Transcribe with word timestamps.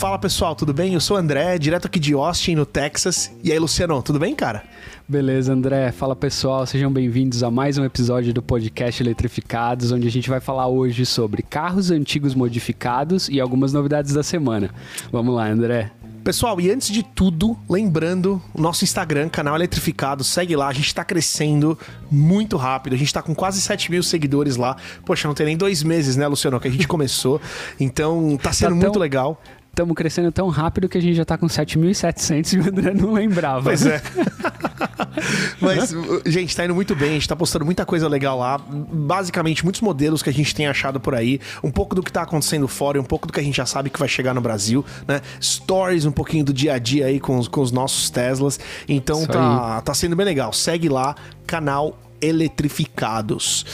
Fala 0.00 0.18
pessoal, 0.18 0.56
tudo 0.56 0.72
bem? 0.72 0.94
Eu 0.94 1.00
sou 1.00 1.18
o 1.18 1.20
André, 1.20 1.58
direto 1.58 1.84
aqui 1.84 1.98
de 1.98 2.14
Austin, 2.14 2.54
no 2.54 2.64
Texas. 2.64 3.30
E 3.44 3.52
aí, 3.52 3.58
Luciano, 3.58 4.02
tudo 4.02 4.18
bem, 4.18 4.34
cara? 4.34 4.64
Beleza, 5.06 5.52
André. 5.52 5.92
Fala 5.92 6.16
pessoal, 6.16 6.64
sejam 6.64 6.90
bem-vindos 6.90 7.42
a 7.42 7.50
mais 7.50 7.76
um 7.76 7.84
episódio 7.84 8.32
do 8.32 8.40
podcast 8.40 9.02
Eletrificados, 9.02 9.92
onde 9.92 10.08
a 10.08 10.10
gente 10.10 10.30
vai 10.30 10.40
falar 10.40 10.68
hoje 10.68 11.04
sobre 11.04 11.42
carros 11.42 11.90
antigos 11.90 12.34
modificados 12.34 13.28
e 13.28 13.38
algumas 13.38 13.74
novidades 13.74 14.14
da 14.14 14.22
semana. 14.22 14.70
Vamos 15.12 15.34
lá, 15.34 15.46
André. 15.46 15.92
Pessoal, 16.24 16.60
e 16.60 16.70
antes 16.70 16.90
de 16.90 17.02
tudo, 17.02 17.58
lembrando, 17.68 18.40
o 18.54 18.60
nosso 18.60 18.84
Instagram, 18.84 19.28
canal 19.28 19.54
Eletrificado, 19.54 20.22
segue 20.22 20.54
lá, 20.54 20.68
a 20.68 20.72
gente 20.72 20.94
tá 20.94 21.02
crescendo 21.02 21.78
muito 22.10 22.58
rápido, 22.58 22.92
a 22.92 22.96
gente 22.96 23.12
tá 23.12 23.22
com 23.22 23.34
quase 23.34 23.60
7 23.60 23.90
mil 23.90 24.02
seguidores 24.02 24.56
lá. 24.56 24.76
Poxa, 25.04 25.26
não 25.26 25.34
tem 25.34 25.46
nem 25.46 25.56
dois 25.56 25.82
meses, 25.82 26.16
né, 26.16 26.26
Luciano, 26.26 26.60
que 26.60 26.68
a 26.68 26.70
gente 26.70 26.86
começou. 26.88 27.40
Então, 27.78 28.38
tá 28.42 28.52
sendo 28.52 28.74
tá 28.74 28.80
tão, 28.80 28.80
muito 28.80 28.98
legal. 28.98 29.42
Estamos 29.70 29.94
crescendo 29.94 30.32
tão 30.32 30.48
rápido 30.48 30.88
que 30.88 30.98
a 30.98 31.00
gente 31.00 31.14
já 31.14 31.24
tá 31.24 31.38
com 31.38 31.46
7.700 31.46 32.52
e 32.52 32.58
o 32.60 32.68
André 32.68 32.92
não 32.92 33.12
lembrava. 33.12 33.62
Pois 33.62 33.86
é. 33.86 34.02
Mas, 35.60 35.94
gente, 36.26 36.54
tá 36.54 36.64
indo 36.64 36.74
muito 36.74 36.94
bem, 36.94 37.10
a 37.10 37.12
gente 37.14 37.28
tá 37.28 37.36
postando 37.36 37.64
muita 37.64 37.86
coisa 37.86 38.08
legal 38.08 38.38
lá. 38.38 38.58
Basicamente, 38.58 39.64
muitos 39.64 39.80
modelos 39.80 40.22
que 40.22 40.30
a 40.30 40.32
gente 40.32 40.54
tem 40.54 40.66
achado 40.66 40.98
por 40.98 41.14
aí, 41.14 41.40
um 41.62 41.70
pouco 41.70 41.94
do 41.94 42.02
que 42.02 42.12
tá 42.12 42.22
acontecendo 42.22 42.66
fora 42.66 42.98
e 42.98 43.00
um 43.00 43.04
pouco 43.04 43.26
do 43.26 43.32
que 43.32 43.40
a 43.40 43.42
gente 43.42 43.56
já 43.56 43.66
sabe 43.66 43.90
que 43.90 43.98
vai 43.98 44.08
chegar 44.08 44.34
no 44.34 44.40
Brasil, 44.40 44.84
né? 45.06 45.20
Stories 45.40 46.04
um 46.04 46.12
pouquinho 46.12 46.44
do 46.44 46.52
dia 46.52 46.74
a 46.74 46.78
dia 46.78 47.06
aí 47.06 47.20
com 47.20 47.38
os, 47.38 47.48
com 47.48 47.60
os 47.60 47.70
nossos 47.70 48.10
Teslas. 48.10 48.58
Então 48.88 49.24
tá, 49.26 49.80
tá 49.82 49.94
sendo 49.94 50.16
bem 50.16 50.26
legal. 50.26 50.52
Segue 50.52 50.88
lá, 50.88 51.14
canal 51.46 51.98
Eletrificados. 52.20 53.64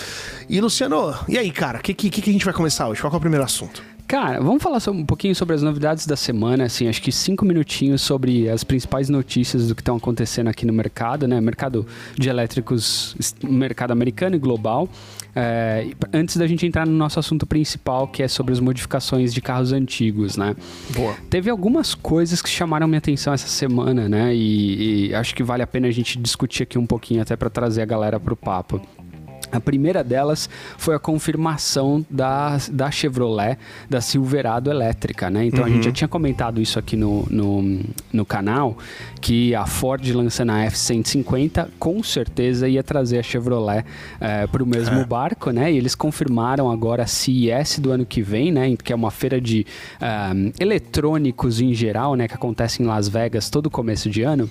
E 0.48 0.60
Luciano, 0.60 1.14
e 1.28 1.36
aí, 1.36 1.50
cara, 1.50 1.78
o 1.78 1.82
que, 1.82 1.94
que, 1.94 2.10
que 2.10 2.30
a 2.30 2.32
gente 2.32 2.44
vai 2.44 2.54
começar 2.54 2.88
hoje? 2.88 3.00
Qual 3.00 3.12
é 3.12 3.16
o 3.16 3.20
primeiro 3.20 3.44
assunto? 3.44 3.95
Cara, 4.06 4.40
vamos 4.40 4.62
falar 4.62 4.78
um 4.88 5.04
pouquinho 5.04 5.34
sobre 5.34 5.56
as 5.56 5.62
novidades 5.62 6.06
da 6.06 6.14
semana, 6.14 6.64
assim, 6.64 6.86
acho 6.86 7.02
que 7.02 7.10
cinco 7.10 7.44
minutinhos 7.44 8.02
sobre 8.02 8.48
as 8.48 8.62
principais 8.62 9.08
notícias 9.08 9.66
do 9.66 9.74
que 9.74 9.80
estão 9.80 9.96
acontecendo 9.96 10.46
aqui 10.46 10.64
no 10.64 10.72
mercado, 10.72 11.26
né? 11.26 11.40
Mercado 11.40 11.84
de 12.16 12.28
elétricos, 12.28 13.16
mercado 13.42 13.90
americano 13.90 14.36
e 14.36 14.38
global. 14.38 14.88
É, 15.34 15.88
antes 16.14 16.36
da 16.36 16.46
gente 16.46 16.64
entrar 16.64 16.86
no 16.86 16.92
nosso 16.92 17.18
assunto 17.18 17.46
principal, 17.46 18.06
que 18.06 18.22
é 18.22 18.28
sobre 18.28 18.52
as 18.52 18.60
modificações 18.60 19.34
de 19.34 19.42
carros 19.42 19.72
antigos, 19.72 20.36
né? 20.36 20.54
Boa. 20.94 21.14
Teve 21.28 21.50
algumas 21.50 21.94
coisas 21.94 22.40
que 22.40 22.48
chamaram 22.48 22.86
minha 22.86 22.98
atenção 22.98 23.34
essa 23.34 23.48
semana, 23.48 24.08
né? 24.08 24.34
E, 24.34 25.08
e 25.08 25.14
acho 25.14 25.34
que 25.34 25.42
vale 25.42 25.64
a 25.64 25.66
pena 25.66 25.88
a 25.88 25.90
gente 25.90 26.16
discutir 26.18 26.62
aqui 26.62 26.78
um 26.78 26.86
pouquinho 26.86 27.22
até 27.22 27.34
para 27.34 27.50
trazer 27.50 27.82
a 27.82 27.86
galera 27.86 28.20
para 28.20 28.32
o 28.32 28.36
papo. 28.36 28.80
A 29.52 29.60
primeira 29.60 30.02
delas 30.02 30.48
foi 30.76 30.94
a 30.94 30.98
confirmação 30.98 32.04
da, 32.10 32.58
da 32.70 32.90
Chevrolet, 32.90 33.58
da 33.88 34.00
Silverado 34.00 34.70
elétrica, 34.70 35.30
né? 35.30 35.44
Então 35.44 35.60
uhum. 35.60 35.66
a 35.66 35.68
gente 35.68 35.84
já 35.84 35.90
uhum. 35.90 35.94
tinha 35.94 36.08
comentado 36.08 36.60
isso 36.60 36.78
aqui 36.78 36.96
no, 36.96 37.26
no, 37.30 37.80
no 38.12 38.26
canal, 38.26 38.76
que 39.20 39.54
a 39.54 39.66
Ford 39.66 40.04
lançando 40.10 40.50
a 40.52 40.64
F-150 40.64 41.68
com 41.78 42.02
certeza 42.02 42.68
ia 42.68 42.82
trazer 42.82 43.18
a 43.18 43.22
Chevrolet 43.22 43.84
é, 44.20 44.42
eh, 44.42 44.46
para 44.46 44.62
o 44.62 44.66
mesmo 44.66 45.00
é. 45.00 45.04
barco, 45.04 45.50
né? 45.50 45.72
E 45.72 45.76
eles 45.76 45.94
confirmaram 45.94 46.70
agora 46.70 47.04
a 47.04 47.06
CES 47.06 47.78
do 47.78 47.90
ano 47.92 48.04
que 48.04 48.22
vem, 48.22 48.50
né? 48.50 48.76
Que 48.76 48.92
é 48.92 48.96
uma 48.96 49.10
feira 49.10 49.40
de 49.40 49.66
um, 50.00 50.48
eh, 50.48 50.52
eletrônicos 50.60 51.60
em 51.60 51.72
geral, 51.72 52.14
né? 52.14 52.26
Que 52.28 52.34
acontece 52.34 52.82
em 52.82 52.86
Las 52.86 53.08
Vegas 53.08 53.48
todo 53.48 53.70
começo 53.70 54.10
de 54.10 54.22
ano. 54.22 54.48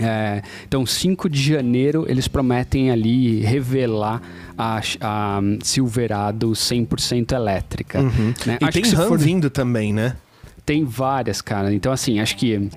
É, 0.00 0.42
então, 0.66 0.86
5 0.86 1.28
de 1.28 1.42
janeiro, 1.42 2.06
eles 2.08 2.26
prometem 2.26 2.90
ali 2.90 3.40
revelar 3.40 4.22
a, 4.56 4.80
a 5.00 5.40
Silverado 5.62 6.50
100% 6.50 7.32
elétrica. 7.32 8.00
Uhum. 8.00 8.34
Né? 8.46 8.58
E 8.60 8.64
acho 8.64 8.80
tem 8.80 8.92
RAM 8.92 9.08
for... 9.08 9.18
vindo 9.18 9.50
também, 9.50 9.92
né? 9.92 10.16
Tem 10.64 10.84
várias, 10.84 11.40
cara. 11.40 11.72
Então, 11.72 11.92
assim, 11.92 12.20
acho 12.20 12.36
que 12.36 12.68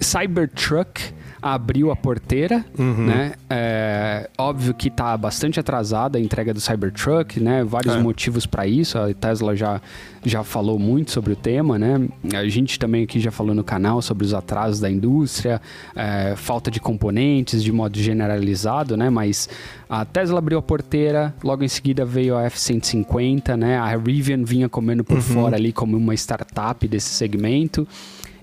Cybertruck 0.00 1.15
abriu 1.40 1.90
a 1.90 1.96
porteira, 1.96 2.64
uhum. 2.78 3.06
né? 3.06 3.32
É, 3.48 4.28
óbvio 4.38 4.74
que 4.74 4.88
está 4.88 5.16
bastante 5.16 5.60
atrasada 5.60 6.18
a 6.18 6.20
entrega 6.20 6.52
do 6.52 6.60
Cybertruck, 6.60 7.38
né? 7.40 7.64
Vários 7.64 7.94
é. 7.94 7.98
motivos 8.00 8.46
para 8.46 8.66
isso. 8.66 8.98
A 8.98 9.12
Tesla 9.12 9.54
já, 9.54 9.80
já 10.24 10.42
falou 10.42 10.78
muito 10.78 11.10
sobre 11.10 11.32
o 11.32 11.36
tema, 11.36 11.78
né? 11.78 12.08
A 12.34 12.48
gente 12.48 12.78
também 12.78 13.04
aqui 13.04 13.20
já 13.20 13.30
falou 13.30 13.54
no 13.54 13.64
canal 13.64 14.00
sobre 14.02 14.24
os 14.24 14.34
atrasos 14.34 14.80
da 14.80 14.90
indústria, 14.90 15.60
é, 15.94 16.34
falta 16.36 16.70
de 16.70 16.80
componentes 16.80 17.62
de 17.62 17.72
modo 17.72 17.98
generalizado, 17.98 18.96
né? 18.96 19.10
Mas 19.10 19.48
a 19.88 20.04
Tesla 20.04 20.38
abriu 20.38 20.58
a 20.58 20.62
porteira, 20.62 21.34
logo 21.44 21.62
em 21.62 21.68
seguida 21.68 22.04
veio 22.04 22.36
a 22.36 22.44
F-150, 22.44 23.56
né? 23.56 23.78
A 23.78 23.96
Rivian 23.96 24.42
vinha 24.42 24.68
comendo 24.68 25.04
por 25.04 25.16
uhum. 25.16 25.22
fora 25.22 25.56
ali 25.56 25.72
como 25.72 25.96
uma 25.96 26.14
startup 26.14 26.86
desse 26.88 27.10
segmento. 27.10 27.86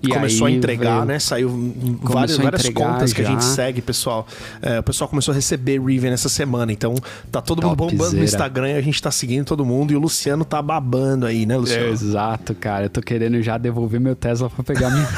E 0.02 0.08
começou 0.08 0.46
aí, 0.46 0.54
a 0.54 0.56
entregar, 0.56 0.94
veio... 0.96 1.04
né? 1.06 1.18
Saiu 1.18 1.74
várias, 2.02 2.36
várias 2.36 2.68
contas 2.68 3.10
já. 3.10 3.16
que 3.16 3.22
a 3.22 3.24
gente 3.24 3.44
segue, 3.44 3.80
pessoal. 3.80 4.26
É, 4.60 4.80
o 4.80 4.82
pessoal 4.82 5.08
começou 5.08 5.32
a 5.32 5.34
receber 5.34 5.80
Riven 5.80 6.12
essa 6.12 6.28
semana. 6.28 6.72
Então, 6.72 6.94
tá 7.30 7.40
todo 7.40 7.62
mundo 7.62 7.76
bombando 7.76 8.16
no 8.16 8.24
Instagram 8.24 8.70
e 8.70 8.74
a 8.74 8.80
gente 8.80 9.00
tá 9.00 9.10
seguindo 9.10 9.44
todo 9.46 9.64
mundo. 9.64 9.92
E 9.92 9.96
o 9.96 9.98
Luciano 9.98 10.44
tá 10.44 10.60
babando 10.60 11.26
aí, 11.26 11.46
né, 11.46 11.56
Luciano? 11.56 11.88
Exato, 11.88 12.54
cara. 12.54 12.86
Eu 12.86 12.90
tô 12.90 13.00
querendo 13.00 13.40
já 13.42 13.56
devolver 13.56 14.00
meu 14.00 14.14
Tesla 14.14 14.50
pra 14.50 14.62
pegar 14.62 14.90
minha, 14.90 15.08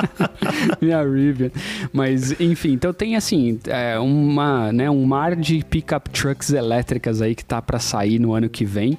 minha 0.80 1.02
Rivian. 1.02 1.50
Mas, 1.92 2.38
enfim, 2.40 2.72
então 2.72 2.92
tem 2.92 3.16
assim, 3.16 3.58
é, 3.66 3.98
uma, 3.98 4.72
né, 4.72 4.90
um 4.90 5.04
mar 5.04 5.34
de 5.36 5.64
pickup 5.64 6.10
trucks 6.10 6.52
elétricas 6.52 7.22
aí 7.22 7.34
que 7.34 7.44
tá 7.44 7.60
para 7.62 7.78
sair 7.78 8.18
no 8.18 8.34
ano 8.34 8.48
que 8.48 8.64
vem. 8.64 8.98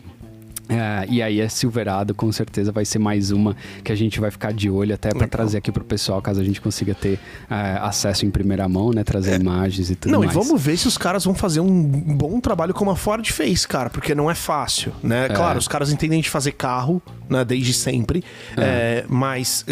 É, 0.70 1.06
e 1.10 1.22
aí 1.22 1.42
a 1.42 1.50
Silverado 1.50 2.14
com 2.14 2.32
certeza 2.32 2.72
vai 2.72 2.86
ser 2.86 3.00
mais 3.00 3.32
uma 3.32 3.56
que 3.84 3.92
a 3.92 3.96
gente 3.96 4.20
vai 4.20 4.30
ficar 4.30 4.54
de 4.54 4.70
olho 4.70 4.94
até 4.94 5.10
para 5.10 5.28
trazer 5.28 5.58
aqui 5.58 5.72
pro 5.72 5.84
pessoal, 5.84 6.22
caso 6.22 6.40
a 6.40 6.44
gente 6.44 6.62
consiga 6.62 6.94
ter 6.94 7.20
é, 7.50 7.80
acesso 7.82 8.26
em 8.26 8.30
primeira 8.30 8.70
mão, 8.70 8.92
né? 8.92 9.04
Trazer 9.04 9.32
é. 9.32 9.36
imagens 9.36 9.90
e 9.90 9.96
tudo 9.96 10.12
não, 10.12 10.20
mais. 10.20 10.34
Não, 10.34 10.42
e 10.42 10.46
vamos 10.46 10.62
ver 10.62 10.78
se 10.78 10.88
os 10.88 10.98
caras 10.98 11.26
vão 11.26 11.34
fazer 11.34 11.60
um 11.60 11.82
bom 12.16 12.40
trabalho 12.40 12.74
como 12.74 12.92
a 12.92 12.96
Ford 12.96 13.26
fez, 13.32 13.66
cara, 13.66 13.90
porque 13.90 14.14
não 14.14 14.30
é 14.30 14.36
fácil, 14.36 14.94
né? 15.02 15.26
É. 15.26 15.30
Claro, 15.30 15.58
os 15.58 15.68
caras 15.68 15.92
entendem 15.92 16.22
de 16.22 16.30
fazer 16.30 16.52
carro, 16.52 17.02
né? 17.28 17.44
Desde 17.44 17.74
sempre, 17.74 18.24
é. 18.56 18.62
É, 18.62 19.06
mas 19.10 19.66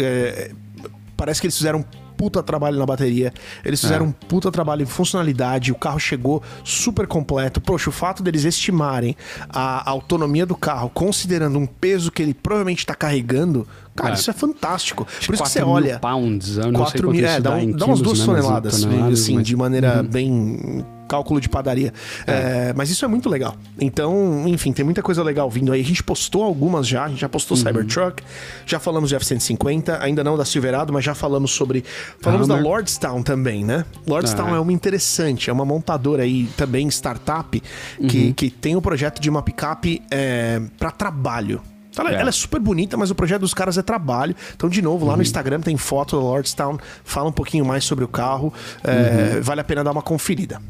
parece 1.16 1.40
que 1.40 1.46
eles 1.46 1.56
fizeram 1.56 1.84
puta 2.18 2.42
trabalho 2.42 2.76
na 2.76 2.84
bateria, 2.84 3.32
eles 3.64 3.80
fizeram 3.80 4.06
é. 4.06 4.08
um 4.08 4.12
puta 4.12 4.50
trabalho 4.50 4.82
em 4.82 4.86
funcionalidade, 4.86 5.70
o 5.70 5.76
carro 5.76 6.00
chegou 6.00 6.42
super 6.64 7.06
completo. 7.06 7.60
Poxa, 7.60 7.88
o 7.88 7.92
fato 7.92 8.24
deles 8.24 8.44
estimarem 8.44 9.16
a 9.48 9.88
autonomia 9.88 10.44
do 10.44 10.56
carro, 10.56 10.90
considerando 10.90 11.56
um 11.58 11.66
peso 11.66 12.10
que 12.10 12.20
ele 12.20 12.34
provavelmente 12.34 12.80
está 12.80 12.94
carregando, 12.94 13.66
cara, 13.94 14.10
é. 14.10 14.14
isso 14.14 14.28
é 14.28 14.34
fantástico. 14.34 15.06
Por 15.24 15.34
isso 15.34 15.44
que 15.44 15.48
você 15.48 15.62
olha. 15.62 16.00
Pounds, 16.00 16.58
eu 16.58 16.72
não 16.72 16.80
4 16.80 16.98
sei 16.98 17.20
mil, 17.20 17.28
é, 17.28 17.40
dá, 17.40 17.54
um, 17.54 17.70
dá 17.70 17.86
umas 17.86 18.00
duas 18.00 18.18
né, 18.18 18.26
toneladas, 18.26 18.84
assim, 18.84 19.36
mas... 19.36 19.46
de 19.46 19.56
maneira 19.56 20.02
uhum. 20.02 20.08
bem 20.08 20.84
cálculo 21.08 21.40
de 21.40 21.48
padaria. 21.48 21.92
É. 22.26 22.32
É, 22.32 22.72
mas 22.76 22.90
isso 22.90 23.04
é 23.04 23.08
muito 23.08 23.28
legal. 23.28 23.56
Então, 23.80 24.46
enfim, 24.46 24.72
tem 24.72 24.84
muita 24.84 25.02
coisa 25.02 25.22
legal 25.22 25.50
vindo 25.50 25.72
aí. 25.72 25.80
A 25.80 25.84
gente 25.84 26.02
postou 26.02 26.44
algumas 26.44 26.86
já, 26.86 27.04
a 27.04 27.08
gente 27.08 27.20
já 27.20 27.28
postou 27.28 27.56
uhum. 27.56 27.64
Cybertruck, 27.64 28.22
já 28.66 28.78
falamos 28.78 29.08
de 29.08 29.16
F-150, 29.16 29.98
ainda 30.00 30.22
não 30.22 30.36
da 30.36 30.44
Silverado, 30.44 30.92
mas 30.92 31.04
já 31.04 31.14
falamos 31.14 31.50
sobre. 31.50 31.84
Falamos 32.20 32.48
Hammer. 32.48 32.62
da 32.62 32.68
Lordstown 32.68 33.22
também, 33.22 33.64
né? 33.64 33.84
Lordstown 34.06 34.50
é. 34.50 34.58
é 34.58 34.60
uma 34.60 34.72
interessante, 34.72 35.50
é 35.50 35.52
uma 35.52 35.64
montadora 35.64 36.22
aí 36.22 36.48
também, 36.56 36.86
startup, 36.88 37.60
que, 38.08 38.18
uhum. 38.26 38.32
que 38.32 38.50
tem 38.50 38.74
o 38.74 38.78
um 38.78 38.82
projeto 38.82 39.20
de 39.20 39.30
uma 39.30 39.42
picape 39.42 40.02
é, 40.10 40.60
para 40.78 40.90
trabalho. 40.90 41.60
Ela, 41.96 42.12
é. 42.12 42.14
ela, 42.14 42.28
é. 42.28 42.32
super 42.32 42.60
bonita, 42.60 42.96
mas 42.96 43.10
o 43.10 43.14
projeto 43.14 43.40
dos 43.40 43.54
caras 43.54 43.76
é 43.78 43.82
trabalho. 43.82 44.34
Então, 44.54 44.68
de 44.68 44.80
novo, 44.80 45.04
lá 45.04 45.12
uhum. 45.12 45.16
no 45.16 45.22
Instagram 45.22 45.60
tem 45.60 45.76
foto 45.76 46.16
da 46.16 46.22
Lordstown, 46.22 46.78
fala 47.04 47.28
um 47.28 47.32
pouquinho 47.32 47.64
mais 47.64 47.84
sobre 47.84 48.04
o 48.04 48.08
carro. 48.08 48.52
É, 48.84 49.36
uhum. 49.36 49.42
Vale 49.42 49.60
a 49.60 49.64
pena 49.64 49.82
dar 49.82 49.90
uma 49.90 50.02
conferida. 50.02 50.60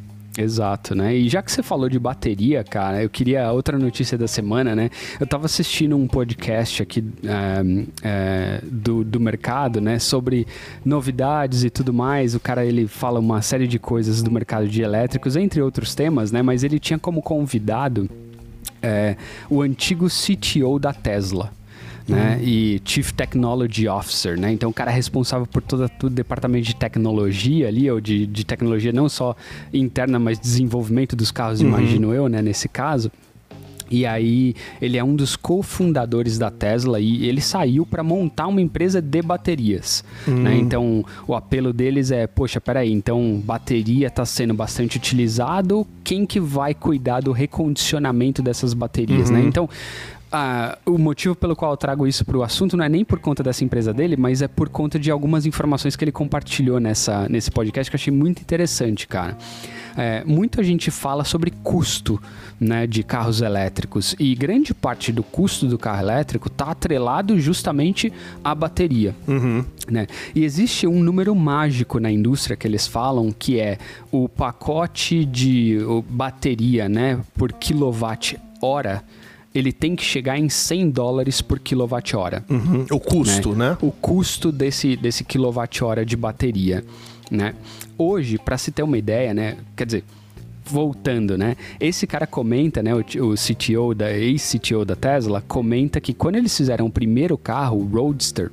Exato, 0.41 0.95
né? 0.95 1.17
E 1.17 1.29
já 1.29 1.43
que 1.43 1.51
você 1.51 1.65
falou 1.65 1.89
de 1.89 1.99
bateria, 1.99 2.63
cara, 2.63 3.03
eu 3.03 3.11
queria 3.11 3.51
outra 3.51 3.77
notícia 3.77 4.17
da 4.17 4.29
semana, 4.29 4.73
né? 4.73 4.89
Eu 5.19 5.27
tava 5.27 5.47
assistindo 5.47 5.97
um 5.97 6.07
podcast 6.07 6.81
aqui 6.81 7.05
é, 7.25 7.89
é, 8.05 8.61
do, 8.63 9.03
do 9.03 9.19
mercado, 9.19 9.81
né? 9.81 9.99
Sobre 9.99 10.47
novidades 10.85 11.65
e 11.65 11.71
tudo 11.71 11.93
mais. 11.93 12.37
O 12.37 12.41
cara, 12.41 12.65
ele 12.65 12.87
fala 12.87 13.19
uma 13.19 13.43
série 13.43 13.67
de 13.67 13.81
coisas 13.81 14.23
do 14.23 14.31
mercado 14.31 14.69
de 14.69 14.81
elétricos, 14.81 15.35
entre 15.35 15.61
outros 15.61 15.93
temas, 15.97 16.31
né? 16.31 16.41
Mas 16.41 16.63
ele 16.63 16.79
tinha 16.79 17.01
como 17.01 17.21
convidado 17.21 18.09
é, 18.81 19.17
o 19.51 19.61
antigo 19.61 20.07
CTO 20.07 20.79
da 20.79 20.93
Tesla 20.93 21.58
né? 22.09 22.37
Uhum. 22.37 22.49
E 22.49 22.83
Chief 22.85 23.13
Technology 23.13 23.87
Officer, 23.89 24.39
né? 24.39 24.53
Então 24.53 24.71
o 24.71 24.73
cara 24.73 24.91
é 24.91 24.95
responsável 24.95 25.47
por 25.47 25.63
todo 25.63 25.91
o 26.03 26.11
departamento 26.11 26.67
de 26.67 26.75
tecnologia 26.75 27.69
ali, 27.69 27.91
ou 27.91 28.01
de, 28.01 28.27
de 28.27 28.45
tecnologia 28.45 28.93
não 28.93 29.09
só 29.09 29.37
interna, 29.73 30.19
mas 30.19 30.39
desenvolvimento 30.39 31.15
dos 31.15 31.31
carros, 31.31 31.61
uhum. 31.61 31.69
imagino 31.69 32.15
eu, 32.15 32.29
né? 32.29 32.41
Nesse 32.43 32.69
caso. 32.69 33.11
E 33.91 34.05
aí, 34.05 34.55
ele 34.81 34.97
é 34.97 35.05
um 35.05 35.17
dos 35.17 35.35
cofundadores 35.35 36.39
da 36.39 36.51
Tesla 36.51 37.01
e 37.01 37.27
ele 37.27 37.41
saiu 37.41 37.87
para 37.87 38.03
montar 38.03 38.47
uma 38.47 38.61
empresa 38.61 39.01
de 39.01 39.23
baterias. 39.23 40.05
Hum. 40.27 40.43
Né? 40.43 40.57
Então, 40.57 41.05
o 41.27 41.35
apelo 41.35 41.73
deles 41.73 42.11
é: 42.11 42.27
poxa, 42.27 42.61
peraí, 42.61 42.93
então 42.93 43.43
bateria 43.45 44.09
está 44.09 44.25
sendo 44.25 44.53
bastante 44.53 44.97
utilizado, 44.97 45.87
quem 46.05 46.27
que 46.27 46.39
vai 46.39 46.75
cuidar 46.75 47.21
do 47.21 47.33
recondicionamento 47.33 48.43
dessas 48.43 48.75
baterias? 48.75 49.31
Né? 49.31 49.39
Uhum. 49.39 49.45
Né? 49.45 49.49
Então, 49.49 49.71
ah, 50.31 50.77
o 50.85 50.99
motivo 50.99 51.35
pelo 51.35 51.57
qual 51.57 51.73
eu 51.73 51.77
trago 51.77 52.07
isso 52.07 52.25
para 52.25 52.37
o 52.37 52.43
assunto 52.43 52.77
não 52.77 52.85
é 52.85 52.89
nem 52.89 53.05
por 53.05 53.19
conta 53.19 53.43
dessa 53.43 53.65
empresa 53.65 53.95
dele, 53.95 54.17
mas 54.17 54.43
é 54.43 54.49
por 54.49 54.69
conta 54.69 54.99
de 54.99 55.11
algumas 55.11 55.47
informações 55.47 55.97
que 55.97 56.05
ele 56.05 56.13
compartilhou 56.13 56.79
nessa, 56.79 57.29
nesse 57.29 57.51
podcast 57.51 57.91
que 57.91 57.95
eu 57.95 57.99
achei 57.99 58.13
muito 58.13 58.43
interessante, 58.43 59.07
cara. 59.07 59.37
É, 59.97 60.23
muita 60.25 60.63
gente 60.63 60.91
fala 60.91 61.25
sobre 61.25 61.51
custo 61.51 62.21
né, 62.61 62.87
de 62.87 63.03
carros 63.03 63.41
elétricos 63.41 64.15
e 64.19 64.35
grande 64.35 64.73
parte 64.75 65.11
do 65.11 65.23
custo 65.23 65.67
do 65.67 65.79
carro 65.79 66.03
elétrico 66.03 66.49
está 66.49 66.67
atrelado 66.67 67.41
justamente 67.41 68.13
à 68.45 68.55
bateria. 68.55 69.15
Uhum. 69.27 69.65
Né? 69.91 70.07
E 70.35 70.45
existe 70.45 70.87
um 70.87 71.03
número 71.03 71.35
mágico 71.35 71.99
na 71.99 72.11
indústria 72.13 72.57
que 72.57 72.67
eles 72.67 72.87
falam 72.87 73.33
que 73.33 73.59
é 73.59 73.79
o 74.13 74.29
pacote 74.29 75.25
de 75.25 75.79
bateria 76.09 76.89
né, 76.89 77.19
por 77.35 77.53
quilowatt-hora 77.53 79.03
ele 79.55 79.73
tem 79.73 79.97
que 79.97 80.05
chegar 80.05 80.39
em 80.39 80.49
100 80.49 80.91
dólares 80.91 81.41
por 81.41 81.59
quilowatt-hora. 81.59 82.45
Uhum. 82.49 82.87
O 82.91 83.01
custo, 83.01 83.55
né? 83.55 83.71
né? 83.71 83.79
O 83.81 83.91
custo 83.91 84.53
desse, 84.53 84.97
desse 84.97 85.25
quilowatt-hora 85.25 86.05
de 86.05 86.17
bateria, 86.17 86.85
né? 87.31 87.55
Hoje, 87.97 88.39
para 88.39 88.59
se 88.59 88.71
ter 88.71 88.83
uma 88.83 88.99
ideia, 88.99 89.33
né? 89.33 89.57
Quer 89.77 89.87
dizer, 89.87 90.05
voltando, 90.65 91.37
né? 91.37 91.57
Esse 91.81 92.07
cara 92.07 92.27
comenta, 92.27 92.83
né? 92.83 92.95
O, 92.95 92.99
o 92.99 93.35
CTO 93.35 93.95
da 93.95 94.13
ex-CTO 94.13 94.85
da 94.85 94.95
Tesla 94.95 95.43
comenta 95.47 96.01
que 96.01 96.13
quando 96.13 96.37
eles 96.37 96.57
fizeram 96.57 96.87
o 96.87 96.91
primeiro 96.91 97.37
carro, 97.39 97.79
o 97.79 97.87
Roadster, 97.87 98.53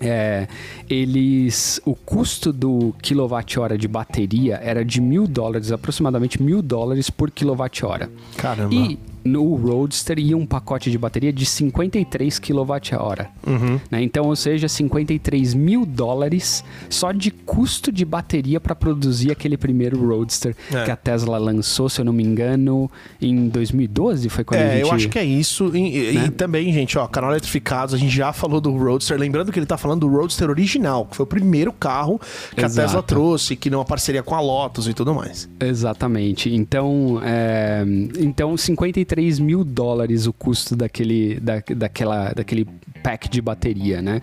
é, 0.00 0.48
eles 0.88 1.80
o 1.84 1.94
custo 1.94 2.52
do 2.52 2.94
quilowatt-hora 3.02 3.76
de 3.76 3.86
bateria 3.86 4.56
era 4.62 4.84
de 4.84 5.00
mil 5.00 5.26
dólares, 5.26 5.72
aproximadamente 5.72 6.42
mil 6.42 6.62
dólares 6.62 7.10
por 7.10 7.30
quilowatt-hora. 7.30 8.10
Caramba. 8.36 8.74
E 8.74 8.98
no 9.24 9.54
Roadster 9.54 10.18
ia 10.18 10.36
um 10.36 10.46
pacote 10.46 10.90
de 10.90 10.98
bateria 10.98 11.32
de 11.32 11.44
53 11.44 12.38
kWh. 12.38 13.26
Uhum. 13.46 13.80
Né? 13.90 14.02
Então, 14.02 14.26
ou 14.26 14.36
seja, 14.36 14.68
53 14.68 15.54
mil 15.54 15.84
dólares 15.84 16.64
só 16.88 17.12
de 17.12 17.30
custo 17.30 17.92
de 17.92 18.04
bateria 18.04 18.60
para 18.60 18.74
produzir 18.74 19.30
aquele 19.30 19.56
primeiro 19.56 20.04
Roadster 20.06 20.56
é. 20.72 20.84
que 20.84 20.90
a 20.90 20.96
Tesla 20.96 21.38
lançou, 21.38 21.88
se 21.88 22.00
eu 22.00 22.04
não 22.04 22.12
me 22.12 22.24
engano, 22.24 22.90
em 23.20 23.48
2012 23.48 24.28
foi 24.28 24.44
quando 24.44 24.60
é, 24.60 24.64
a 24.64 24.76
gente... 24.76 24.82
eu 24.82 24.92
acho 24.92 25.08
que 25.08 25.18
é 25.18 25.24
isso. 25.24 25.74
E, 25.76 26.12
né? 26.12 26.26
e, 26.26 26.30
também, 26.30 26.72
gente, 26.72 26.98
ó, 26.98 27.06
canal 27.06 27.30
Eletrificados, 27.30 27.94
a 27.94 27.98
gente 27.98 28.14
já 28.14 28.32
falou 28.32 28.60
do 28.60 28.76
Roadster. 28.76 29.18
Lembrando 29.18 29.52
que 29.52 29.58
ele 29.58 29.66
tá 29.66 29.76
falando 29.76 30.00
do 30.00 30.08
Roadster 30.08 30.48
original, 30.48 31.06
que 31.06 31.16
foi 31.16 31.24
o 31.24 31.26
primeiro 31.26 31.72
carro 31.72 32.20
que 32.54 32.64
Exato. 32.64 32.80
a 32.80 32.84
Tesla 32.84 33.02
trouxe, 33.02 33.56
que 33.56 33.68
não 33.68 33.78
uma 33.78 33.84
parceria 33.84 34.22
com 34.22 34.34
a 34.34 34.40
Lotus 34.40 34.88
e 34.88 34.94
tudo 34.94 35.14
mais. 35.14 35.48
Exatamente. 35.60 36.52
Então, 36.54 37.20
é... 37.22 37.84
então 38.18 38.56
53 38.56 39.09
3 39.10 39.40
mil 39.40 39.64
dólares 39.64 40.28
o 40.28 40.32
custo 40.32 40.76
daquele, 40.76 41.40
da, 41.40 41.60
daquela, 41.74 42.32
daquele 42.32 42.64
pack 43.02 43.28
de 43.28 43.42
bateria, 43.42 44.00
né? 44.00 44.20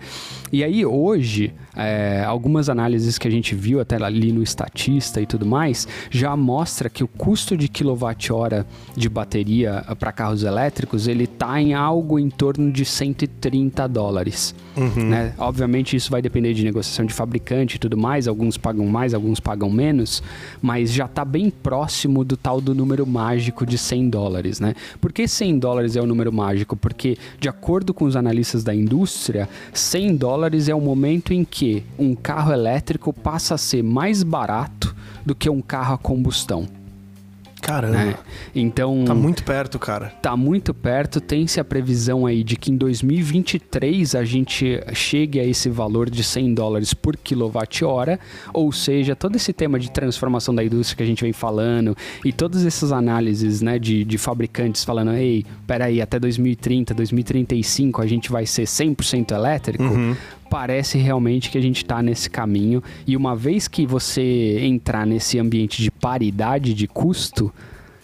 E 0.50 0.64
aí 0.64 0.86
hoje, 0.86 1.52
é, 1.76 2.24
algumas 2.24 2.70
análises 2.70 3.18
que 3.18 3.28
a 3.28 3.30
gente 3.30 3.54
viu 3.54 3.80
até 3.80 4.02
ali 4.02 4.32
no 4.32 4.42
Estatista 4.42 5.20
e 5.20 5.26
tudo 5.26 5.44
mais, 5.44 5.86
já 6.10 6.34
mostra 6.34 6.88
que 6.88 7.04
o 7.04 7.08
custo 7.08 7.54
de 7.54 7.68
quilowatt-hora 7.68 8.66
de 8.96 9.10
bateria 9.10 9.84
para 9.98 10.10
carros 10.10 10.42
elétricos, 10.42 11.06
ele 11.06 11.26
tá 11.26 11.60
em 11.60 11.74
algo 11.74 12.18
em 12.18 12.30
torno 12.30 12.72
de 12.72 12.86
130 12.86 13.86
dólares, 13.88 14.54
uhum. 14.74 15.10
né? 15.10 15.34
Obviamente 15.36 15.96
isso 15.96 16.10
vai 16.10 16.22
depender 16.22 16.54
de 16.54 16.64
negociação 16.64 17.04
de 17.04 17.12
fabricante 17.12 17.76
e 17.76 17.78
tudo 17.78 17.98
mais, 17.98 18.26
alguns 18.26 18.56
pagam 18.56 18.86
mais, 18.86 19.12
alguns 19.12 19.38
pagam 19.38 19.68
menos, 19.68 20.22
mas 20.62 20.90
já 20.90 21.06
tá 21.06 21.26
bem 21.26 21.50
próximo 21.50 22.24
do 22.24 22.38
tal 22.38 22.58
do 22.58 22.74
número 22.74 23.06
mágico 23.06 23.66
de 23.66 23.76
100 23.76 24.08
dólares, 24.08 24.60
né? 24.60 24.74
Por 25.00 25.12
que 25.12 25.26
100 25.26 25.58
dólares 25.58 25.96
é 25.96 26.00
o 26.00 26.06
número 26.06 26.32
mágico? 26.32 26.76
Porque 26.76 27.16
de 27.40 27.48
acordo 27.48 27.92
com 27.92 28.04
os 28.04 28.16
analistas 28.16 28.64
da 28.64 28.74
indústria, 28.74 29.48
100 29.72 30.16
dólares 30.16 30.68
é 30.68 30.74
o 30.74 30.80
momento 30.80 31.32
em 31.32 31.44
que 31.44 31.84
um 31.98 32.14
carro 32.14 32.52
elétrico 32.52 33.12
passa 33.12 33.54
a 33.54 33.58
ser 33.58 33.82
mais 33.82 34.22
barato 34.22 34.94
do 35.24 35.34
que 35.34 35.50
um 35.50 35.60
carro 35.60 35.94
a 35.94 35.98
combustão. 35.98 36.77
Caramba. 37.68 37.96
Né? 37.98 38.14
Então. 38.54 39.04
Tá 39.04 39.14
muito 39.14 39.44
perto, 39.44 39.78
cara. 39.78 40.12
Tá 40.22 40.34
muito 40.34 40.72
perto. 40.72 41.20
Tem-se 41.20 41.60
a 41.60 41.64
previsão 41.64 42.24
aí 42.24 42.42
de 42.42 42.56
que 42.56 42.72
em 42.72 42.76
2023 42.76 44.14
a 44.14 44.24
gente 44.24 44.80
chegue 44.94 45.38
a 45.38 45.44
esse 45.44 45.68
valor 45.68 46.08
de 46.08 46.24
100 46.24 46.54
dólares 46.54 46.94
por 46.94 47.14
quilowatt-hora. 47.16 48.18
Ou 48.54 48.72
seja, 48.72 49.14
todo 49.14 49.36
esse 49.36 49.52
tema 49.52 49.78
de 49.78 49.90
transformação 49.90 50.54
da 50.54 50.64
indústria 50.64 50.96
que 50.96 51.02
a 51.02 51.06
gente 51.06 51.22
vem 51.22 51.32
falando 51.32 51.94
e 52.24 52.32
todas 52.32 52.64
essas 52.64 52.90
análises 52.90 53.60
né, 53.60 53.78
de, 53.78 54.02
de 54.02 54.16
fabricantes 54.16 54.82
falando: 54.82 55.12
ei, 55.12 55.44
peraí, 55.66 56.00
até 56.00 56.18
2030, 56.18 56.94
2035 56.94 58.00
a 58.00 58.06
gente 58.06 58.30
vai 58.30 58.46
ser 58.46 58.64
100% 58.64 59.32
elétrico. 59.32 59.84
Uhum 59.84 60.16
parece 60.48 60.98
realmente 60.98 61.50
que 61.50 61.58
a 61.58 61.60
gente 61.60 61.78
está 61.78 62.02
nesse 62.02 62.28
caminho. 62.28 62.82
E 63.06 63.16
uma 63.16 63.36
vez 63.36 63.68
que 63.68 63.86
você 63.86 64.58
entrar 64.60 65.06
nesse 65.06 65.38
ambiente 65.38 65.82
de 65.82 65.90
paridade 65.90 66.74
de 66.74 66.86
custo, 66.86 67.52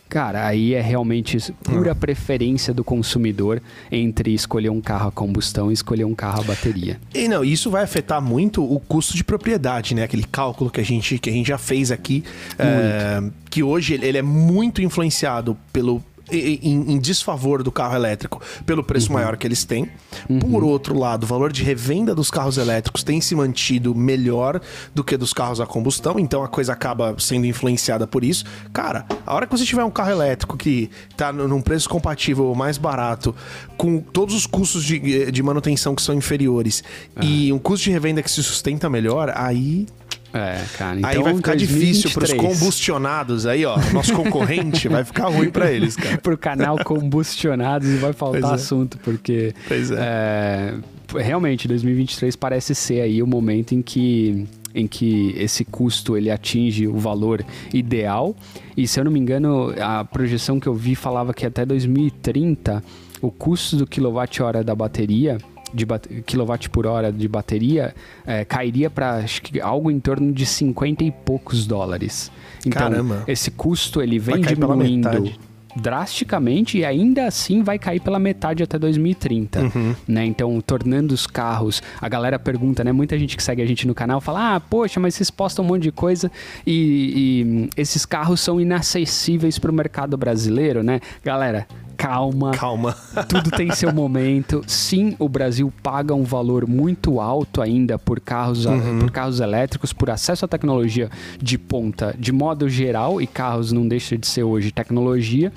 cara, 0.09 0.47
aí 0.47 0.75
é 0.75 0.81
realmente 0.81 1.53
pura 1.65 1.93
hum. 1.93 1.97
preferência 1.97 2.73
do 2.73 2.85
consumidor 2.85 3.61
entre 3.91 4.33
escolher 4.33 4.71
um 4.71 4.81
carro 4.81 5.09
a 5.09 5.13
combustão 5.13 5.71
e 5.71 5.75
escolher 5.75 6.05
um 6.05 6.15
carro 6.15 6.43
a 6.43 6.45
bateria. 6.45 7.01
E 7.13 7.27
não, 7.27 7.45
isso 7.45 7.71
vai 7.71 7.83
afetar 7.83 8.23
muito 8.23 8.63
o 8.63 8.79
custo 8.79 9.17
de 9.17 9.25
propriedade, 9.25 9.95
né? 9.95 10.05
Aquele 10.05 10.25
cálculo 10.25 10.71
que 10.71 10.81
a 10.81 10.85
gente, 10.85 11.19
que 11.19 11.29
a 11.29 11.33
gente 11.33 11.49
já 11.49 11.59
fez 11.59 11.91
aqui, 11.91 12.23
é, 12.59 13.23
que 13.51 13.63
hoje 13.63 13.95
ele 13.95 14.19
é 14.19 14.23
muito 14.23 14.81
influenciado 14.81 15.57
pelo 15.73 16.01
em, 16.31 16.93
em, 16.93 16.99
desfavor 16.99 17.63
do 17.63 17.71
carro 17.71 17.95
elétrico 17.95 18.41
pelo 18.65 18.83
preço 18.83 19.09
uhum. 19.09 19.15
maior 19.15 19.37
que 19.37 19.47
eles 19.47 19.65
têm. 19.65 19.89
Uhum. 20.29 20.39
Por 20.39 20.65
outro 20.65 20.99
lado, 20.99 21.25
o 21.25 21.27
valor 21.27 21.53
de 21.53 21.63
revenda 21.63 22.15
dos 22.15 22.31
carros 22.31 22.57
elétricos 22.57 23.03
tem 23.03 23.21
se 23.21 23.35
mantido 23.35 23.95
melhor 23.95 24.61
do 24.95 25.05
que 25.05 25.17
dos 25.17 25.33
carros 25.33 25.61
a 25.61 25.67
combustão, 25.67 26.19
então 26.19 26.43
a 26.43 26.49
coisa 26.49 26.73
acaba 26.73 27.15
sendo 27.19 27.47
influenciada 27.47 28.07
por 28.07 28.25
isso. 28.25 28.45
Cara, 28.73 29.05
a 29.27 29.35
hora 29.35 29.47
que 29.47 29.57
você 29.57 29.65
tiver 29.65 29.85
um 29.85 29.91
carro 29.91 30.11
elétrico 30.11 30.57
que 30.57 30.91
está 31.11 31.33
num 31.33 31.61
preço 31.61 31.89
compatível 31.89 32.55
mais 32.55 32.79
barato, 32.79 33.35
com 33.77 34.01
todos 34.01 34.35
os 34.35 34.47
custos 34.47 34.85
de, 34.85 35.31
de 35.31 35.43
manutenção 35.43 35.95
que 35.95 36.03
são 36.03 36.15
inferiores 36.15 36.83
uhum. 37.17 37.23
e 37.23 37.53
um 37.53 37.59
custo 37.59 37.85
de 37.85 37.91
revenda 37.91 38.23
que 38.23 38.31
se 38.31 38.43
sustenta 38.43 38.89
melhor, 38.89 39.33
aí 39.35 39.87
é, 40.35 40.65
cara. 40.77 40.99
Então, 40.99 41.11
aí 41.11 41.23
vai 41.23 41.37
ficar 41.37 41.55
2023. 41.55 41.97
difícil 41.97 42.11
pros 42.11 42.33
combustionados 42.33 43.47
aí, 43.47 43.65
ó. 43.65 43.79
Nosso 43.93 44.13
concorrente 44.13 44.89
vai 44.89 45.05
ficar 45.05 45.29
ruim 45.29 45.49
para 45.49 45.71
eles, 45.71 45.95
cara. 45.95 46.19
Pro 46.19 46.37
canal 46.37 46.77
combustionados 46.85 47.89
e 47.89 47.97
vai 47.97 48.13
faltar 48.13 48.51
é. 48.51 48.55
assunto, 48.55 48.99
porque. 48.99 49.55
Pois 49.69 49.93
é. 49.93 49.97
é. 49.99 50.75
Realmente, 51.17 51.69
2023 51.69 52.35
parece 52.35 52.75
ser 52.75 53.01
aí 53.03 53.23
o 53.23 53.27
momento 53.27 53.75
em 53.77 53.83
que 53.83 54.45
em 54.75 54.89
que 54.89 55.33
esse 55.39 55.65
custo 55.65 56.17
ele 56.17 56.33
atinge 56.33 56.89
o 56.89 56.99
valor 56.99 57.45
ideal. 57.73 58.35
E 58.77 58.89
se 58.89 58.99
eu 58.99 59.05
não 59.05 59.13
me 59.13 59.21
engano, 59.21 59.73
a 59.81 60.05
projeção 60.05 60.59
que 60.59 60.67
eu 60.67 60.75
vi 60.75 60.97
falava 60.97 61.33
que 61.33 61.47
até 61.47 61.65
2030 61.65 62.83
o 63.23 63.31
custo 63.31 63.77
do 63.77 63.87
quilowatt-hora 63.87 64.65
da 64.65 64.75
bateria 64.75 65.39
de 65.75 65.85
quilowatt 66.23 66.71
por 66.71 66.87
hora 66.87 67.13
de 67.13 67.27
bateria 67.27 67.95
é, 68.25 68.45
cairia 68.45 68.89
para 68.89 69.25
algo 69.63 69.91
em 69.91 69.99
torno 69.99 70.33
de 70.33 70.47
50 70.47 71.05
e 71.05 71.11
poucos 71.11 71.67
dólares. 71.67 72.31
Então, 72.65 72.91
Caramba. 72.91 73.25
esse 73.27 73.51
custo 73.51 74.01
ele 74.01 74.19
vem 74.19 74.41
diminuindo 74.41 75.33
drasticamente 75.77 76.79
e 76.79 76.85
ainda 76.85 77.27
assim 77.27 77.63
vai 77.63 77.79
cair 77.79 78.01
pela 78.01 78.19
metade 78.19 78.63
até 78.63 78.79
2030, 78.79 79.61
uhum. 79.61 79.95
né? 80.07 80.25
Então, 80.25 80.61
tornando 80.61 81.15
os 81.15 81.27
carros, 81.27 81.83
a 82.01 82.09
galera 82.09 82.39
pergunta, 82.39 82.85
né? 82.85 82.93
Muita 82.93 83.19
gente 83.19 83.37
que 83.37 83.43
segue 83.43 83.63
a 83.63 83.67
gente 83.67 83.87
no 83.87 83.95
canal 83.95 84.21
fala: 84.21 84.57
"Ah, 84.57 84.61
poxa, 84.61 85.01
mas 85.01 85.15
vocês 85.15 85.31
postam 85.31 85.65
um 85.65 85.69
monte 85.69 85.83
de 85.83 85.93
coisa 85.93 86.31
e, 86.67 87.69
e 87.77 87.81
esses 87.81 88.07
carros 88.07 88.41
são 88.41 88.61
inacessíveis 88.61 89.59
para 89.59 89.71
o 89.71 89.75
mercado 89.75 90.17
brasileiro, 90.17 90.83
né?" 90.83 91.01
Galera, 91.25 91.67
calma. 91.97 92.51
Calma. 92.53 92.93
Tudo 93.29 93.51
tem 93.51 93.71
seu 93.73 93.93
momento. 93.93 94.63
Sim, 94.67 95.17
o 95.19 95.29
Brasil 95.29 95.73
paga 95.83 96.15
um 96.15 96.25
valor 96.25 96.67
muito 96.69 97.21
alto 97.21 97.63
ainda 97.63 97.99
por 97.99 98.21
carros, 98.21 98.67
uhum. 98.67 98.99
por 98.99 99.11
carros 99.11 99.41
elétricos, 99.41 99.93
por 99.93 100.11
acesso 100.11 100.45
à 100.45 100.49
tecnologia 100.49 101.11
de 101.41 101.57
ponta, 101.57 102.15
de 102.19 102.33
modo 102.33 102.69
geral, 102.69 103.21
e 103.21 103.27
carros 103.27 103.73
não 103.73 103.87
deixa 103.87 104.19
de 104.19 104.27
ser 104.27 104.43
hoje 104.43 104.71
tecnologia. 104.71 105.53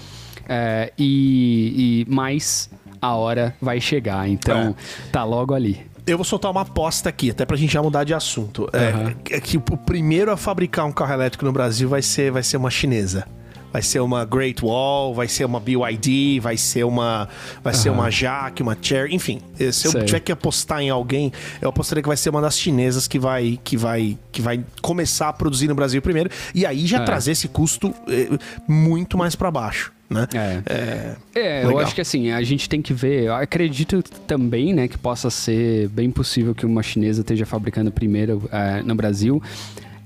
É, 0.48 0.92
e, 0.98 2.06
e 2.08 2.13
mais 2.13 2.70
a 3.01 3.13
hora 3.16 3.56
vai 3.62 3.80
chegar. 3.80 4.27
Então, 4.27 4.75
é. 4.77 5.12
tá 5.12 5.24
logo 5.24 5.54
ali. 5.54 5.86
Eu 6.06 6.18
vou 6.18 6.24
soltar 6.24 6.50
uma 6.50 6.62
aposta 6.62 7.10
aqui, 7.10 7.32
até 7.32 7.46
pra 7.46 7.58
gente 7.58 7.74
já 7.74 7.82
mudar 7.82 8.06
de 8.06 8.13
assunto. 8.13 8.62
Uhum. 8.62 9.16
É, 9.30 9.36
é, 9.36 9.42
que 9.42 9.58
o 9.58 9.62
primeiro 9.62 10.32
a 10.32 10.38
fabricar 10.38 10.86
um 10.86 10.92
carro 10.92 11.13
elétrico 11.13 11.44
no 11.44 11.51
Brasil 11.51 11.89
vai 11.89 12.01
ser, 12.01 12.32
vai 12.32 12.44
ser 12.44 12.58
uma 12.58 12.70
chinesa 12.70 13.27
vai 13.72 13.82
ser 13.82 14.00
uma 14.00 14.25
Great 14.25 14.63
Wall, 14.63 15.13
vai 15.13 15.27
ser 15.27 15.46
uma 15.46 15.60
BYD, 15.60 16.39
vai 16.39 16.58
ser 16.58 16.84
uma 16.84 17.27
vai 17.63 17.74
uhum. 17.74 17.80
ser 17.80 17.89
uma 17.89 18.10
Jack, 18.10 18.62
uma 18.62 18.77
Cherry, 18.82 19.13
enfim. 19.13 19.39
Se 19.56 19.88
eu 19.88 19.92
Sei. 19.92 20.04
tiver 20.04 20.20
que 20.20 20.32
apostar 20.32 20.82
em 20.82 20.89
alguém, 20.89 21.32
eu 21.62 21.70
apostaria 21.70 22.01
que 22.01 22.08
vai 22.08 22.18
ser 22.18 22.30
uma 22.30 22.42
das 22.42 22.58
chinesas 22.58 23.08
que 23.08 23.20
vai 23.20 23.60
que 23.63 23.77
vai 23.77 24.18
que 24.32 24.42
vai 24.42 24.63
começar 24.82 25.30
a 25.30 25.34
produzir 25.34 25.68
no 25.68 25.75
Brasil 25.75 26.01
primeiro 26.01 26.30
e 26.56 26.66
aí 26.66 26.88
já 26.88 27.00
é. 27.00 27.04
trazer 27.04 27.32
esse 27.32 27.48
custo 27.48 27.94
eh, 28.08 28.30
muito 28.68 29.18
mais 29.18 29.36
para 29.36 29.51
baixo. 29.51 29.97
Né? 30.09 30.27
É, 30.33 30.61
é, 31.35 31.41
é 31.41 31.65
eu 31.65 31.77
acho 31.79 31.93
que 31.93 32.01
assim, 32.01 32.31
a 32.31 32.41
gente 32.41 32.69
tem 32.69 32.81
que 32.81 32.93
ver, 32.93 33.23
eu 33.23 33.35
acredito 33.35 34.01
também, 34.25 34.73
né, 34.73 34.87
que 34.87 34.97
possa 34.97 35.29
ser 35.29 35.89
bem 35.89 36.09
possível 36.11 36.55
que 36.55 36.65
uma 36.65 36.81
chinesa 36.81 37.21
esteja 37.21 37.45
fabricando 37.45 37.91
primeiro 37.91 38.47
é, 38.51 38.81
no 38.83 38.95
Brasil 38.95 39.41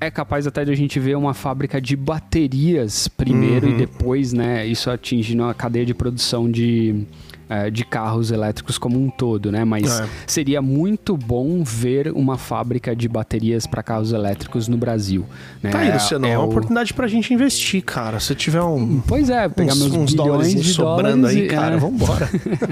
é 0.01 0.09
capaz 0.09 0.47
até 0.47 0.65
de 0.65 0.71
a 0.71 0.75
gente 0.75 0.99
ver 0.99 1.15
uma 1.15 1.31
fábrica 1.31 1.79
de 1.79 1.95
baterias 1.95 3.07
primeiro 3.07 3.67
uhum. 3.67 3.73
e 3.73 3.77
depois, 3.77 4.33
né, 4.33 4.65
isso 4.65 4.89
atingindo 4.89 5.43
a 5.43 5.53
cadeia 5.53 5.85
de 5.85 5.93
produção 5.93 6.49
de 6.49 7.05
é, 7.51 7.69
de 7.69 7.83
carros 7.83 8.31
elétricos 8.31 8.77
como 8.77 8.97
um 8.97 9.09
todo, 9.09 9.51
né? 9.51 9.65
Mas 9.65 9.99
é. 9.99 10.07
seria 10.25 10.61
muito 10.61 11.17
bom 11.17 11.61
ver 11.65 12.09
uma 12.13 12.37
fábrica 12.37 12.95
de 12.95 13.09
baterias 13.09 13.67
para 13.67 13.83
carros 13.83 14.13
elétricos 14.13 14.69
no 14.69 14.77
Brasil. 14.77 15.25
Né? 15.61 15.69
Tá 15.69 15.79
aí, 15.79 15.91
Luciano, 15.91 16.25
é, 16.25 16.31
é 16.31 16.37
uma 16.37 16.45
o... 16.45 16.49
oportunidade 16.49 16.93
pra 16.93 17.07
gente 17.07 17.33
investir, 17.33 17.83
cara. 17.83 18.21
Se 18.21 18.33
tiver 18.35 18.61
um. 18.61 19.01
Pois 19.01 19.29
é, 19.29 19.49
pegar 19.49 19.73
uns, 19.73 19.79
meus 19.79 19.93
uns 19.93 20.13
bilhões 20.13 20.63
de 20.63 20.73
sobrando 20.73 21.23
dólares 21.23 21.41
aí, 21.41 21.47
cara, 21.49 21.75
é. 21.75 21.77
vambora. 21.77 22.29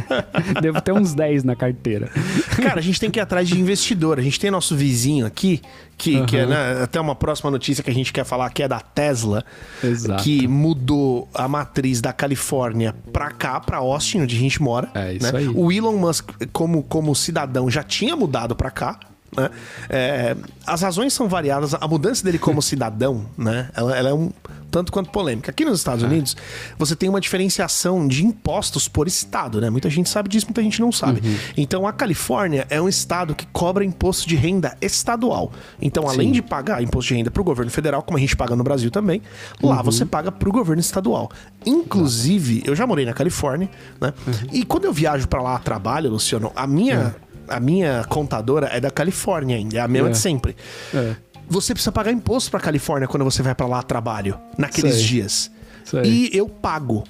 Devo 0.62 0.80
ter 0.80 0.94
uns 0.94 1.14
10 1.14 1.44
na 1.44 1.58
carteira. 1.58 2.10
Cara, 2.56 2.80
a 2.80 2.82
gente 2.82 3.02
tem 3.02 3.12
que 3.12 3.20
ir 3.20 3.22
atrás 3.22 3.50
de 3.50 3.60
investidor. 3.60 4.18
A 4.18 4.22
gente 4.22 4.40
tem 4.40 4.50
nosso 4.50 4.78
vizinho 4.78 5.26
aqui, 5.26 5.62
que, 6.00 6.16
uhum. 6.16 6.26
que 6.26 6.38
é 6.38 6.46
né, 6.46 6.82
até 6.82 7.00
uma 7.00 7.14
próxima 7.14 7.52
notícia 7.52 7.84
que 7.84 7.90
a 7.90 7.94
gente 7.94 8.14
quer 8.14 8.24
falar, 8.24 8.50
que 8.52 8.64
é 8.64 8.68
da 8.70 8.80
Tesla, 8.80 9.44
Exato. 9.84 10.24
que 10.24 10.48
mudou 10.48 11.28
a 11.34 11.46
matriz 11.46 12.00
da 12.00 12.14
Califórnia 12.14 12.96
pra 13.12 13.30
cá, 13.32 13.60
pra 13.60 13.78
Austin, 13.78 14.22
onde 14.22 14.34
a 14.34 14.40
gente 14.40 14.62
mora. 14.62 14.90
É 14.96 15.14
isso 15.14 15.32
né? 15.32 15.40
aí. 15.40 15.48
O 15.50 15.70
Elon 15.70 15.98
Musk, 15.98 16.32
como, 16.54 16.82
como 16.84 17.14
cidadão, 17.14 17.70
já 17.70 17.84
tinha 17.84 18.16
mudado 18.16 18.56
pra 18.56 18.72
cá. 18.72 18.98
Né? 19.36 19.50
É, 19.90 20.36
as 20.66 20.82
razões 20.82 21.14
são 21.14 21.28
variadas. 21.28 21.74
A 21.74 21.88
mudança 21.88 22.24
dele 22.24 22.40
como 22.40 22.62
cidadão, 22.64 23.26
né? 23.38 23.70
Ela, 23.76 23.98
ela, 23.98 24.10
é 24.10 24.14
um 24.14 24.32
tanto 24.70 24.92
quanto 24.92 25.10
polêmica. 25.10 25.52
Aqui 25.52 25.66
nos 25.66 25.80
Estados 25.80 26.04
é. 26.04 26.08
Unidos, 26.08 26.38
você 26.78 26.96
tem 26.96 27.10
uma 27.10 27.20
diferenciação 27.20 28.08
de 28.08 28.26
impostos 28.26 28.88
por 28.88 29.08
estado, 29.08 29.60
né? 29.60 29.70
Muita 29.70 29.90
gente 29.90 30.10
sabe 30.10 30.30
disso, 30.30 30.46
muita 30.46 30.62
gente 30.62 30.80
não 30.80 30.92
sabe. 30.92 31.28
Uhum. 31.28 31.36
Então, 31.58 31.88
a 31.88 31.94
Califórnia 31.94 32.68
é 32.70 32.82
um 32.82 32.88
estado 32.88 33.34
que 33.34 33.46
cobra 33.48 33.84
imposto 33.84 34.28
de 34.28 34.36
renda 34.36 34.78
estadual. 34.82 35.52
Então, 35.82 36.08
além 36.08 36.28
Sim. 36.28 36.34
de 36.34 36.42
pagar 36.42 36.84
imposto 36.84 37.10
de 37.10 37.16
renda 37.16 37.32
para 37.32 37.42
o 37.42 37.44
governo 37.44 37.72
federal, 37.72 38.04
como 38.04 38.18
a 38.18 38.22
gente 38.22 38.36
paga 38.36 38.56
no 38.56 38.64
Brasil 38.64 38.92
também, 38.92 39.22
lá 39.62 39.78
uhum. 39.78 39.84
você 39.84 40.06
paga 40.06 40.32
para 40.32 40.48
o 40.48 40.52
governo 40.52 40.80
estadual. 40.80 41.32
Inclusive, 41.66 42.62
eu 42.66 42.76
já 42.76 42.86
morei 42.86 43.06
na 43.06 43.14
Califórnia, 43.14 43.70
né? 44.00 44.14
Uhum. 44.28 44.34
E 44.52 44.64
quando 44.64 44.86
eu 44.86 44.94
viajo 44.94 45.28
para 45.28 45.42
lá 45.42 45.56
a 45.56 45.60
trabalho, 45.60 46.12
Luciano, 46.12 46.52
a 46.56 46.68
minha 46.68 47.16
é 47.26 47.29
a 47.50 47.60
minha 47.60 48.04
contadora 48.08 48.68
é 48.72 48.80
da 48.80 48.92
Califórnia 48.92 49.58
ainda, 49.58 49.78
é 49.78 49.82
a 49.82 49.88
mesma 49.88 50.10
é. 50.10 50.12
de 50.12 50.18
sempre. 50.18 50.56
É. 50.94 51.16
Você 51.48 51.74
precisa 51.74 51.92
pagar 51.92 52.12
imposto 52.12 52.52
pra 52.52 52.60
Califórnia 52.60 53.08
quando 53.08 53.24
você 53.24 53.42
vai 53.42 53.56
para 53.56 53.66
lá 53.66 53.80
a 53.80 53.84
trabalho, 53.84 54.40
naqueles 54.58 54.96
Sei. 54.96 55.06
dias. 55.06 55.52
Sei. 55.84 56.04
E 56.04 56.38
eu 56.38 56.48
pago. 56.48 57.04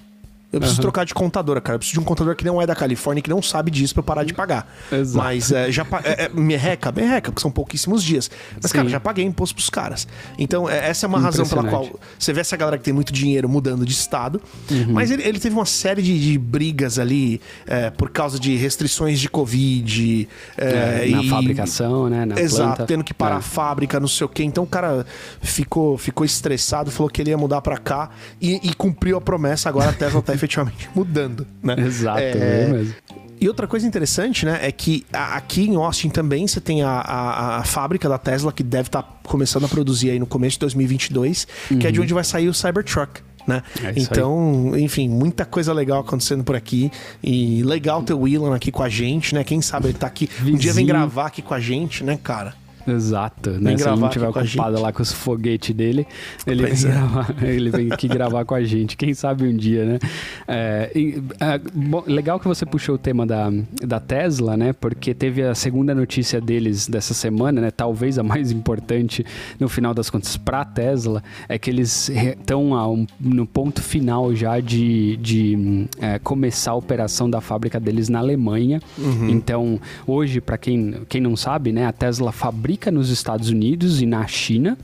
Eu 0.52 0.60
preciso 0.60 0.80
uhum. 0.80 0.84
trocar 0.84 1.06
de 1.06 1.14
contadora, 1.14 1.62
cara. 1.62 1.76
Eu 1.76 1.80
preciso 1.80 2.00
de 2.00 2.00
um 2.00 2.04
contador 2.04 2.36
que 2.36 2.44
não 2.44 2.60
é 2.60 2.66
da 2.66 2.76
Califórnia, 2.76 3.22
que 3.22 3.30
não 3.30 3.40
sabe 3.40 3.70
disso 3.70 3.94
pra 3.94 4.02
eu 4.02 4.04
parar 4.04 4.24
de 4.24 4.34
pagar. 4.34 4.68
Exato. 4.92 5.24
Mas 5.24 5.52
é, 5.52 5.72
já 5.72 5.86
é, 6.04 6.26
é, 6.26 6.30
merreca, 6.30 6.92
merreca, 6.92 7.32
porque 7.32 7.42
são 7.42 7.52
pouquíssimos 7.52 8.04
dias. 8.04 8.32
Mas, 8.60 8.72
Sim. 8.72 8.78
cara, 8.78 8.90
já 8.90 9.00
paguei 9.00 9.24
imposto 9.24 9.54
pros 9.54 9.70
caras. 9.70 10.08
Então, 10.40 10.68
é, 10.68 10.90
essa 10.90 11.06
é 11.06 11.08
uma 11.08 11.20
razão 11.20 11.46
pela 11.46 11.66
qual 11.66 11.88
você 12.18 12.34
vê 12.34 12.42
essa 12.42 12.58
galera 12.58 12.80
que 12.80 12.84
tem 12.84 12.94
muito 12.94 13.14
dinheiro 13.14 13.48
mudando 13.48 13.86
de 13.86 13.92
estado. 13.92 14.42
Uhum. 14.72 14.94
Mas 14.94 15.12
ele, 15.12 15.22
ele, 15.22 15.40
teve 15.40 15.56
uma 15.56 15.68
série 15.68 16.02
de, 16.02 16.20
de 16.20 16.40
brigas 16.40 16.98
ali 16.98 17.40
é, 17.68 17.92
por 17.92 18.10
causa 18.10 18.40
de 18.40 18.56
restrições 18.56 19.20
de 19.20 19.30
Covid. 19.30 20.28
É, 20.58 21.10
na 21.12 21.22
e, 21.22 21.30
fabricação, 21.30 22.10
né? 22.10 22.26
Na 22.26 22.40
exato, 22.40 22.78
planta. 22.78 22.86
tendo 22.88 23.04
que 23.04 23.14
parar 23.14 23.38
a 23.38 23.42
fábrica, 23.42 24.00
não 24.00 24.08
sei 24.08 24.26
o 24.26 24.30
quê. 24.30 24.44
Então, 24.44 24.64
o 24.64 24.68
cara 24.68 25.06
ficou, 25.44 25.96
ficou 25.96 26.26
estressado, 26.26 26.90
falou 26.90 27.08
que 27.08 27.22
ele 27.22 27.30
ia 27.30 27.38
mudar 27.38 27.62
pra 27.62 27.78
cá 27.78 28.10
e, 28.42 28.56
e 28.68 28.74
cumpriu 28.74 29.16
a 29.16 29.22
promessa. 29.22 29.70
Agora 29.70 29.92
a 29.92 29.94
Tesla 29.94 30.24
tá 30.24 30.39
efetivamente 30.40 30.90
mudando, 30.96 31.46
né? 31.62 31.76
Exato, 31.78 32.20
é, 32.20 32.32
é 32.32 32.68
mesmo. 32.68 32.96
E 33.42 33.48
outra 33.48 33.68
coisa 33.68 33.88
interessante, 33.88 34.46
né, 34.46 34.60
é 34.62 34.72
que 34.72 35.06
aqui 35.14 35.64
em 35.64 35.76
Austin 35.76 36.10
também 36.10 36.46
você 36.46 36.60
tem 36.60 36.82
a, 36.82 36.90
a, 36.90 37.58
a 37.60 37.64
fábrica 37.64 38.10
da 38.10 38.18
Tesla 38.18 38.52
que 38.52 38.62
deve 38.62 38.90
estar 38.90 39.02
tá 39.02 39.10
começando 39.24 39.64
a 39.64 39.68
produzir 39.70 40.10
aí 40.10 40.20
no 40.20 40.26
começo 40.26 40.56
de 40.56 40.62
2022, 40.62 41.48
uhum. 41.72 41.80
que 41.80 41.88
é 41.88 41.92
de 41.92 42.00
uhum. 42.00 42.04
onde 42.04 42.14
vai 42.14 42.24
sair 42.24 42.50
o 42.50 42.54
Cybertruck. 42.54 43.22
Né? 43.48 43.64
É 43.82 43.94
então, 43.96 44.74
aí. 44.74 44.84
enfim, 44.84 45.08
muita 45.08 45.46
coisa 45.46 45.74
legal 45.74 46.02
acontecendo 46.02 46.44
por 46.44 46.56
aqui. 46.56 46.92
E 47.24 47.64
legal 47.64 48.04
ter 48.04 48.14
o 48.14 48.20
Willan 48.20 48.56
aqui 48.56 48.72
com 48.72 48.84
a 48.84 48.90
gente, 48.90 49.34
né? 49.34 49.44
Quem 49.44 49.62
sabe 49.62 49.88
ele 49.88 49.98
tá 49.98 50.06
aqui. 50.06 50.28
Vizinho. 50.28 50.56
Um 50.56 50.60
dia 50.60 50.74
vem 50.74 50.86
gravar 50.86 51.28
aqui 51.28 51.42
com 51.42 51.54
a 51.54 51.60
gente, 51.60 52.04
né, 52.04 52.20
cara? 52.22 52.54
Exato, 52.88 53.52
né? 53.52 53.78
Se 53.78 53.88
ele 53.88 54.00
não 54.00 54.10
tiver 54.10 54.28
ocupado 54.28 54.82
lá 54.82 54.92
com 54.92 55.02
os 55.02 55.12
foguetes 55.12 55.76
dele, 55.76 56.08
ele 56.46 56.66
vem, 56.66 56.74
é. 56.74 56.94
gravar, 56.94 57.36
ele 57.44 57.70
vem 57.70 57.92
aqui 57.92 58.08
gravar 58.08 58.46
com 58.46 58.56
a 58.56 58.64
gente. 58.64 58.98
Quem 58.98 59.14
sabe 59.14 59.46
um 59.46 59.56
dia, 59.56 59.86
né? 59.86 60.00
É, 60.48 60.92
e, 60.96 61.22
é, 61.40 61.60
bom, 61.74 62.04
legal 62.08 62.40
que 62.40 62.48
você 62.48 62.66
puxou 62.66 62.96
o 62.96 62.98
tema 62.98 63.26
da, 63.26 63.52
da 63.82 64.00
Tesla, 64.00 64.56
né? 64.56 64.74
Porque 64.74 65.14
teve 65.14 65.44
a 65.44 65.54
segunda 65.54 65.94
notícia 65.94 66.40
deles 66.40 66.88
dessa 66.88 67.14
semana, 67.14 67.62
né? 67.62 67.72
Talvez 67.72 68.18
a 68.18 68.24
mais 68.24 68.52
importante 68.52 69.26
no 69.60 69.70
final 69.70 69.94
das 69.94 70.10
contas 70.10 70.38
para 70.38 70.62
a 70.62 70.66
Tesla, 70.66 71.24
é 71.48 71.58
que 71.58 71.70
eles 71.70 72.10
estão 72.10 72.72
um, 72.72 73.06
no 73.20 73.46
ponto 73.46 73.82
final 73.82 74.34
já 74.34 74.60
de, 74.60 75.18
de 75.18 75.88
é, 76.00 76.20
começar 76.20 76.72
a 76.72 76.76
operação 76.76 77.30
da 77.30 77.42
fábrica 77.42 77.80
deles 77.80 78.10
na 78.10 78.20
Alemanha. 78.20 78.82
Uhum. 78.98 79.30
Então, 79.30 79.80
hoje, 80.08 80.42
para 80.42 80.58
quem, 80.58 81.02
quem 81.08 81.22
não 81.22 81.36
sabe, 81.36 81.72
né? 81.72 81.86
A 81.86 81.92
Tesla 81.92 82.32
fabrica 82.32 82.69
fabrica 82.70 82.92
nos 82.92 83.10
Estados 83.10 83.50
Unidos 83.50 84.00
e 84.00 84.06
na 84.06 84.28
China. 84.28 84.78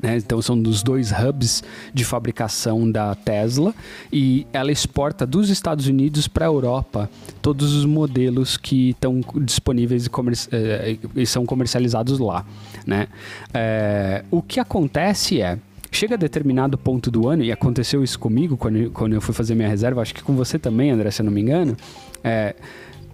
Né? 0.00 0.16
Então 0.16 0.40
são 0.40 0.60
dos 0.60 0.80
dois 0.80 1.10
hubs 1.10 1.62
de 1.92 2.04
fabricação 2.04 2.88
da 2.88 3.16
Tesla 3.16 3.74
e 4.12 4.46
ela 4.52 4.70
exporta 4.70 5.26
dos 5.26 5.50
Estados 5.50 5.88
Unidos 5.88 6.28
para 6.28 6.46
a 6.46 6.48
Europa 6.48 7.10
todos 7.42 7.74
os 7.74 7.84
modelos 7.84 8.56
que 8.56 8.90
estão 8.90 9.20
disponíveis 9.42 10.06
e, 10.06 10.10
comer 10.10 10.34
eh, 10.52 10.96
e, 11.16 11.26
são 11.26 11.44
comercializados 11.44 12.20
lá. 12.20 12.46
Né? 12.86 13.08
É, 13.52 14.24
o 14.30 14.40
que 14.40 14.60
acontece 14.60 15.40
é 15.40 15.58
chega 15.90 16.14
a 16.14 16.18
determinado 16.18 16.78
ponto 16.78 17.10
do 17.10 17.28
ano, 17.28 17.42
e 17.42 17.50
aconteceu 17.50 18.04
isso 18.04 18.16
comigo 18.16 18.56
quando, 18.56 18.90
quando 18.92 19.14
eu 19.14 19.20
fui 19.20 19.34
fazer 19.34 19.56
minha 19.56 19.68
reserva, 19.68 20.00
acho 20.00 20.14
que 20.14 20.22
com 20.22 20.36
você 20.36 20.56
também, 20.56 20.92
André, 20.92 21.10
se 21.10 21.20
eu 21.20 21.24
não 21.24 21.32
me 21.32 21.40
engano. 21.40 21.76
É, 22.22 22.54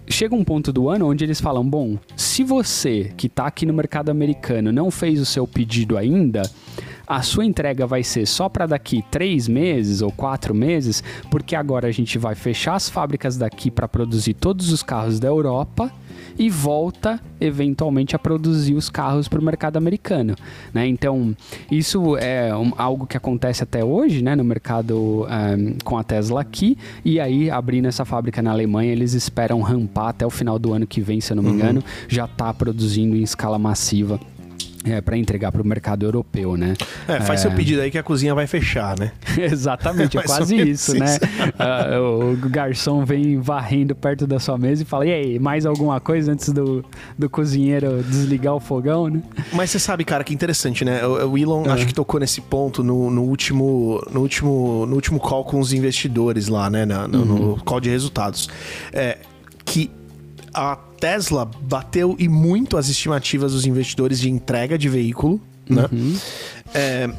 chega 0.09 0.35
um 0.35 0.43
ponto 0.43 0.71
do 0.71 0.89
ano 0.89 1.09
onde 1.09 1.23
eles 1.23 1.41
falam: 1.41 1.67
bom, 1.67 1.97
se 2.15 2.43
você 2.43 3.11
que 3.17 3.27
está 3.27 3.47
aqui 3.47 3.65
no 3.65 3.73
mercado 3.73 4.09
americano 4.09 4.71
não 4.71 4.89
fez 4.89 5.19
o 5.19 5.25
seu 5.25 5.47
pedido 5.47 5.97
ainda, 5.97 6.43
a 7.05 7.21
sua 7.21 7.45
entrega 7.45 7.87
vai 7.87 8.03
ser 8.03 8.25
só 8.25 8.49
para 8.49 8.65
daqui 8.65 9.03
três 9.09 9.47
meses 9.47 10.01
ou 10.01 10.11
quatro 10.11 10.53
meses, 10.53 11.03
porque 11.31 11.55
agora 11.55 11.87
a 11.87 11.91
gente 11.91 12.17
vai 12.17 12.35
fechar 12.35 12.75
as 12.75 12.89
fábricas 12.89 13.37
daqui 13.37 13.71
para 13.71 13.87
produzir 13.87 14.33
todos 14.33 14.71
os 14.71 14.83
carros 14.83 15.19
da 15.19 15.27
Europa 15.27 15.91
e 16.37 16.49
volta 16.49 17.19
eventualmente 17.39 18.15
a 18.15 18.19
produzir 18.19 18.73
os 18.73 18.89
carros 18.89 19.27
para 19.27 19.39
o 19.39 19.43
mercado 19.43 19.77
americano. 19.77 20.35
Né? 20.73 20.87
Então, 20.87 21.35
isso 21.69 22.17
é 22.17 22.55
um, 22.55 22.73
algo 22.77 23.05
que 23.05 23.17
acontece 23.17 23.63
até 23.63 23.83
hoje 23.83 24.21
né, 24.21 24.35
no 24.35 24.43
mercado 24.43 25.25
um, 25.25 25.77
com 25.83 25.97
a 25.97 26.03
Tesla 26.03 26.41
aqui, 26.41 26.77
e 27.03 27.19
aí 27.19 27.49
abrindo 27.49 27.87
essa 27.87 28.05
fábrica 28.05 28.41
na 28.41 28.51
Alemanha, 28.51 28.91
eles 28.91 29.13
esperam 29.13 29.61
rampar 29.61 30.09
até 30.09 30.25
o 30.25 30.29
final 30.29 30.57
do 30.57 30.73
ano 30.73 30.87
que 30.87 31.01
vem, 31.01 31.21
se 31.21 31.31
eu 31.31 31.35
não 31.35 31.43
me 31.43 31.49
uhum. 31.49 31.55
engano, 31.55 31.83
já 32.07 32.25
está 32.25 32.53
produzindo 32.53 33.15
em 33.15 33.21
escala 33.21 33.59
massiva 33.59 34.19
é, 34.91 35.01
para 35.01 35.17
entregar 35.17 35.51
para 35.51 35.61
o 35.61 35.65
mercado 35.65 36.05
europeu, 36.05 36.55
né? 36.55 36.73
É, 37.07 37.19
faz 37.21 37.39
é... 37.39 37.43
seu 37.43 37.51
pedido 37.51 37.81
aí 37.81 37.91
que 37.91 37.97
a 37.97 38.03
cozinha 38.03 38.33
vai 38.33 38.47
fechar, 38.47 38.97
né? 38.97 39.11
Exatamente, 39.37 40.17
é 40.17 40.21
quase 40.23 40.55
isso, 40.55 40.97
né? 40.97 41.17
Uh, 41.59 42.33
o 42.45 42.49
garçom 42.49 43.05
vem 43.05 43.39
varrendo 43.39 43.95
perto 43.95 44.25
da 44.25 44.39
sua 44.39 44.57
mesa 44.57 44.83
e 44.83 44.85
fala: 44.85 45.05
e 45.05 45.11
aí, 45.11 45.39
mais 45.39 45.65
alguma 45.65 45.99
coisa 45.99 46.31
antes 46.31 46.49
do, 46.49 46.83
do 47.17 47.29
cozinheiro 47.29 48.03
desligar 48.03 48.55
o 48.55 48.59
fogão, 48.59 49.09
né? 49.09 49.21
Mas 49.53 49.69
você 49.69 49.79
sabe, 49.79 50.03
cara, 50.03 50.23
que 50.23 50.33
interessante, 50.33 50.83
né? 50.83 51.05
O, 51.05 51.31
o 51.31 51.37
Elon 51.37 51.69
acho 51.69 51.85
que 51.85 51.93
tocou 51.93 52.19
nesse 52.19 52.41
ponto 52.41 52.83
no, 52.83 53.09
no, 53.09 53.23
último, 53.23 54.03
no, 54.11 54.21
último, 54.21 54.85
no 54.85 54.95
último 54.95 55.19
call 55.19 55.43
com 55.43 55.59
os 55.59 55.73
investidores 55.73 56.47
lá, 56.47 56.69
né? 56.69 56.85
No, 56.85 57.07
no, 57.07 57.17
uhum. 57.17 57.25
no 57.55 57.63
call 57.63 57.79
de 57.79 57.89
resultados. 57.89 58.49
É, 58.91 59.17
a 60.57 60.75
Tesla 60.75 61.45
bateu 61.45 62.15
e 62.17 62.27
muito 62.27 62.77
as 62.77 62.89
estimativas 62.89 63.51
dos 63.51 63.67
investidores 63.67 64.19
de 64.19 64.27
entrega 64.27 64.75
de 64.75 64.89
veículo, 64.89 65.39
né? 65.69 65.87
Uhum. 65.91 66.17
É, 66.73 67.09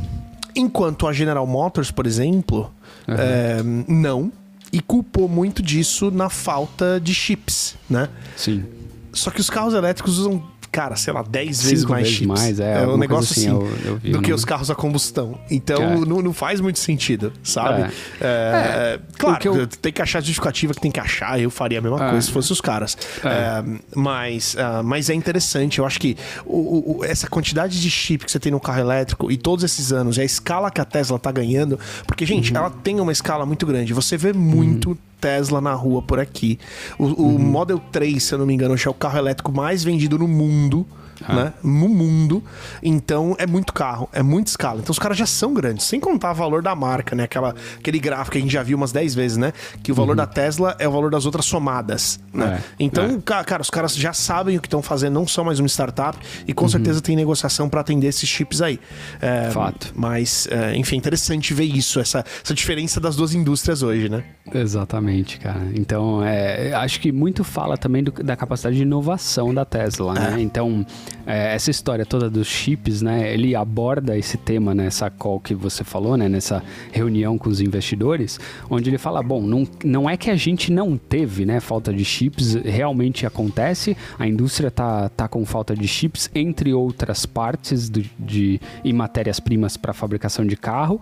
enquanto 0.57 1.07
a 1.07 1.13
General 1.13 1.47
Motors, 1.47 1.93
por 1.93 2.05
exemplo, 2.05 2.73
uhum. 3.07 3.15
é, 3.17 3.63
não. 3.87 4.33
E 4.73 4.81
culpou 4.81 5.29
muito 5.29 5.63
disso 5.63 6.11
na 6.11 6.29
falta 6.29 7.01
de 7.01 7.15
chips, 7.15 7.77
né? 7.89 8.09
Sim. 8.37 8.65
Só 9.13 9.31
que 9.31 9.41
os 9.41 9.49
carros 9.49 9.73
elétricos 9.73 10.19
usam 10.19 10.43
cara, 10.71 10.97
sei 10.97 11.13
lá, 11.13 11.23
10 11.23 11.63
vezes 11.63 11.85
mais 11.85 12.03
vezes 12.05 12.19
chips. 12.19 12.27
mais, 12.41 12.61
é, 12.61 12.83
é 12.83 12.87
um 12.87 12.97
negócio 12.97 13.33
assim, 13.33 13.49
assim, 13.49 13.57
eu, 13.57 13.69
eu 13.85 13.97
vi 13.97 14.11
do 14.11 14.19
que 14.19 14.23
número. 14.23 14.35
os 14.35 14.45
carros 14.45 14.71
a 14.71 14.75
combustão. 14.75 15.39
Então 15.51 15.83
É. 15.83 15.97
não, 16.07 16.23
não 16.23 16.33
faz 16.33 16.61
muito 16.61 16.79
sentido, 16.79 17.33
sabe? 17.43 17.91
É. 18.21 18.29
É, 18.29 19.01
claro, 19.19 19.37
o 19.37 19.39
que 19.41 19.49
eu- 19.49 19.67
tem 19.67 19.93
que 19.93 20.03
achar 20.03 20.19
a 20.19 20.23
justificativa 20.23 20.75
que 20.75 20.81
tem 20.81 20.91
que 20.91 21.01
achar, 21.01 21.41
eu 21.41 21.51
faria 21.51 21.79
a 21.79 21.83
mesma 21.83 22.05
É. 22.07 22.11
coisa 22.11 22.27
se 22.27 22.33
fosse 22.33 22.53
os 22.53 22.61
caras. 22.61 22.97
É, 23.25 23.63
mas, 23.95 24.57
ah, 24.59 24.83
mas 24.83 25.09
é 25.11 25.15
interessante, 25.15 25.79
eu 25.79 25.87
acho 25.87 25.99
que 26.01 26.17
o- 26.45 26.99
o- 27.01 27.05
essa 27.05 27.29
quantidade 27.29 27.81
de 27.81 27.91
chip 27.91 28.25
que 28.25 28.31
você 28.33 28.39
tem 28.39 28.53
no 28.53 28.61
carro 28.61 28.81
elétrico 28.81 29.31
e 29.31 29.37
todos 29.37 29.65
esses 29.65 29.93
anos, 29.93 30.17
e 30.17 30.21
a 30.21 30.25
escala 30.25 30.71
que 30.71 30.81
a 30.81 30.85
Tesla 30.85 31.19
tá 31.19 31.33
ganhando, 31.33 31.79
porque, 32.07 32.25
gente, 32.27 32.51
Uhum. 32.53 32.59
ela 32.59 32.71
tem 32.71 33.01
uma 33.01 33.13
escala 33.13 33.45
muito 33.47 33.65
grande. 33.67 33.93
Você 33.93 34.17
vê 34.17 34.33
muito 34.33 34.97
Tesla 35.21 35.61
na 35.61 35.73
rua 35.75 36.03
por 36.03 36.19
aqui. 36.19 36.59
O, 36.99 37.05
o 37.05 37.23
Uhum. 37.29 37.39
Model 37.39 37.79
3, 37.93 38.23
se 38.23 38.35
eu 38.35 38.39
não 38.39 38.47
me 38.47 38.55
engano, 38.55 38.75
é 38.75 38.91
o 38.91 38.95
carro 38.95 39.19
elétrico 39.19 39.53
mais 39.53 39.83
vendido 39.85 40.19
no 40.19 40.29
mundo. 40.29 40.87
Ah. 41.27 41.35
Né? 41.35 41.53
No 41.63 41.89
mundo. 41.89 42.43
Então 42.83 43.35
é 43.39 43.47
muito 43.47 43.73
carro, 43.73 44.09
é 44.13 44.23
muita 44.23 44.51
escala. 44.51 44.81
Então 44.81 44.93
os 44.93 44.99
caras 44.99 45.17
já 45.17 45.27
são 45.27 45.53
grandes, 45.55 45.87
sem 45.87 45.99
contar 46.01 46.33
o 46.33 46.35
valor 46.35 46.63
da 46.63 46.75
marca, 46.75 47.15
né? 47.17 47.25
Aquela, 47.25 47.55
aquele 47.79 47.99
gráfico 47.99 48.33
que 48.33 48.39
a 48.39 48.41
gente 48.41 48.53
já 48.53 48.63
viu 48.63 48.77
umas 48.77 48.93
10 48.93 49.15
vezes, 49.15 49.37
né? 49.37 49.53
Que 49.83 49.91
o 49.91 49.95
valor 49.95 50.15
da 50.17 50.27
Tesla 50.27 50.77
é 50.79 50.87
o 50.89 50.93
valor 50.93 51.11
das 51.11 51.27
outras 51.27 51.45
somadas. 51.47 52.21
Né? 52.33 52.45
Uhum. 52.47 52.53
É, 52.53 52.59
Então, 52.79 53.05
é. 53.05 53.19
ca- 53.25 53.45
cara, 53.45 53.63
os 53.63 53.71
caras 53.71 53.95
já 53.97 54.13
sabem 54.13 54.57
o 54.57 54.61
que 54.61 54.67
estão 54.67 54.83
fazendo, 54.83 55.15
não 55.15 55.27
são 55.27 55.45
mais 55.45 55.59
uma 55.59 55.69
startup 55.69 56.19
e 56.47 56.51
Uhum. 56.51 56.55
com 56.55 56.69
certeza 56.69 57.01
tem 57.01 57.17
negociação 57.17 57.69
para 57.69 57.81
atender 57.81 58.07
esses 58.09 58.29
chips 58.29 58.63
aí. 58.63 58.79
É, 59.21 59.51
Fato. 59.51 59.93
Mas, 59.97 60.47
é, 60.51 60.77
enfim, 60.77 60.97
interessante 60.97 61.53
ver 61.55 61.65
isso, 61.65 61.99
essa, 62.01 62.25
essa 62.45 62.55
diferença 62.55 63.01
das 63.01 63.17
duas 63.17 63.35
indústrias 63.35 63.83
hoje, 63.83 64.09
né? 64.09 64.23
Exatamente, 64.55 65.39
cara. 65.39 65.69
Então, 65.75 66.23
é, 66.25 66.73
acho 66.75 67.01
que 67.01 67.11
muito 67.11 67.43
fala 67.43 67.77
também 67.77 68.03
do- 68.05 68.13
da 68.23 68.37
capacidade 68.37 68.77
de 68.77 68.83
inovação 68.83 69.53
da 69.55 69.65
Tesla, 69.65 70.15
né? 70.15 70.37
Então, 70.41 70.85
é, 71.27 71.55
essa 71.55 71.71
história 71.71 72.07
toda 72.07 72.31
dos 72.31 72.47
chips, 72.47 73.03
né? 73.03 73.33
Ele 73.33 73.55
aborda 73.55 74.17
esse 74.17 74.37
tema 74.37 74.75
nessa 74.75 75.11
call 75.11 75.41
que 75.41 75.55
você 75.55 75.85
falou, 75.85 76.17
né? 76.17 76.29
Nessa 76.29 76.63
reunião 76.93 77.37
com 77.37 77.49
os 77.49 77.61
investidores, 77.61 78.39
onde 78.71 78.91
ele 78.91 78.99
fala, 78.99 79.23
bom, 79.23 79.43
não, 79.43 79.67
não 79.85 80.09
é 80.09 80.17
que 80.17 80.31
a 80.31 80.37
gente 80.37 80.73
não 80.73 80.97
teve, 80.97 81.45
né? 81.45 81.61
Falta 81.61 81.93
de 81.93 82.05
chips, 82.05 82.55
realmente 82.55 83.27
acontece. 83.27 83.97
A 84.19 84.27
indústria 84.27 84.71
tá, 84.71 85.09
tá 85.11 85.29
com 85.29 85.45
falta 85.45 85.75
de 85.75 85.87
chips, 85.87 86.31
entre 86.35 86.73
outras 86.73 87.27
partes 87.27 87.89
do- 87.89 88.05
de, 88.19 88.61
e 88.83 88.93
matérias-primas 88.93 89.77
para 89.77 89.93
fabricação 89.93 90.47
de 90.47 90.57
carro. 90.57 91.01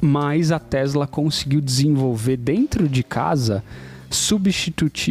Mas 0.00 0.50
a 0.50 0.58
Tesla 0.58 1.06
conseguiu 1.06 1.60
desenvolver 1.60 2.36
dentro 2.36 2.88
de 2.88 3.04
casa 3.04 3.62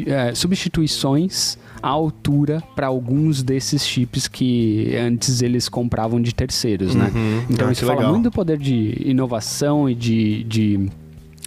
eh, 0.07 0.35
substituições 0.35 1.57
à 1.81 1.89
altura 1.89 2.61
para 2.75 2.87
alguns 2.87 3.41
desses 3.43 3.85
chips 3.85 4.27
que 4.27 4.95
antes 4.95 5.41
eles 5.41 5.67
compravam 5.67 6.21
de 6.21 6.33
terceiros, 6.33 6.93
né? 6.95 7.11
Uhum. 7.13 7.45
Então 7.49 7.67
Ah, 7.67 7.71
isso 7.71 7.85
fala 7.85 7.99
legal. 7.99 8.11
muito 8.13 8.25
do 8.25 8.31
poder 8.31 8.57
de 8.57 9.01
inovação 9.05 9.89
e 9.89 9.95
de, 9.95 10.43
de 10.43 10.89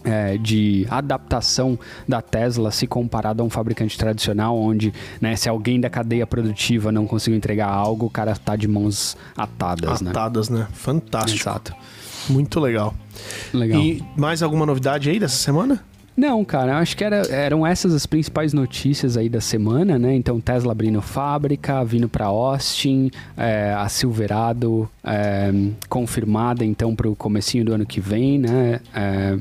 é, 0.05 0.37
de 0.37 0.87
adaptação 0.91 1.79
da 2.07 2.21
Tesla 2.21 2.71
se 2.71 2.87
comparado 2.87 3.43
a 3.43 3.47
um 3.47 3.49
fabricante 3.49 3.97
tradicional, 3.97 4.55
onde 4.57 4.93
né, 5.21 5.35
se 5.35 5.49
alguém 5.49 5.81
da 5.81 5.89
cadeia 5.89 6.27
produtiva 6.27 6.93
não 6.93 7.07
conseguiu 7.07 7.37
entregar 7.39 7.69
algo, 7.69 8.07
o 8.07 8.11
cara 8.11 8.35
tá 8.37 8.55
de 8.55 8.69
mãos 8.69 9.17
atadas, 9.35 10.03
né? 10.03 10.11
Atadas, 10.11 10.51
né? 10.51 10.67
Fantástico. 10.75 11.41
Exato. 11.49 11.75
Muito 12.29 12.61
legal. 12.61 12.95
Legal. 13.53 13.81
E 13.81 14.03
mais 14.17 14.43
alguma 14.43 14.67
novidade 14.67 15.09
aí 15.09 15.19
dessa 15.19 15.37
semana? 15.37 15.83
Não, 16.17 16.45
cara, 16.45 16.73
eu 16.73 16.77
acho 16.77 16.97
que 16.97 17.03
era- 17.03 17.27
eram 17.27 17.67
essas 17.67 17.93
as 17.93 18.07
principais 18.07 18.53
notícias 18.53 19.17
aí 19.17 19.29
da 19.29 19.41
semana, 19.41 19.99
né? 19.99 20.15
Então, 20.15 20.41
Tesla 20.41 20.71
abrindo 20.71 21.03
fábrica, 21.03 21.85
vindo 21.85 22.09
para 22.09 22.27
Austin, 22.27 23.11
é, 23.37 23.75
a 23.77 23.89
Silverado 23.89 24.89
é, 25.03 25.53
confirmada, 25.89 26.65
então, 26.65 26.95
para 26.95 27.09
o 27.09 27.17
comecinho 27.17 27.65
do 27.65 27.75
ano 27.75 27.85
que 27.85 28.01
vem, 28.01 28.39
né? 28.39 28.81
É, 28.95 29.37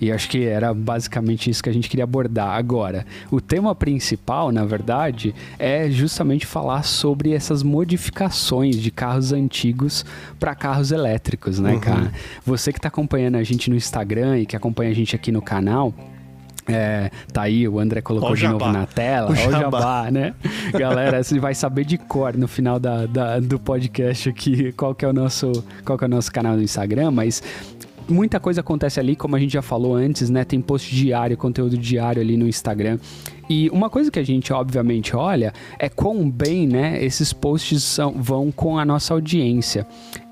e 0.00 0.12
acho 0.12 0.28
que 0.28 0.44
era 0.44 0.72
basicamente 0.74 1.48
isso 1.50 1.62
que 1.62 1.70
a 1.70 1.72
gente 1.72 1.88
queria 1.88 2.04
abordar. 2.04 2.50
Agora, 2.50 3.06
o 3.30 3.40
tema 3.40 3.74
principal, 3.74 4.52
na 4.52 4.64
verdade, 4.66 5.34
é 5.58 5.90
justamente 5.90 6.44
falar 6.46 6.82
sobre 6.84 7.32
essas 7.32 7.62
modificações 7.62 8.76
de 8.76 8.90
carros 8.90 9.32
antigos 9.32 10.04
para 10.38 10.54
carros 10.54 10.92
elétricos, 10.92 11.58
né, 11.58 11.78
cara? 11.80 12.12
Você 12.44 12.70
que 12.70 12.78
está 12.78 12.88
acompanhando 12.88 13.36
a 13.36 13.42
gente 13.42 13.70
no 13.70 13.76
Instagram 13.76 14.38
e 14.40 14.46
que 14.46 14.54
acompanha 14.54 14.90
a 14.90 14.94
gente 14.94 15.16
aqui 15.16 15.32
no 15.32 15.42
canal, 15.42 15.92
é, 16.68 17.10
tá 17.32 17.42
aí, 17.42 17.66
o 17.66 17.78
André 17.78 18.00
colocou 18.00 18.30
o 18.32 18.36
de 18.36 18.46
novo 18.46 18.60
jabá. 18.60 18.72
na 18.72 18.86
tela. 18.86 19.30
O 19.30 19.32
Ó 19.32 19.34
o 19.34 19.36
jabá. 19.52 19.58
jabá, 19.60 20.10
né? 20.10 20.34
Galera, 20.72 21.22
você 21.22 21.38
vai 21.38 21.54
saber 21.54 21.84
de 21.84 21.96
cor 21.98 22.36
no 22.36 22.46
final 22.46 22.78
da, 22.78 23.06
da- 23.06 23.40
do 23.40 23.58
podcast 23.58 24.28
aqui 24.28 24.72
qual 24.72 24.94
que, 24.94 25.04
é 25.04 25.08
o 25.08 25.12
nosso, 25.12 25.50
qual 25.84 25.96
que 25.98 26.04
é 26.04 26.06
o 26.06 26.10
nosso 26.10 26.30
canal 26.32 26.56
no 26.56 26.62
Instagram, 26.62 27.10
mas 27.10 27.42
muita 28.08 28.38
coisa 28.40 28.60
acontece 28.60 28.98
ali, 29.00 29.14
como 29.16 29.36
a 29.36 29.38
gente 29.38 29.52
já 29.52 29.62
falou 29.62 29.94
antes, 29.94 30.30
né? 30.30 30.44
Tem 30.44 30.60
post 30.60 30.94
diário, 30.94 31.36
conteúdo 31.36 31.76
diário 31.76 32.20
ali 32.22 32.36
no 32.36 32.46
Instagram. 32.48 32.98
E 33.50 33.70
uma 33.70 33.88
coisa 33.88 34.10
que 34.10 34.18
a 34.18 34.24
gente 34.24 34.52
obviamente 34.52 35.16
olha 35.16 35.52
é 35.78 35.88
quão 35.88 36.28
bem, 36.30 36.66
né, 36.66 37.02
esses 37.02 37.32
posts 37.32 37.82
são, 37.82 38.12
vão 38.12 38.50
com 38.52 38.78
a 38.78 38.84
nossa 38.84 39.14
audiência. 39.14 39.86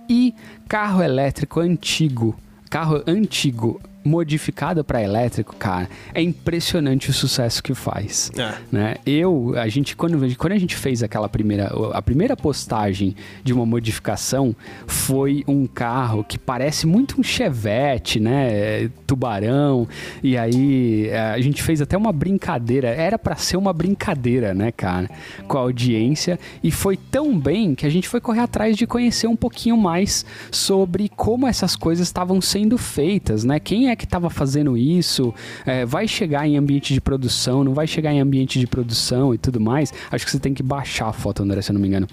E 0.09 0.35
carro 0.69 1.03
elétrico 1.03 1.61
antigo, 1.61 2.35
carro 2.71 3.03
antigo 3.07 3.81
modificado 4.07 4.85
para 4.85 5.03
elétrico, 5.03 5.55
cara, 5.57 5.89
é 6.15 6.23
impressionante 6.23 7.11
o 7.11 7.13
sucesso 7.13 7.63
que 7.63 7.75
faz 7.75 8.31
É. 8.39 8.55
né? 8.71 8.95
Eu, 9.05 9.55
a 9.57 9.69
gente 9.69 9.97
quando, 9.97 10.37
quando 10.37 10.53
a 10.53 10.59
gente 10.59 10.77
fez 10.77 11.03
aquela 11.03 11.29
primeira, 11.29 11.73
a 11.93 12.01
primeira 12.01 12.37
postagem 12.37 13.17
de 13.43 13.53
uma 13.53 13.67
modificação 13.67 14.55
foi 14.87 15.45
um 15.49 15.67
carro 15.67 16.23
que 16.23 16.39
parece 16.39 16.87
muito 16.87 17.21
um 17.21 17.23
Chevette, 17.23 18.21
né? 18.21 18.89
Tubarão. 19.07 19.89
E 20.23 20.37
aí 20.37 21.09
eh, 21.09 21.19
a 21.19 21.41
gente 21.41 21.63
fez 21.63 21.81
até 21.81 21.97
uma 21.97 22.13
brincadeira, 22.13 22.89
era 22.89 23.19
para 23.19 23.37
ser 23.37 23.57
uma 23.57 23.73
brincadeira, 23.73 24.55
né, 24.55 24.71
cara, 24.71 25.09
com 25.49 25.59
a 25.59 25.61
audiência 25.61 26.39
e 26.63 26.71
foi 26.71 26.97
tão 26.97 27.37
bem 27.39 27.75
que 27.75 27.87
a 27.87 27.91
gente 27.91 28.09
foi 28.09 28.21
correr 28.21 28.41
atrás 28.41 28.77
de 28.77 28.87
conhecer 28.87 29.27
um 29.27 29.37
pouquinho 29.37 29.77
mais 29.77 30.25
sobre 30.51 31.09
como 31.09 31.47
essas 31.47 31.75
coisas 31.75 32.07
estavam 32.07 32.41
sendo 32.41 32.79
feitas, 32.79 33.45
né? 33.45 33.59
Quem 33.59 33.89
é 33.89 33.96
que 33.97 34.05
estava 34.05 34.31
fazendo 34.31 34.77
isso? 34.77 35.35
É, 35.65 35.85
vai 35.85 36.07
chegar 36.07 36.47
em 36.47 36.57
ambiente 36.57 36.95
de 36.95 37.01
produção? 37.01 37.65
Não 37.65 37.75
vai 37.75 37.87
chegar 37.87 38.13
em 38.13 38.21
ambiente 38.21 38.61
de 38.61 38.67
produção 38.67 39.35
e 39.35 39.39
tudo 39.39 39.61
mais? 39.61 39.93
Acho 40.11 40.25
que 40.25 40.31
você 40.31 40.39
tem 40.39 40.55
que 40.55 40.63
baixar 40.63 41.09
a 41.09 41.13
foto, 41.13 41.43
André, 41.43 41.63
se 41.63 41.71
eu 41.71 41.75
não 41.75 41.81
me 41.81 41.89
engano. 41.89 42.07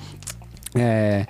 É, 0.75 1.27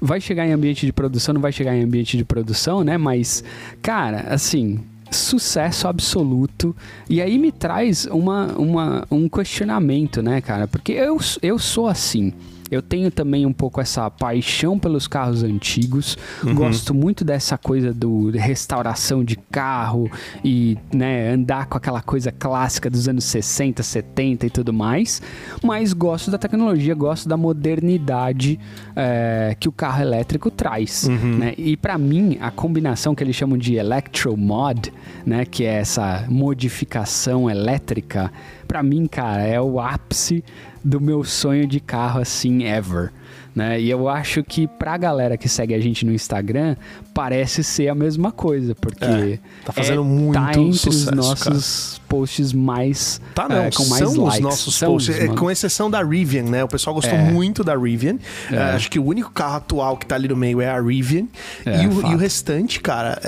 vai 0.00 0.20
chegar 0.20 0.46
em 0.46 0.52
ambiente 0.52 0.86
de 0.86 0.92
produção, 0.92 1.34
não 1.34 1.40
vai 1.40 1.52
chegar 1.52 1.76
em 1.76 1.82
ambiente 1.82 2.16
de 2.16 2.24
produção, 2.24 2.82
né? 2.82 2.96
Mas, 2.96 3.44
cara, 3.82 4.26
assim, 4.28 4.80
sucesso 5.10 5.88
absoluto. 5.88 6.74
E 7.08 7.20
aí 7.20 7.38
me 7.38 7.52
traz 7.52 8.06
uma, 8.06 8.52
uma, 8.56 9.06
um 9.10 9.28
questionamento, 9.28 10.22
né, 10.22 10.40
cara? 10.40 10.66
Porque 10.66 10.92
eu, 10.92 11.18
eu 11.42 11.58
sou 11.58 11.88
assim. 11.88 12.32
Eu 12.70 12.82
tenho 12.82 13.10
também 13.10 13.46
um 13.46 13.52
pouco 13.52 13.80
essa 13.80 14.10
paixão 14.10 14.78
pelos 14.78 15.06
carros 15.06 15.42
antigos. 15.42 16.16
Gosto 16.54 16.92
muito 16.94 17.24
dessa 17.24 17.56
coisa 17.56 17.92
do 17.92 18.30
restauração 18.30 19.24
de 19.24 19.36
carro 19.36 20.10
e 20.44 20.76
né, 20.92 21.30
andar 21.32 21.66
com 21.66 21.76
aquela 21.76 22.02
coisa 22.02 22.32
clássica 22.32 22.90
dos 22.90 23.08
anos 23.08 23.24
60, 23.24 23.82
70 23.82 24.46
e 24.46 24.50
tudo 24.50 24.72
mais. 24.72 25.22
Mas 25.62 25.92
gosto 25.92 26.30
da 26.30 26.38
tecnologia, 26.38 26.94
gosto 26.94 27.28
da 27.28 27.36
modernidade 27.36 28.58
é, 28.94 29.56
que 29.58 29.68
o 29.68 29.72
carro 29.72 30.02
elétrico 30.02 30.50
traz. 30.50 31.08
né? 31.08 31.54
E 31.56 31.76
para 31.76 31.96
mim, 31.96 32.36
a 32.40 32.50
combinação 32.50 33.14
que 33.14 33.22
eles 33.22 33.36
chamam 33.36 33.56
de 33.58 33.74
electromod, 33.76 34.92
né, 35.24 35.44
que 35.44 35.64
é 35.64 35.74
essa 35.74 36.24
modificação 36.28 37.48
elétrica, 37.48 38.32
para 38.66 38.82
mim, 38.82 39.06
cara, 39.06 39.42
é 39.42 39.60
o 39.60 39.78
ápice 39.78 40.42
do 40.86 41.00
meu 41.00 41.24
sonho 41.24 41.66
de 41.66 41.80
carro 41.80 42.20
assim 42.20 42.64
ever. 42.64 43.10
Né? 43.54 43.80
E 43.80 43.90
eu 43.90 44.08
acho 44.08 44.44
que 44.44 44.66
pra 44.68 44.96
galera 44.96 45.36
que 45.36 45.48
segue 45.48 45.74
a 45.74 45.80
gente 45.80 46.04
no 46.04 46.12
Instagram, 46.12 46.76
parece 47.12 47.64
ser 47.64 47.88
a 47.88 47.94
mesma 47.94 48.30
coisa, 48.30 48.74
porque 48.74 49.04
É, 49.04 49.38
tá 49.64 49.72
fazendo 49.72 50.04
muito 50.04 50.34
tá 50.34 50.50
entre 50.52 50.74
sucesso, 50.74 51.10
os 51.10 51.16
nossos 51.16 52.00
posts 52.08 52.52
mais 52.52 53.20
Tá, 53.34 53.48
não. 53.48 53.56
é, 53.56 53.70
com 53.70 53.84
mais 53.86 54.02
são 54.10 54.22
likes. 54.24 54.34
os 54.38 54.40
nossos 54.40 54.74
São 54.74 54.92
posts, 54.92 55.14
os, 55.16 55.22
é, 55.22 55.28
com 55.28 55.50
exceção 55.50 55.90
da 55.90 56.02
Rivian, 56.02 56.44
né? 56.44 56.64
O 56.64 56.68
pessoal 56.68 56.94
gostou 56.94 57.18
É. 57.18 57.22
muito 57.30 57.62
da 57.64 57.76
Rivian. 57.76 58.16
É. 58.50 58.54
É, 58.56 58.62
acho 58.74 58.90
que 58.90 58.98
o 58.98 59.04
único 59.04 59.30
carro 59.32 59.56
atual 59.56 59.96
que 59.96 60.06
tá 60.06 60.14
ali 60.14 60.28
no 60.28 60.36
meio 60.36 60.60
é 60.60 60.68
a 60.68 60.80
Rivian. 60.80 61.26
É, 61.64 61.82
e, 61.82 61.86
o, 61.86 62.06
e 62.10 62.14
o 62.14 62.16
restante, 62.18 62.80
cara, 62.80 63.20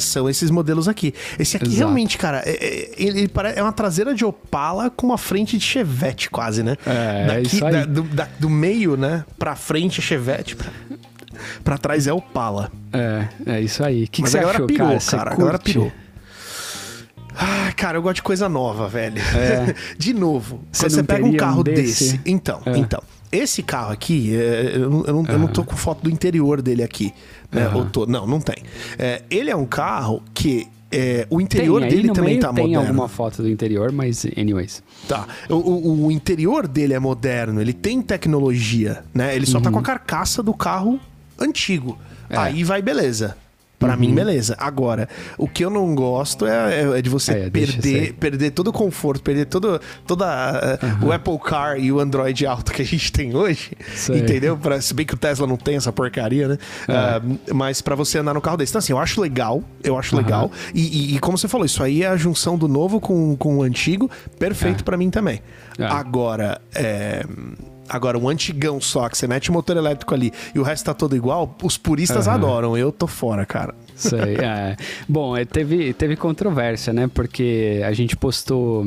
são 0.00 0.28
esses 0.28 0.50
modelos 0.50 0.88
aqui. 0.88 1.14
Esse 1.38 1.56
aqui 1.56 1.66
Exato. 1.66 1.78
realmente, 1.78 2.18
cara, 2.18 2.42
ele, 2.46 3.20
ele 3.20 3.28
pare- 3.28 3.52
é 3.56 3.62
uma 3.62 3.72
traseira 3.72 4.14
de 4.14 4.24
Opala 4.24 4.90
com 4.90 5.06
uma 5.06 5.18
frente 5.18 5.56
de 5.58 5.64
Chevette, 5.64 6.30
quase, 6.30 6.62
né? 6.62 6.76
É, 6.86 7.22
é 7.22 7.26
Daqui, 7.26 7.56
isso 7.56 7.64
aí. 7.64 7.72
da- 7.72 7.84
do, 7.84 8.02
da- 8.02 8.28
do 8.38 8.48
meio, 8.50 8.96
né? 8.96 9.24
Pra 9.38 9.54
frente 9.54 10.00
é 10.00 10.02
Chevette, 10.02 10.56
pra, 10.56 10.70
pra 11.64 11.78
trás 11.78 12.06
é 12.06 12.12
Opala. 12.12 12.70
É, 12.92 13.26
é 13.46 13.60
isso 13.60 13.82
aí. 13.84 14.04
O 14.04 14.08
que, 14.08 14.22
que 14.22 14.28
você 14.30 14.38
achou, 14.38 14.66
pirou, 14.66 14.86
cara? 14.88 15.00
Você 15.00 15.16
cara. 15.16 15.32
A 15.32 15.36
galera 15.36 15.58
curte? 15.58 15.72
pirou. 15.72 15.92
Ah, 17.36 17.72
cara, 17.76 17.98
eu 17.98 18.02
gosto 18.02 18.16
de 18.16 18.22
coisa 18.22 18.48
nova, 18.48 18.88
velho. 18.88 19.20
É. 19.20 19.74
de 19.96 20.12
novo, 20.12 20.60
Você 20.70 20.84
quando 20.84 20.92
você 20.92 21.02
pega 21.02 21.20
um 21.20 21.30
teria 21.30 21.36
um 21.36 21.38
carro 21.38 21.62
desse? 21.62 22.12
desse. 22.12 22.20
Então, 22.26 22.60
É. 22.66 22.76
então. 22.76 23.02
esse 23.30 23.62
carro 23.62 23.92
aqui, 23.92 24.34
é, 24.36 24.72
eu, 24.76 24.90
não, 24.90 25.04
eu, 25.04 25.14
não, 25.14 25.26
eu 25.26 25.38
não 25.38 25.48
tô 25.48 25.64
com 25.64 25.76
foto 25.76 26.02
do 26.02 26.10
interior 26.10 26.60
dele 26.60 26.82
aqui. 26.82 27.12
Né? 27.50 27.68
Tô, 27.92 28.06
não, 28.06 28.26
não 28.26 28.40
tem. 28.40 28.56
É, 28.98 29.22
ele 29.30 29.50
é 29.50 29.56
um 29.56 29.66
carro 29.66 30.22
que 30.34 30.68
é, 30.92 31.26
o 31.30 31.40
interior 31.40 31.80
tem, 31.80 31.90
dele 31.90 32.12
também 32.12 32.38
tá 32.38 32.52
tem 32.52 32.64
moderno. 32.64 32.82
Tem 32.82 32.88
alguma 32.88 33.08
foto 33.08 33.42
do 33.42 33.48
interior, 33.48 33.90
mas 33.90 34.26
anyways. 34.36 34.82
Tá. 35.08 35.26
O, 35.48 35.54
o, 35.54 36.06
o, 36.06 36.12
interior 36.12 36.68
dele 36.68 36.92
é 36.92 36.98
moderno, 36.98 37.62
ele 37.62 37.72
tem 37.72 38.02
tecnologia, 38.02 39.02
né? 39.14 39.34
Ele 39.34 39.46
só 39.46 39.56
uhum. 39.56 39.64
tá 39.64 39.70
com 39.70 39.78
a 39.78 39.82
carcaça 39.82 40.42
do 40.42 40.52
carro 40.52 41.00
antigo. 41.38 41.98
É. 42.28 42.36
Aí 42.36 42.62
vai 42.62 42.82
beleza. 42.82 43.36
Para 43.82 43.94
uhum. 43.94 44.00
mim, 44.00 44.14
beleza. 44.14 44.54
Agora, 44.58 45.08
o 45.36 45.48
que 45.48 45.64
eu 45.64 45.70
não 45.70 45.92
gosto 45.94 46.46
é, 46.46 46.98
é 46.98 47.02
de 47.02 47.10
você 47.10 47.32
é, 47.32 47.50
perder, 47.50 48.12
perder 48.14 48.50
todo 48.52 48.68
o 48.68 48.72
conforto, 48.72 49.22
perder 49.22 49.46
todo, 49.46 49.80
toda 50.06 50.78
uhum. 51.00 51.08
o 51.08 51.12
Apple 51.12 51.38
Car 51.38 51.78
e 51.78 51.90
o 51.90 51.98
Android 51.98 52.46
Auto 52.46 52.72
que 52.72 52.82
a 52.82 52.84
gente 52.84 53.10
tem 53.10 53.34
hoje. 53.34 53.72
Sei. 53.94 54.20
Entendeu? 54.20 54.56
Pra, 54.56 54.80
se 54.80 54.94
bem 54.94 55.04
que 55.04 55.14
o 55.14 55.16
Tesla 55.16 55.46
não 55.46 55.56
tem 55.56 55.74
essa 55.74 55.92
porcaria, 55.92 56.46
né? 56.46 56.58
Uh, 56.88 57.54
mas 57.54 57.80
para 57.80 57.96
você 57.96 58.18
andar 58.18 58.34
no 58.34 58.40
carro 58.40 58.56
desse. 58.56 58.70
Então, 58.70 58.78
assim, 58.78 58.92
eu 58.92 58.98
acho 58.98 59.20
legal. 59.20 59.64
Eu 59.82 59.98
acho 59.98 60.16
legal. 60.16 60.50
E, 60.72 60.80
e, 60.80 61.16
e, 61.16 61.18
como 61.18 61.36
você 61.36 61.48
falou, 61.48 61.66
isso 61.66 61.82
aí 61.82 62.04
é 62.04 62.06
a 62.06 62.16
junção 62.16 62.56
do 62.56 62.68
novo 62.68 63.00
com, 63.00 63.36
com 63.36 63.58
o 63.58 63.62
antigo. 63.62 64.08
Perfeito 64.38 64.80
é. 64.80 64.84
para 64.84 64.96
mim 64.96 65.10
também. 65.10 65.42
É. 65.76 65.84
Agora, 65.84 66.60
é 66.74 67.24
Agora, 67.92 68.18
um 68.18 68.26
antigão 68.28 68.80
só, 68.80 69.06
que 69.08 69.18
você 69.18 69.26
mete 69.26 69.50
o 69.50 69.52
motor 69.52 69.76
elétrico 69.76 70.14
ali 70.14 70.32
e 70.54 70.58
o 70.58 70.62
resto 70.62 70.86
tá 70.86 70.94
todo 70.94 71.14
igual, 71.14 71.54
os 71.62 71.76
puristas 71.76 72.26
uhum. 72.26 72.32
adoram. 72.32 72.76
Eu 72.76 72.90
tô 72.90 73.06
fora, 73.06 73.44
cara. 73.44 73.74
Sei, 73.94 74.36
é. 74.36 74.76
Bom, 75.06 75.36
é, 75.36 75.44
teve, 75.44 75.92
teve 75.92 76.16
controvérsia, 76.16 76.92
né? 76.92 77.08
Porque 77.12 77.82
a 77.84 77.92
gente 77.92 78.16
postou 78.16 78.86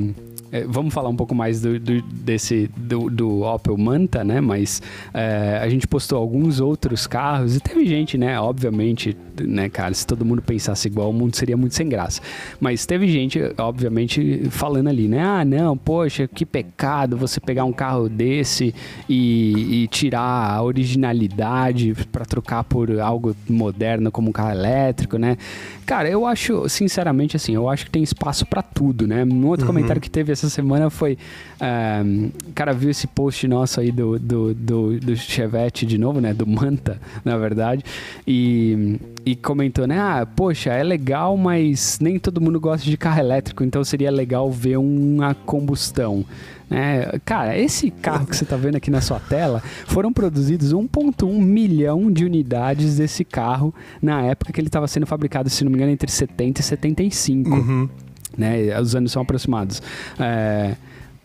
é, 0.51 0.63
vamos 0.67 0.93
falar 0.93 1.09
um 1.09 1.15
pouco 1.15 1.35
mais 1.35 1.61
do, 1.61 1.79
do 1.79 2.01
desse 2.01 2.69
do, 2.77 3.09
do, 3.09 3.41
Opel 3.41 3.77
Manta, 3.77 4.23
né? 4.23 4.39
Mas 4.39 4.81
é, 5.13 5.59
a 5.61 5.67
gente 5.69 5.87
postou 5.87 6.17
alguns 6.17 6.59
outros 6.59 7.05
carros 7.05 7.55
e 7.55 7.59
teve 7.59 7.85
gente, 7.85 8.17
né? 8.17 8.39
Obviamente, 8.39 9.17
né, 9.43 9.69
cara? 9.69 9.93
Se 9.93 10.05
todo 10.05 10.25
mundo 10.25 10.41
pensasse 10.41 10.87
igual, 10.87 11.09
o 11.09 11.13
mundo 11.13 11.35
seria 11.35 11.57
muito 11.57 11.75
sem 11.75 11.87
graça. 11.87 12.21
Mas 12.59 12.85
teve 12.85 13.07
gente, 13.07 13.39
obviamente, 13.57 14.47
falando 14.49 14.87
ali, 14.87 15.07
né? 15.07 15.23
Ah, 15.23 15.45
não, 15.45 15.77
poxa, 15.77 16.27
que 16.27 16.45
pecado 16.45 17.17
você 17.17 17.39
pegar 17.39 17.65
um 17.65 17.73
carro 17.73 18.07
desse 18.09 18.73
e, 19.09 19.83
e 19.83 19.87
tirar 19.87 20.51
a 20.51 20.63
originalidade 20.63 21.93
para 22.11 22.25
trocar 22.25 22.63
por 22.63 22.99
algo 22.99 23.35
moderno 23.49 24.11
como 24.11 24.29
um 24.29 24.31
carro 24.31 24.51
elétrico, 24.51 25.17
né? 25.17 25.37
Cara, 25.85 26.09
eu 26.09 26.25
acho, 26.25 26.67
sinceramente, 26.67 27.35
assim, 27.35 27.53
eu 27.53 27.69
acho 27.69 27.85
que 27.85 27.91
tem 27.91 28.01
espaço 28.01 28.45
para 28.45 28.61
tudo, 28.61 29.07
né? 29.07 29.23
Um 29.23 29.45
outro 29.47 29.65
uhum. 29.65 29.73
comentário 29.73 30.01
que 30.01 30.09
teve 30.09 30.31
essa 30.31 30.49
semana 30.49 30.89
foi. 30.89 31.17
Um, 31.61 32.31
o 32.49 32.53
cara 32.53 32.73
viu 32.73 32.89
esse 32.89 33.07
post 33.07 33.47
nosso 33.47 33.79
aí 33.79 33.91
do, 33.91 34.17
do, 34.17 34.53
do, 34.53 34.99
do 34.99 35.15
Chevette 35.15 35.85
de 35.85 35.97
novo, 35.97 36.19
né? 36.19 36.33
Do 36.33 36.47
Manta, 36.47 36.99
na 37.23 37.37
verdade. 37.37 37.83
E, 38.27 38.97
e 39.25 39.35
comentou, 39.35 39.87
né? 39.87 39.97
Ah, 39.97 40.25
poxa, 40.25 40.71
é 40.71 40.83
legal, 40.83 41.35
mas 41.35 41.97
nem 41.99 42.19
todo 42.19 42.39
mundo 42.39 42.59
gosta 42.59 42.87
de 42.87 42.95
carro 42.95 43.19
elétrico, 43.19 43.63
então 43.63 43.83
seria 43.83 44.11
legal 44.11 44.51
ver 44.51 44.77
uma 44.77 45.33
combustão. 45.33 46.23
É, 46.69 47.19
cara, 47.25 47.57
esse 47.57 47.89
carro 47.89 48.25
que 48.27 48.35
você 48.35 48.43
está 48.43 48.55
vendo 48.55 48.75
aqui 48.75 48.91
na 48.91 49.01
sua 49.01 49.19
tela 49.19 49.63
foram 49.87 50.13
produzidos 50.13 50.73
1,1 50.73 51.41
milhão 51.41 52.11
de 52.11 52.23
unidades 52.23 52.97
desse 52.97 53.23
carro 53.23 53.73
na 54.01 54.21
época 54.21 54.53
que 54.53 54.59
ele 54.59 54.67
estava 54.67 54.87
sendo 54.87 55.07
fabricado, 55.07 55.49
se 55.49 55.63
não 55.63 55.71
me 55.71 55.77
engano, 55.77 55.91
entre 55.91 56.09
70 56.09 56.61
e 56.61 56.63
75. 56.63 57.49
Uhum. 57.49 57.89
Né? 58.37 58.79
Os 58.79 58.95
anos 58.95 59.11
são 59.11 59.21
aproximados. 59.21 59.81
É, 60.19 60.75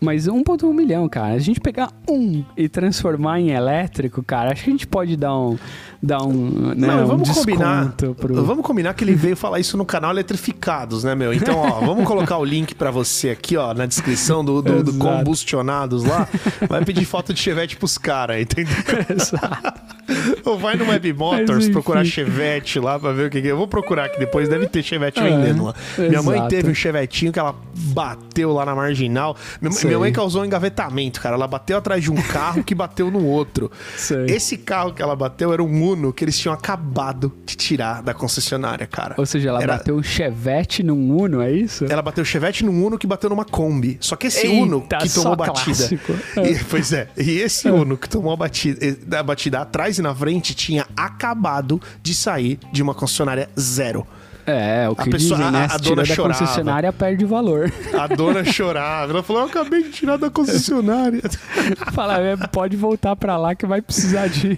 mas 0.00 0.26
1,1 0.26 0.72
milhão, 0.72 1.08
cara. 1.08 1.34
A 1.34 1.38
gente 1.38 1.60
pegar 1.60 1.92
um 2.08 2.42
e 2.56 2.68
transformar 2.68 3.38
em 3.38 3.50
elétrico, 3.50 4.22
cara, 4.22 4.52
acho 4.52 4.64
que 4.64 4.70
a 4.70 4.72
gente 4.72 4.86
pode 4.86 5.16
dar 5.16 5.36
um. 5.36 5.58
Dar 6.02 6.22
um, 6.22 6.72
né, 6.74 6.86
Não, 6.86 7.06
vamos 7.06 7.28
um 7.28 7.34
combinar. 7.34 7.92
Pro... 7.92 8.42
Vamos 8.42 8.64
combinar 8.64 8.94
que 8.94 9.04
ele 9.04 9.14
veio 9.14 9.36
falar 9.36 9.60
isso 9.60 9.76
no 9.76 9.84
canal 9.84 10.10
Eletrificados, 10.12 11.04
né, 11.04 11.14
meu? 11.14 11.34
Então, 11.34 11.58
ó, 11.58 11.80
vamos 11.80 12.06
colocar 12.06 12.38
o 12.38 12.44
link 12.44 12.74
para 12.74 12.90
você 12.90 13.28
aqui, 13.28 13.54
ó, 13.56 13.74
na 13.74 13.84
descrição 13.84 14.42
do, 14.42 14.62
do, 14.62 14.82
do 14.82 14.94
Combustionados 14.98 16.04
lá. 16.04 16.26
Vai 16.66 16.82
pedir 16.84 17.04
foto 17.04 17.34
de 17.34 17.40
Chevette 17.40 17.76
pros 17.76 17.98
caras, 17.98 18.40
entendeu? 18.40 18.74
Exato. 19.14 19.99
Ou 20.44 20.58
vai 20.58 20.76
no 20.76 20.88
Web 20.88 21.12
Motors 21.12 21.68
procurar 21.68 22.04
Chevette 22.04 22.78
lá 22.78 22.98
pra 22.98 23.12
ver 23.12 23.26
o 23.26 23.30
que, 23.30 23.38
é. 23.38 23.50
Eu 23.50 23.56
vou 23.56 23.68
procurar 23.68 24.06
aqui 24.06 24.18
depois, 24.18 24.48
deve 24.48 24.66
ter 24.66 24.82
Chevette 24.82 25.20
é, 25.20 25.22
vendendo 25.24 25.64
lá. 25.64 25.74
Exato. 25.94 26.08
Minha 26.08 26.22
mãe 26.22 26.48
teve 26.48 26.70
um 26.70 26.74
Chevetinho 26.74 27.32
que 27.32 27.38
ela 27.38 27.54
bateu 27.74 28.52
lá 28.52 28.64
na 28.64 28.74
marginal. 28.74 29.36
Minha, 29.60 29.74
minha 29.84 29.98
mãe 29.98 30.12
causou 30.12 30.42
um 30.42 30.44
engavetamento, 30.44 31.20
cara. 31.20 31.36
Ela 31.36 31.46
bateu 31.46 31.78
atrás 31.78 32.02
de 32.02 32.10
um 32.10 32.16
carro 32.16 32.62
que 32.62 32.74
bateu 32.74 33.10
no 33.10 33.24
outro. 33.24 33.70
Sei. 33.96 34.26
Esse 34.26 34.56
carro 34.56 34.92
que 34.92 35.02
ela 35.02 35.16
bateu 35.16 35.52
era 35.52 35.62
um 35.62 35.80
Uno 35.80 36.12
que 36.12 36.24
eles 36.24 36.38
tinham 36.38 36.52
acabado 36.52 37.32
de 37.46 37.56
tirar 37.56 38.02
da 38.02 38.12
concessionária, 38.12 38.86
cara. 38.86 39.14
Ou 39.16 39.26
seja, 39.26 39.48
ela 39.48 39.62
era... 39.62 39.78
bateu 39.78 39.96
um 39.96 40.02
Chevette 40.02 40.82
num 40.82 41.16
Uno, 41.16 41.40
é 41.40 41.52
isso? 41.52 41.86
Ela 41.88 42.02
bateu 42.02 42.22
o 42.22 42.24
Chevette 42.24 42.64
num 42.64 42.84
Uno 42.84 42.98
que 42.98 43.06
bateu 43.06 43.30
numa 43.30 43.44
Kombi. 43.44 43.98
Só 44.00 44.16
que 44.16 44.26
esse 44.26 44.46
Eita, 44.46 44.62
Uno 44.62 44.80
que 44.82 45.08
tomou 45.08 45.36
batida. 45.36 45.88
E, 46.36 46.64
pois 46.68 46.92
é, 46.92 47.08
e 47.16 47.38
esse 47.38 47.68
é. 47.68 47.72
Uno 47.72 47.96
que 47.96 48.08
tomou 48.08 48.32
a 48.32 48.36
batida, 48.36 48.78
a 49.18 49.22
batida 49.22 49.60
atrás 49.60 49.98
na 50.02 50.14
frente 50.14 50.54
tinha 50.54 50.86
acabado 50.96 51.80
de 52.02 52.14
sair 52.14 52.58
de 52.72 52.82
uma 52.82 52.94
concessionária 52.94 53.48
zero. 53.58 54.06
É, 54.46 54.88
o 54.88 54.96
que 54.96 55.08
a 55.08 55.12
pessoa, 55.12 55.38
dizem, 55.38 55.52
né? 55.52 55.68
A, 55.70 55.74
a 55.74 55.78
dona 55.78 55.96
da 55.96 56.04
chorava. 56.04 56.38
concessionária 56.38 56.92
perde 56.92 57.24
valor. 57.24 57.72
A 57.92 58.06
dona 58.06 58.44
chorava. 58.44 59.12
Ela 59.12 59.22
falou: 59.22 59.42
Eu 59.42 59.48
acabei 59.48 59.82
de 59.84 59.90
tirar 59.90 60.16
da 60.16 60.30
concessionária. 60.30 61.22
Fala, 61.92 62.20
é, 62.20 62.36
pode 62.36 62.76
voltar 62.76 63.14
pra 63.16 63.36
lá 63.36 63.54
que 63.54 63.66
vai 63.66 63.80
precisar 63.80 64.28
de. 64.28 64.56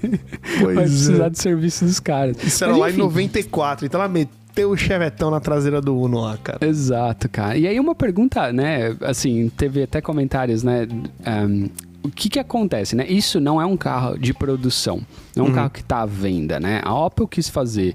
Pois 0.61 0.75
vai 0.75 0.85
precisar 0.85 1.27
é. 1.27 1.31
de 1.31 1.39
serviço 1.39 1.85
dos 1.85 2.01
caras. 2.01 2.43
Isso 2.43 2.63
era 2.65 2.73
Mas, 2.73 2.81
lá 2.81 2.89
enfim. 2.89 3.01
em 3.01 3.03
94. 3.03 3.87
Então 3.87 4.01
ela 4.01 4.09
meteu 4.09 4.71
o 4.71 4.77
chevetão 4.77 5.31
na 5.31 5.41
traseira 5.41 5.81
do 5.81 5.99
Uno 5.99 6.21
lá, 6.21 6.39
cara. 6.39 6.59
Exato, 6.67 7.29
cara. 7.29 7.57
E 7.57 7.67
aí 7.67 7.79
uma 7.79 7.95
pergunta, 7.95 8.53
né? 8.53 8.97
Assim, 9.03 9.51
teve 9.57 9.83
até 9.83 10.01
comentários, 10.01 10.63
né? 10.63 10.87
Um, 11.27 11.69
o 12.03 12.11
que 12.11 12.29
que 12.29 12.39
acontece, 12.39 12.97
né? 12.97 13.07
Isso 13.07 13.41
não 13.41 13.61
é 13.61 13.67
um 13.67 13.77
carro 13.77 14.19
de 14.19 14.35
produção, 14.35 15.01
não 15.37 15.45
é 15.45 15.47
um 15.47 15.51
uhum. 15.51 15.55
carro 15.55 15.71
que 15.71 15.81
está 15.81 16.03
à 16.03 16.07
venda, 16.07 16.59
né? 16.59 16.81
A 16.85 16.95
Opel 16.95 17.29
quis 17.29 17.49
fazer 17.49 17.95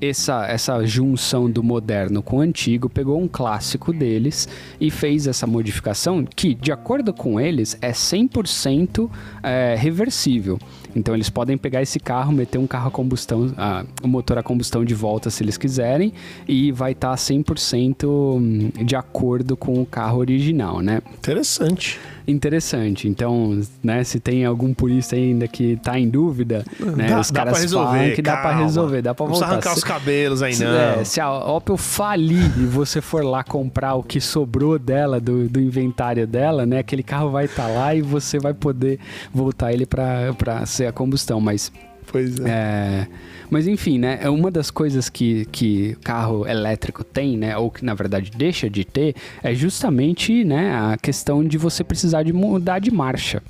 essa, 0.00 0.46
essa 0.46 0.84
junção 0.84 1.50
do 1.50 1.62
moderno 1.62 2.22
com 2.22 2.38
o 2.38 2.40
antigo, 2.40 2.88
pegou 2.88 3.20
um 3.20 3.28
clássico 3.28 3.92
deles 3.92 4.48
e 4.80 4.90
fez 4.90 5.26
essa 5.26 5.46
modificação 5.46 6.24
que, 6.24 6.54
de 6.54 6.72
acordo 6.72 7.12
com 7.12 7.40
eles, 7.40 7.76
é 7.80 7.92
100% 7.92 9.10
é, 9.42 9.74
reversível. 9.78 10.58
Então 10.94 11.14
eles 11.14 11.28
podem 11.28 11.56
pegar 11.56 11.82
esse 11.82 11.98
carro, 11.98 12.32
meter 12.32 12.58
um 12.58 12.66
carro 12.66 12.88
a 12.88 12.90
combustão, 12.90 13.52
ah, 13.56 13.84
o 14.02 14.08
motor 14.08 14.38
a 14.38 14.42
combustão 14.42 14.84
de 14.84 14.94
volta 14.94 15.30
se 15.30 15.42
eles 15.42 15.56
quiserem 15.56 16.12
e 16.46 16.70
vai 16.72 16.92
estar 16.92 17.10
tá 17.10 17.14
100% 17.16 18.84
de 18.84 18.96
acordo 18.96 19.56
com 19.56 19.80
o 19.80 19.86
carro 19.86 20.18
original, 20.18 20.80
né? 20.80 21.00
Interessante 21.14 21.98
interessante. 22.26 23.08
Então, 23.08 23.60
né, 23.82 24.02
se 24.02 24.18
tem 24.18 24.44
algum 24.44 24.72
purista 24.72 25.16
ainda 25.16 25.46
que 25.46 25.76
tá 25.76 25.98
em 25.98 26.08
dúvida, 26.08 26.64
né, 26.80 27.08
dá, 27.08 27.20
os 27.20 27.30
caras 27.30 27.54
dá 27.54 27.60
resolver, 27.60 27.98
falam 27.98 28.14
que 28.14 28.22
calma. 28.22 28.42
dá 28.42 28.48
para 28.48 28.64
resolver, 28.64 29.02
dá 29.02 29.14
para 29.14 29.26
voltar. 29.26 29.46
Não 29.46 29.52
arrancar 29.52 29.70
se, 29.70 29.78
os 29.78 29.84
cabelos 29.84 30.42
aí 30.42 30.56
não. 30.56 30.74
É, 30.74 31.04
se 31.04 31.20
a 31.20 31.30
Opel 31.30 31.76
falir 31.76 32.50
e 32.58 32.64
você 32.64 33.00
for 33.00 33.24
lá 33.24 33.44
comprar 33.44 33.94
o 33.94 34.02
que 34.02 34.20
sobrou 34.20 34.78
dela, 34.78 35.20
do, 35.20 35.48
do 35.48 35.60
inventário 35.60 36.26
dela, 36.26 36.64
né, 36.64 36.78
aquele 36.78 37.02
carro 37.02 37.30
vai 37.30 37.44
estar 37.44 37.66
tá 37.66 37.68
lá 37.68 37.94
e 37.94 38.00
você 38.00 38.38
vai 38.38 38.54
poder 38.54 38.98
voltar 39.32 39.72
ele 39.72 39.86
para 39.86 40.64
ser 40.66 40.83
a 40.86 40.92
combustão, 40.92 41.40
mas 41.40 41.72
Pois 42.06 42.38
é. 42.38 42.48
é. 42.48 43.08
Mas 43.50 43.66
enfim, 43.66 43.98
né? 43.98 44.18
É 44.22 44.30
uma 44.30 44.50
das 44.50 44.70
coisas 44.70 45.08
que, 45.08 45.46
que 45.46 45.96
carro 46.02 46.46
elétrico 46.46 47.04
tem, 47.04 47.36
né? 47.36 47.56
Ou 47.56 47.70
que 47.70 47.84
na 47.84 47.94
verdade 47.94 48.30
deixa 48.30 48.68
de 48.68 48.84
ter, 48.84 49.14
é 49.42 49.54
justamente 49.54 50.44
né, 50.44 50.72
a 50.74 50.96
questão 50.96 51.44
de 51.44 51.58
você 51.58 51.84
precisar 51.84 52.22
de 52.22 52.32
mudar 52.32 52.78
de 52.78 52.90
marcha. 52.90 53.42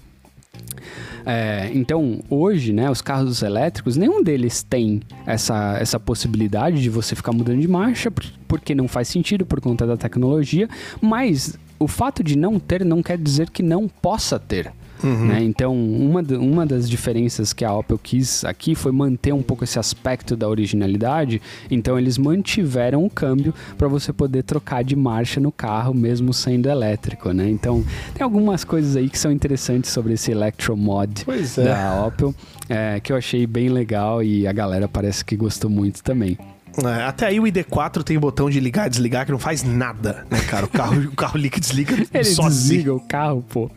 É, 1.26 1.70
então, 1.72 2.20
hoje, 2.28 2.72
né, 2.72 2.90
os 2.90 3.00
carros 3.00 3.42
elétricos, 3.42 3.96
nenhum 3.96 4.22
deles 4.22 4.62
tem 4.62 5.00
essa, 5.26 5.78
essa 5.78 5.98
possibilidade 5.98 6.82
de 6.82 6.90
você 6.90 7.14
ficar 7.14 7.32
mudando 7.32 7.60
de 7.60 7.68
marcha, 7.68 8.10
porque 8.46 8.74
não 8.74 8.86
faz 8.86 9.08
sentido 9.08 9.46
por 9.46 9.60
conta 9.60 9.86
da 9.86 9.96
tecnologia, 9.96 10.68
mas 11.00 11.58
o 11.78 11.88
fato 11.88 12.22
de 12.22 12.36
não 12.36 12.58
ter 12.58 12.84
não 12.84 13.02
quer 13.02 13.16
dizer 13.16 13.48
que 13.48 13.62
não 13.62 13.88
possa 13.88 14.38
ter. 14.38 14.70
Uhum. 15.04 15.26
Né? 15.26 15.42
Então, 15.42 15.74
uma, 15.74 16.22
uma 16.22 16.64
das 16.64 16.88
diferenças 16.88 17.52
que 17.52 17.64
a 17.64 17.72
Opel 17.72 17.98
quis 17.98 18.44
aqui 18.44 18.74
foi 18.74 18.90
manter 18.90 19.32
um 19.32 19.42
pouco 19.42 19.64
esse 19.64 19.78
aspecto 19.78 20.34
da 20.34 20.48
originalidade. 20.48 21.42
Então, 21.70 21.98
eles 21.98 22.16
mantiveram 22.16 23.04
o 23.04 23.10
câmbio 23.10 23.52
para 23.76 23.86
você 23.86 24.12
poder 24.12 24.42
trocar 24.42 24.82
de 24.82 24.96
marcha 24.96 25.38
no 25.38 25.52
carro, 25.52 25.92
mesmo 25.92 26.32
sendo 26.32 26.68
elétrico. 26.68 27.32
Né? 27.32 27.48
Então, 27.50 27.84
tem 28.14 28.24
algumas 28.24 28.64
coisas 28.64 28.96
aí 28.96 29.10
que 29.10 29.18
são 29.18 29.30
interessantes 29.30 29.90
sobre 29.90 30.14
esse 30.14 30.30
Electromod 30.30 31.26
é. 31.28 31.62
da 31.62 32.06
Opel, 32.06 32.34
é, 32.68 32.98
que 33.00 33.12
eu 33.12 33.16
achei 33.16 33.46
bem 33.46 33.68
legal 33.68 34.22
e 34.22 34.46
a 34.46 34.52
galera 34.52 34.88
parece 34.88 35.24
que 35.24 35.36
gostou 35.36 35.68
muito 35.68 36.02
também. 36.02 36.38
É, 36.82 37.04
até 37.04 37.26
aí 37.26 37.38
o 37.38 37.44
ID4 37.44 38.02
tem 38.02 38.18
botão 38.18 38.50
de 38.50 38.58
ligar 38.58 38.86
e 38.86 38.90
desligar 38.90 39.24
que 39.24 39.32
não 39.32 39.38
faz 39.38 39.62
nada, 39.62 40.26
né, 40.30 40.40
cara? 40.40 40.66
O 40.66 40.68
carro, 40.68 41.00
o 41.02 41.14
carro 41.14 41.38
liga 41.38 41.56
e 41.56 41.60
desliga 41.60 41.94
ele 42.12 42.24
sozinho. 42.24 42.50
desliga 42.50 42.94
o 42.94 43.00
carro, 43.00 43.44
pô. 43.48 43.70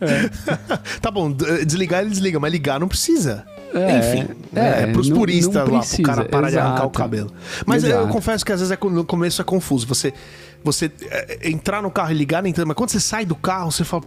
É. 0.00 0.28
tá 1.00 1.10
bom, 1.10 1.32
desligar 1.64 2.02
ele 2.02 2.10
desliga, 2.10 2.38
mas 2.38 2.52
ligar 2.52 2.78
não 2.78 2.88
precisa. 2.88 3.44
É, 3.74 3.98
Enfim, 3.98 4.28
é, 4.54 4.82
é 4.82 4.86
pros 4.88 5.08
não, 5.08 5.16
puristas 5.16 5.54
não 5.54 5.74
lá, 5.74 5.80
pro 5.80 6.02
cara 6.02 6.24
parar 6.24 6.48
exato. 6.48 6.62
de 6.62 6.68
arrancar 6.68 6.86
o 6.86 6.90
cabelo. 6.90 7.32
Mas 7.64 7.84
Exato. 7.84 8.02
eu 8.02 8.08
confesso 8.08 8.44
que 8.44 8.52
às 8.52 8.60
vezes 8.60 8.72
é, 8.72 8.78
no 8.88 9.04
começo 9.04 9.40
é 9.40 9.44
confuso. 9.44 9.86
Você, 9.86 10.12
você 10.62 10.90
é, 11.10 11.48
entrar 11.48 11.82
no 11.82 11.90
carro 11.90 12.12
e 12.12 12.14
ligar, 12.14 12.42
nem 12.42 12.52
tanto, 12.52 12.68
mas 12.68 12.76
quando 12.76 12.90
você 12.90 13.00
sai 13.00 13.24
do 13.24 13.34
carro, 13.34 13.72
você 13.72 13.84
fala, 13.84 14.04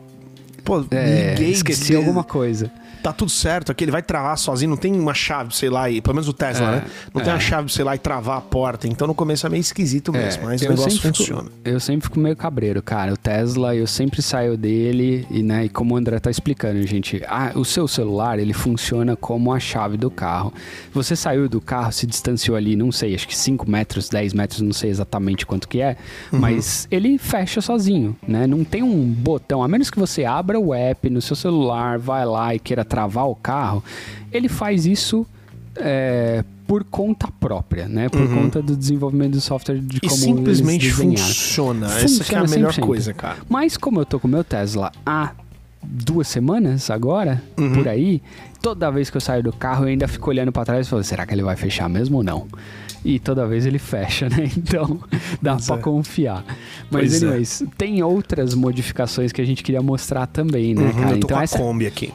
pô, 0.63 0.86
é, 0.92 1.32
liguei, 1.32 1.52
esqueci 1.52 1.96
alguma 1.96 2.24
coisa 2.24 2.72
tá 3.02 3.14
tudo 3.14 3.32
certo 3.32 3.72
aqui, 3.72 3.84
ele 3.84 3.92
vai 3.92 4.02
travar 4.02 4.38
sozinho, 4.38 4.70
não 4.70 4.78
tem 4.78 4.98
uma 4.98 5.14
chave, 5.14 5.56
sei 5.56 5.70
lá, 5.70 5.90
e, 5.90 6.02
pelo 6.02 6.16
menos 6.16 6.28
o 6.28 6.34
Tesla, 6.34 6.68
é, 6.68 6.72
né? 6.72 6.86
Não 7.14 7.22
é. 7.22 7.24
tem 7.24 7.34
uma 7.34 7.40
chave, 7.40 7.72
sei 7.72 7.84
lá, 7.84 7.96
e 7.96 8.00
travar 8.00 8.38
a 8.38 8.42
porta. 8.42 8.88
Então 8.88 9.08
no 9.08 9.16
começo 9.16 9.46
é 9.46 9.50
meio 9.50 9.62
esquisito 9.62 10.16
é, 10.16 10.20
mesmo, 10.20 10.46
mas 10.46 10.62
o 10.62 10.70
negócio 10.70 11.02
funciona. 11.02 11.44
Fico, 11.44 11.56
eu 11.66 11.80
sempre 11.80 12.08
fico 12.08 12.20
meio 12.20 12.36
cabreiro, 12.36 12.82
cara. 12.82 13.14
O 13.14 13.18
Tesla, 13.18 13.76
eu 13.76 13.88
sempre 13.88 14.22
saio 14.22 14.58
dele 14.58 15.26
e, 15.30 15.42
né, 15.42 15.66
e 15.66 15.70
como 15.70 15.96
o 15.96 15.98
André 15.98 16.20
tá 16.20 16.30
explicando, 16.30 16.86
gente, 16.86 17.24
ah, 17.28 17.52
o 17.56 17.66
seu 17.66 17.88
celular, 17.88 18.40
ele 18.40 18.54
funciona 18.54 19.16
como 19.16 19.54
a 19.54 19.60
chave 19.60 19.98
do 19.98 20.12
carro. 20.12 20.54
Você 20.94 21.16
saiu 21.16 21.48
do 21.48 21.62
carro, 21.62 21.92
se 21.92 22.06
distanciou 22.06 22.56
ali, 22.58 22.76
não 22.76 22.92
sei, 22.92 23.16
acho 23.16 23.28
que 23.28 23.38
5 23.38 23.70
metros, 23.70 24.10
10 24.10 24.34
metros, 24.34 24.62
não 24.62 24.74
sei 24.74 24.90
exatamente 24.90 25.46
quanto 25.46 25.68
que 25.68 25.82
é, 25.82 25.98
uhum. 26.32 26.40
mas 26.40 26.88
ele 26.92 27.18
fecha 27.18 27.62
sozinho, 27.62 28.16
né? 28.28 28.48
Não 28.48 28.64
tem 28.64 28.84
um 28.84 29.06
botão, 29.06 29.64
a 29.64 29.68
menos 29.68 29.90
que 29.90 30.00
você 30.00 30.26
abra 30.26 30.60
o 30.60 30.74
app 30.74 31.10
no 31.10 31.22
seu 31.22 31.36
celular, 31.36 31.98
vai 31.98 32.26
lá 32.26 32.54
e 32.54 32.60
queira 32.60 32.84
travar 32.89 33.30
o 33.30 33.36
carro, 33.36 33.84
ele 34.32 34.49
faz 34.49 34.86
isso 34.86 35.25
é, 35.78 36.43
por 36.67 36.84
conta 36.84 37.28
própria, 37.39 37.88
né? 37.88 38.10
Por 38.10 38.21
uhum. 38.21 38.43
conta 38.43 38.62
do 38.62 38.75
desenvolvimento 38.75 39.32
do 39.32 39.41
software 39.41 39.80
de 39.80 39.99
como 40.02 40.13
e 40.13 40.17
simplesmente 40.17 40.91
funciona. 40.91 41.88
funciona. 41.88 41.99
Essa 41.99 42.36
é 42.36 42.38
a 42.38 42.43
melhor 42.43 42.73
100%. 42.73 42.80
coisa, 42.86 43.13
cara. 43.13 43.38
Mas 43.47 43.78
como 43.78 43.99
eu 43.99 44.06
tô 44.06 44.19
com 44.19 44.28
o 44.28 44.32
meu 44.32 44.43
Tesla 44.43 44.91
há 45.06 45.32
duas 45.82 46.28
semanas 46.28 46.89
agora, 46.89 47.41
uhum. 47.58 47.73
por 47.73 47.88
aí, 47.88 48.21
toda 48.62 48.91
vez 48.91 49.10
que 49.10 49.17
eu 49.17 49.21
saio 49.21 49.41
do 49.41 49.54
carro 49.54 49.86
eu 49.86 49.89
ainda 49.89 50.08
fico 50.08 50.30
olhando 50.30 50.52
para 50.52 50.65
trás 50.65 50.86
e 50.86 50.89
falo, 50.89 51.04
será 51.04 51.25
que 51.25 51.34
ele 51.34 51.43
vai 51.43 51.56
fechar 51.56 51.89
mesmo 51.89 52.17
ou 52.17 52.23
não? 52.23 52.47
E 53.04 53.17
toda 53.17 53.47
vez 53.47 53.65
ele 53.65 53.80
fecha, 53.80 54.28
né? 54.30 54.49
Então 54.58 54.99
dá 55.41 55.56
para 55.56 55.75
é. 55.75 55.80
confiar. 55.80 56.43
Mas, 56.91 57.10
pois 57.10 57.23
é. 57.23 57.25
anyways, 57.25 57.62
é. 57.62 57.65
tem 57.78 58.04
outras 58.04 58.54
modificações 58.54 59.32
que 59.32 59.41
a 59.41 59.45
gente 59.45 59.63
queria 59.63 59.82
mostrar 59.82 60.28
também, 60.28 60.75
né, 60.75 60.84
uhum, 60.84 60.93
cara? 60.93 61.06
Eu 61.06 61.12
tô 61.12 61.15
então 61.15 61.30
com 61.30 61.38
a 61.38 61.43
essa... 61.43 61.58
Kombi 61.58 61.88
aqui. 61.88 62.13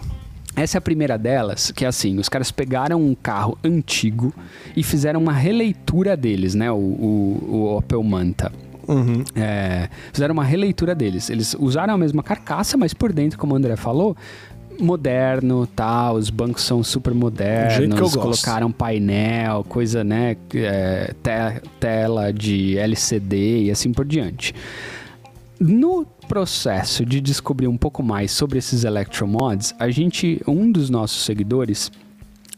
Essa 0.56 0.76
é 0.76 0.78
a 0.78 0.80
primeira 0.80 1.18
delas, 1.18 1.72
que 1.72 1.84
é 1.84 1.88
assim, 1.88 2.18
os 2.18 2.28
caras 2.28 2.50
pegaram 2.50 3.02
um 3.02 3.14
carro 3.14 3.58
antigo 3.64 4.32
e 4.76 4.82
fizeram 4.82 5.20
uma 5.20 5.32
releitura 5.32 6.16
deles, 6.16 6.54
né? 6.54 6.70
O, 6.70 6.76
o, 6.76 7.48
o 7.48 7.76
Opel 7.76 8.02
Manta. 8.02 8.52
Uhum. 8.86 9.24
É, 9.34 9.88
fizeram 10.12 10.32
uma 10.32 10.44
releitura 10.44 10.94
deles. 10.94 11.30
Eles 11.30 11.56
usaram 11.58 11.94
a 11.94 11.98
mesma 11.98 12.22
carcaça, 12.22 12.76
mas 12.76 12.94
por 12.94 13.12
dentro, 13.12 13.38
como 13.38 13.54
o 13.54 13.56
André 13.56 13.76
falou, 13.76 14.16
moderno, 14.78 15.66
tá? 15.66 16.12
Os 16.12 16.30
bancos 16.30 16.62
são 16.62 16.82
super 16.82 17.14
modernos, 17.14 18.14
colocaram 18.14 18.70
painel, 18.70 19.64
coisa, 19.64 20.04
né? 20.04 20.36
É, 20.54 21.14
te, 21.22 21.68
tela 21.80 22.32
de 22.32 22.78
LCD 22.78 23.64
e 23.64 23.70
assim 23.70 23.92
por 23.92 24.04
diante. 24.04 24.54
No 25.58 26.04
processo 26.24 27.04
de 27.04 27.20
descobrir 27.20 27.68
um 27.68 27.76
pouco 27.76 28.02
mais 28.02 28.32
sobre 28.32 28.58
esses 28.58 28.84
electromods, 28.84 29.74
a 29.78 29.90
gente, 29.90 30.40
um 30.46 30.70
dos 30.70 30.90
nossos 30.90 31.24
seguidores 31.24 31.90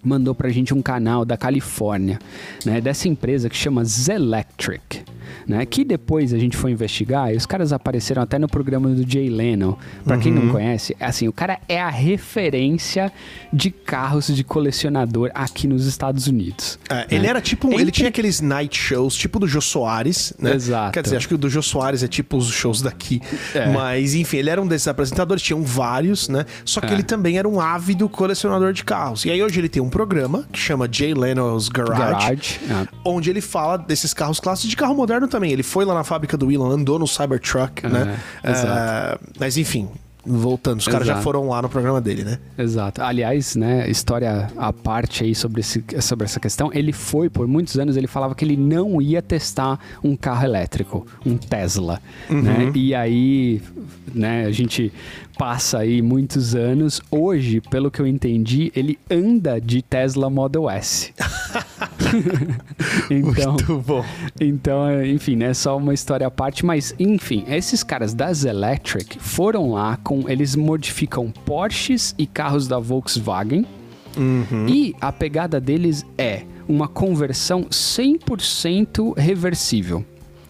mandou 0.03 0.35
pra 0.35 0.51
gente 0.51 0.73
um 0.73 0.81
canal 0.81 1.25
da 1.25 1.37
Califórnia, 1.37 2.19
né, 2.65 2.81
dessa 2.81 3.09
empresa 3.09 3.49
que 3.49 3.57
chama 3.57 3.85
Zelectric 3.85 5.05
né? 5.47 5.65
Que 5.67 5.85
depois 5.85 6.33
a 6.33 6.39
gente 6.39 6.57
foi 6.57 6.73
investigar 6.73 7.33
e 7.33 7.37
os 7.37 7.47
caras 7.47 7.73
apareceram 7.73 8.23
até 8.23 8.39
no 8.39 8.49
programa 8.49 8.89
do 8.89 9.11
Jay 9.11 9.29
Leno. 9.29 9.79
Para 10.05 10.17
uhum. 10.17 10.23
quem 10.23 10.33
não 10.33 10.43
uhum. 10.43 10.53
conhece, 10.53 10.97
assim, 11.01 11.29
o 11.29 11.33
cara 11.33 11.59
é 11.69 11.81
a 11.81 11.91
referência 11.91 13.13
de 13.53 13.71
carros 13.71 14.27
de 14.29 14.45
colecionador 14.45 15.31
aqui 15.35 15.67
nos 15.67 15.87
Estados 15.87 16.27
Unidos. 16.27 16.79
É, 16.89 16.95
né? 16.95 17.07
Ele 17.11 17.27
era 17.27 17.41
tipo, 17.41 17.69
Entre... 17.69 17.83
ele 17.83 17.91
tinha 17.91 18.09
aqueles 18.09 18.41
night 18.41 18.79
shows, 18.79 19.15
tipo 19.15 19.39
do 19.39 19.47
Jô 19.47 19.61
Soares, 19.61 20.33
né? 20.39 20.55
Exato. 20.55 20.93
Quer 20.93 21.03
dizer, 21.03 21.17
acho 21.17 21.29
que 21.29 21.35
o 21.35 21.39
do 21.39 21.49
Jô 21.49 21.63
Soares 21.63 22.03
é 22.03 22.09
tipo 22.09 22.37
os 22.37 22.49
shows 22.49 22.83
daqui. 22.83 23.21
É. 23.55 23.71
Mas, 23.73 24.15
enfim, 24.15 24.39
ele 24.39 24.51
era 24.51 24.61
um 24.61 24.67
desses 24.67 24.89
apresentadores, 24.89 25.43
tinham 25.43 25.63
vários, 25.63 26.29
né? 26.29 26.45
Só 26.65 26.81
que 26.81 26.89
é. 26.89 26.93
ele 26.93 27.03
também 27.03 27.39
era 27.39 27.49
um 27.49 27.61
ávido 27.61 28.09
colecionador 28.09 28.73
de 28.73 28.85
carros. 28.85 29.25
E 29.25 29.31
aí 29.31 29.43
hoje 29.43 29.61
ele 29.61 29.69
tem 29.69 29.83
um 29.83 29.89
programa 29.89 30.47
que 30.53 30.59
chama 30.59 30.89
Jay 30.91 31.15
Leno's 31.15 31.69
Garage, 31.69 31.99
Garage. 31.99 32.61
É. 32.69 32.89
onde 33.05 33.31
ele 33.31 33.41
fala 33.41 33.77
desses 33.77 34.13
carros 34.13 34.41
clássicos 34.41 34.71
de 34.71 34.77
carro 34.77 34.95
moderno 34.95 35.16
também. 35.27 35.51
Ele 35.53 35.63
foi 35.63 35.85
lá 35.85 35.95
na 35.95 36.05
fábrica 36.05 36.37
do 36.37 36.51
Elon, 36.51 36.71
andou 36.71 36.99
no 36.99 37.07
Cybertruck, 37.07 37.87
né? 37.87 38.19
É, 38.43 39.19
mas 39.39 39.57
enfim, 39.57 39.89
voltando, 40.27 40.81
os 40.81 40.89
caras 40.89 41.07
já 41.07 41.23
foram 41.23 41.49
lá 41.49 41.63
no 41.63 41.69
programa 41.69 42.01
dele, 42.01 42.25
né? 42.25 42.39
Exato. 42.59 43.03
Aliás, 43.03 43.55
né, 43.55 43.89
história 43.89 44.51
à 44.57 44.73
parte 44.73 45.25
aí 45.25 45.35
sobre, 45.35 45.61
esse, 45.61 45.85
sobre 46.01 46.25
essa 46.25 46.41
questão, 46.41 46.71
ele 46.73 46.93
foi, 46.93 47.31
por 47.31 47.47
muitos 47.47 47.79
anos, 47.79 47.97
ele 47.97 48.07
falava 48.07 48.35
que 48.35 48.45
ele 48.45 48.57
não 48.57 49.01
ia 49.01 49.23
testar 49.23 49.79
um 50.03 50.17
carro 50.17 50.45
elétrico, 50.45 51.07
um 51.25 51.37
Tesla, 51.37 52.01
uhum. 52.29 52.43
né? 52.43 52.73
E 52.75 52.95
aí, 52.95 53.63
né, 54.13 54.47
a 54.47 54.51
gente 54.51 54.93
passa 55.37 55.79
aí 55.79 56.03
muitos 56.03 56.55
anos. 56.55 57.01
Hoje, 57.11 57.61
pelo 57.61 57.91
que 57.91 58.01
eu 58.01 58.07
entendi, 58.07 58.73
ele 58.75 58.99
anda 59.11 59.61
de 59.61 59.83
Tesla 59.83 60.31
Model 60.31 60.69
S. 60.69 61.13
então, 63.11 63.53
Muito 63.53 63.79
bom. 63.87 64.05
Então, 64.41 65.05
enfim, 65.05 65.43
é 65.43 65.55
só 65.55 65.77
uma 65.77 65.95
história 65.95 66.27
à 66.27 66.31
parte, 66.31 66.65
mas 66.65 66.95
enfim, 66.99 67.45
esses 67.49 67.83
caras 67.83 68.15
das 68.15 68.45
Electric 68.45 69.19
foram 69.19 69.73
lá 69.73 69.99
com 70.03 70.16
eles 70.29 70.57
modificam 70.57 71.31
Porsches 71.31 72.15
e 72.19 72.27
carros 72.27 72.67
da 72.67 72.79
Volkswagen. 72.79 73.67
Uhum. 74.17 74.67
E 74.69 74.95
a 75.01 75.13
pegada 75.13 75.61
deles 75.61 76.05
é 76.17 76.43
uma 76.69 76.89
conversão 76.89 77.65
100% 77.65 79.17
reversível. 79.17 80.05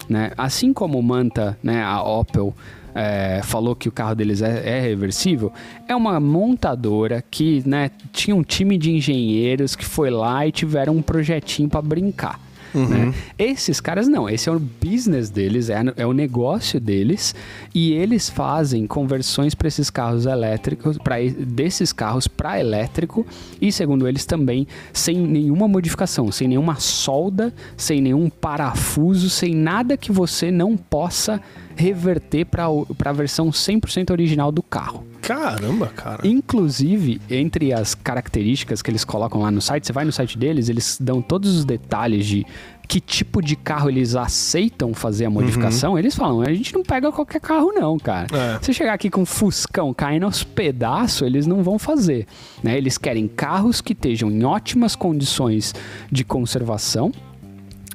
Né? 0.08 0.30
Assim 0.36 0.72
como 0.72 0.98
o 0.98 1.02
Manta, 1.02 1.58
né, 1.62 1.82
a 1.82 2.02
Opel, 2.02 2.54
é, 2.94 3.40
falou 3.42 3.76
que 3.76 3.88
o 3.88 3.92
carro 3.92 4.14
deles 4.14 4.40
é, 4.40 4.78
é, 4.78 4.80
reversível, 4.80 5.52
é 5.86 5.94
uma 5.94 6.18
montadora 6.18 7.22
que 7.30 7.62
né, 7.66 7.90
tinha 8.10 8.34
um 8.34 8.42
time 8.42 8.78
de 8.78 8.90
engenheiros 8.90 9.76
que 9.76 9.84
foi 9.84 10.08
lá 10.08 10.46
e 10.46 10.52
tiveram 10.52 10.96
um 10.96 11.02
projetinho 11.02 11.68
para 11.68 11.82
brincar. 11.82 12.40
Uhum. 12.76 12.88
Né? 12.88 13.14
Esses 13.38 13.80
caras 13.80 14.06
não, 14.06 14.28
esse 14.28 14.48
é 14.48 14.52
o 14.52 14.58
business 14.60 15.30
deles, 15.30 15.70
é, 15.70 15.82
é 15.96 16.06
o 16.06 16.12
negócio 16.12 16.78
deles 16.78 17.34
e 17.74 17.92
eles 17.92 18.28
fazem 18.28 18.86
conversões 18.86 19.54
para 19.54 19.68
esses 19.68 19.88
carros 19.88 20.26
elétricos, 20.26 20.98
para 20.98 21.16
desses 21.38 21.92
carros 21.92 22.28
para 22.28 22.60
elétrico 22.60 23.26
e 23.60 23.72
segundo 23.72 24.06
eles 24.06 24.26
também 24.26 24.66
sem 24.92 25.16
nenhuma 25.16 25.66
modificação, 25.66 26.30
sem 26.30 26.48
nenhuma 26.48 26.76
solda, 26.76 27.52
sem 27.76 28.02
nenhum 28.02 28.28
parafuso, 28.28 29.30
sem 29.30 29.54
nada 29.54 29.96
que 29.96 30.12
você 30.12 30.50
não 30.50 30.76
possa 30.76 31.40
reverter 31.76 32.44
para 32.46 32.66
a 33.04 33.12
versão 33.12 33.50
100% 33.50 34.10
original 34.10 34.50
do 34.50 34.62
carro. 34.62 35.06
Caramba, 35.20 35.88
cara. 35.88 36.26
Inclusive, 36.26 37.20
entre 37.28 37.72
as 37.72 37.94
características 37.94 38.80
que 38.80 38.90
eles 38.90 39.04
colocam 39.04 39.42
lá 39.42 39.50
no 39.50 39.60
site, 39.60 39.86
você 39.86 39.92
vai 39.92 40.04
no 40.04 40.12
site 40.12 40.38
deles, 40.38 40.68
eles 40.68 40.98
dão 41.00 41.20
todos 41.20 41.54
os 41.56 41.64
detalhes 41.64 42.24
de 42.26 42.46
que 42.86 43.00
tipo 43.00 43.42
de 43.42 43.56
carro 43.56 43.90
eles 43.90 44.14
aceitam 44.14 44.94
fazer 44.94 45.24
a 45.24 45.30
modificação, 45.30 45.92
uhum. 45.92 45.98
eles 45.98 46.14
falam, 46.14 46.42
a 46.42 46.54
gente 46.54 46.72
não 46.72 46.84
pega 46.84 47.10
qualquer 47.10 47.40
carro 47.40 47.72
não, 47.72 47.98
cara. 47.98 48.28
É. 48.32 48.58
Se 48.62 48.72
chegar 48.72 48.94
aqui 48.94 49.10
com 49.10 49.22
um 49.22 49.26
Fuscão 49.26 49.92
caindo 49.92 50.24
aos 50.24 50.44
pedaços, 50.44 51.22
eles 51.22 51.46
não 51.46 51.62
vão 51.62 51.78
fazer. 51.78 52.26
Né? 52.62 52.78
Eles 52.78 52.96
querem 52.96 53.26
carros 53.26 53.80
que 53.80 53.92
estejam 53.92 54.30
em 54.30 54.44
ótimas 54.44 54.94
condições 54.94 55.74
de 56.10 56.22
conservação, 56.24 57.10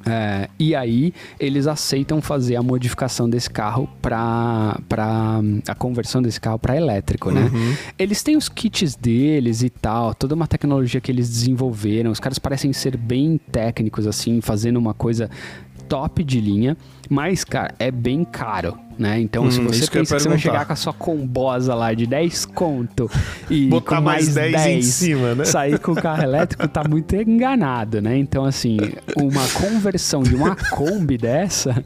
é, 0.06 0.50
e 0.58 0.76
aí 0.76 1.14
eles 1.40 1.68
aceitam 1.68 2.22
fazer 2.22 2.56
a 2.56 2.64
modificação 2.64 3.30
desse 3.30 3.50
carro 3.50 3.90
para 4.02 4.80
a 5.68 5.76
conversão 5.76 6.22
desse 6.22 6.40
carro 6.40 6.60
para 6.60 6.76
elétrico, 6.76 7.32
né? 7.32 7.42
Uhum. 7.42 7.76
Eles 7.98 8.24
têm 8.24 8.36
os 8.36 8.50
kits 8.50 8.96
deles 8.96 9.64
e 9.64 9.70
tal, 9.70 10.14
toda 10.14 10.36
uma 10.36 10.48
tecnologia 10.48 11.02
que 11.02 11.12
eles 11.12 11.30
desenvolveram. 11.30 12.12
Os 12.12 12.20
caras 12.20 12.40
parecem 12.40 12.74
ser 12.74 12.98
bem 12.98 13.40
técnicos 13.52 14.08
assim, 14.08 14.42
fazendo 14.42 14.78
uma 14.78 14.94
coisa 14.94 15.30
top 15.88 16.24
de 16.24 16.40
linha, 16.40 16.78
mas, 17.10 17.44
cara, 17.44 17.76
é 17.78 17.92
bem 17.92 18.24
caro, 18.24 18.78
né? 18.98 19.20
Então, 19.20 19.46
hum, 19.46 19.52
se 19.52 19.60
você 19.60 19.88
pensa 19.88 20.16
que, 20.16 20.22
você 20.22 20.30
vai 20.30 20.38
chegar 20.38 20.66
com 20.66 20.74
a 20.74 20.76
sua 20.76 20.94
combosa 20.94 21.74
lá 21.74 21.94
de 21.94 22.06
10 22.06 22.46
conto 22.46 23.10
e 23.50 23.68
Botar 23.70 23.98
com 23.98 24.04
mais 24.04 24.34
10, 24.34 24.52
10 24.52 24.68
em 24.68 24.82
cima, 24.82 25.36
né? 25.36 25.46
sair 25.46 25.80
com 25.80 25.92
o 25.92 25.96
carro 25.96 26.24
elétrico, 26.24 26.68
tá 26.68 26.84
muito 26.88 27.16
enganado, 27.16 28.02
né? 28.02 28.18
Então, 28.18 28.46
assim, 28.46 28.78
uma 29.16 29.48
conversão 29.50 30.24
de 30.24 30.36
uma 30.36 30.56
Kombi 30.56 31.18
dessa 31.18 31.84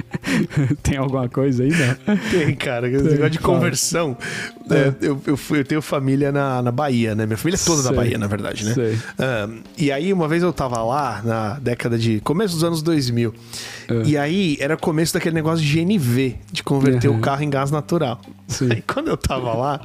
Tem 0.82 0.96
alguma 0.96 1.28
coisa 1.28 1.62
aí, 1.62 1.70
né? 1.70 1.96
Tem, 2.30 2.54
cara. 2.54 2.88
Esse 2.88 3.04
negócio 3.04 3.30
de 3.30 3.38
conversão. 3.38 4.16
É, 4.70 4.92
eu, 5.00 5.20
eu, 5.26 5.36
fui, 5.36 5.60
eu 5.60 5.64
tenho 5.64 5.82
família 5.82 6.32
na, 6.32 6.62
na 6.62 6.70
Bahia, 6.70 7.14
né? 7.14 7.26
Minha 7.26 7.36
família 7.36 7.58
é 7.60 7.64
toda 7.64 7.82
Sei. 7.82 7.90
da 7.90 7.96
Bahia, 7.96 8.18
na 8.18 8.26
verdade, 8.26 8.64
né? 8.64 8.74
Um, 9.18 9.60
e 9.76 9.92
aí, 9.92 10.12
uma 10.12 10.28
vez 10.28 10.42
eu 10.42 10.52
tava 10.52 10.82
lá, 10.82 11.20
na 11.24 11.58
década 11.58 11.98
de... 11.98 12.20
Começo 12.20 12.54
dos 12.54 12.64
anos 12.64 12.82
2000. 12.82 13.34
É. 13.88 14.02
E 14.04 14.16
aí, 14.16 14.56
era 14.60 14.76
começo 14.76 15.12
daquele 15.12 15.34
negócio 15.34 15.64
de 15.64 15.84
GNV, 15.84 16.36
de 16.52 16.62
converter 16.62 17.08
uhum. 17.08 17.16
o 17.16 17.20
carro 17.20 17.42
em 17.42 17.50
gás 17.50 17.70
natural. 17.70 18.20
Sim. 18.46 18.68
Aí, 18.70 18.82
quando 18.82 19.08
eu 19.08 19.16
tava 19.16 19.54
lá, 19.54 19.80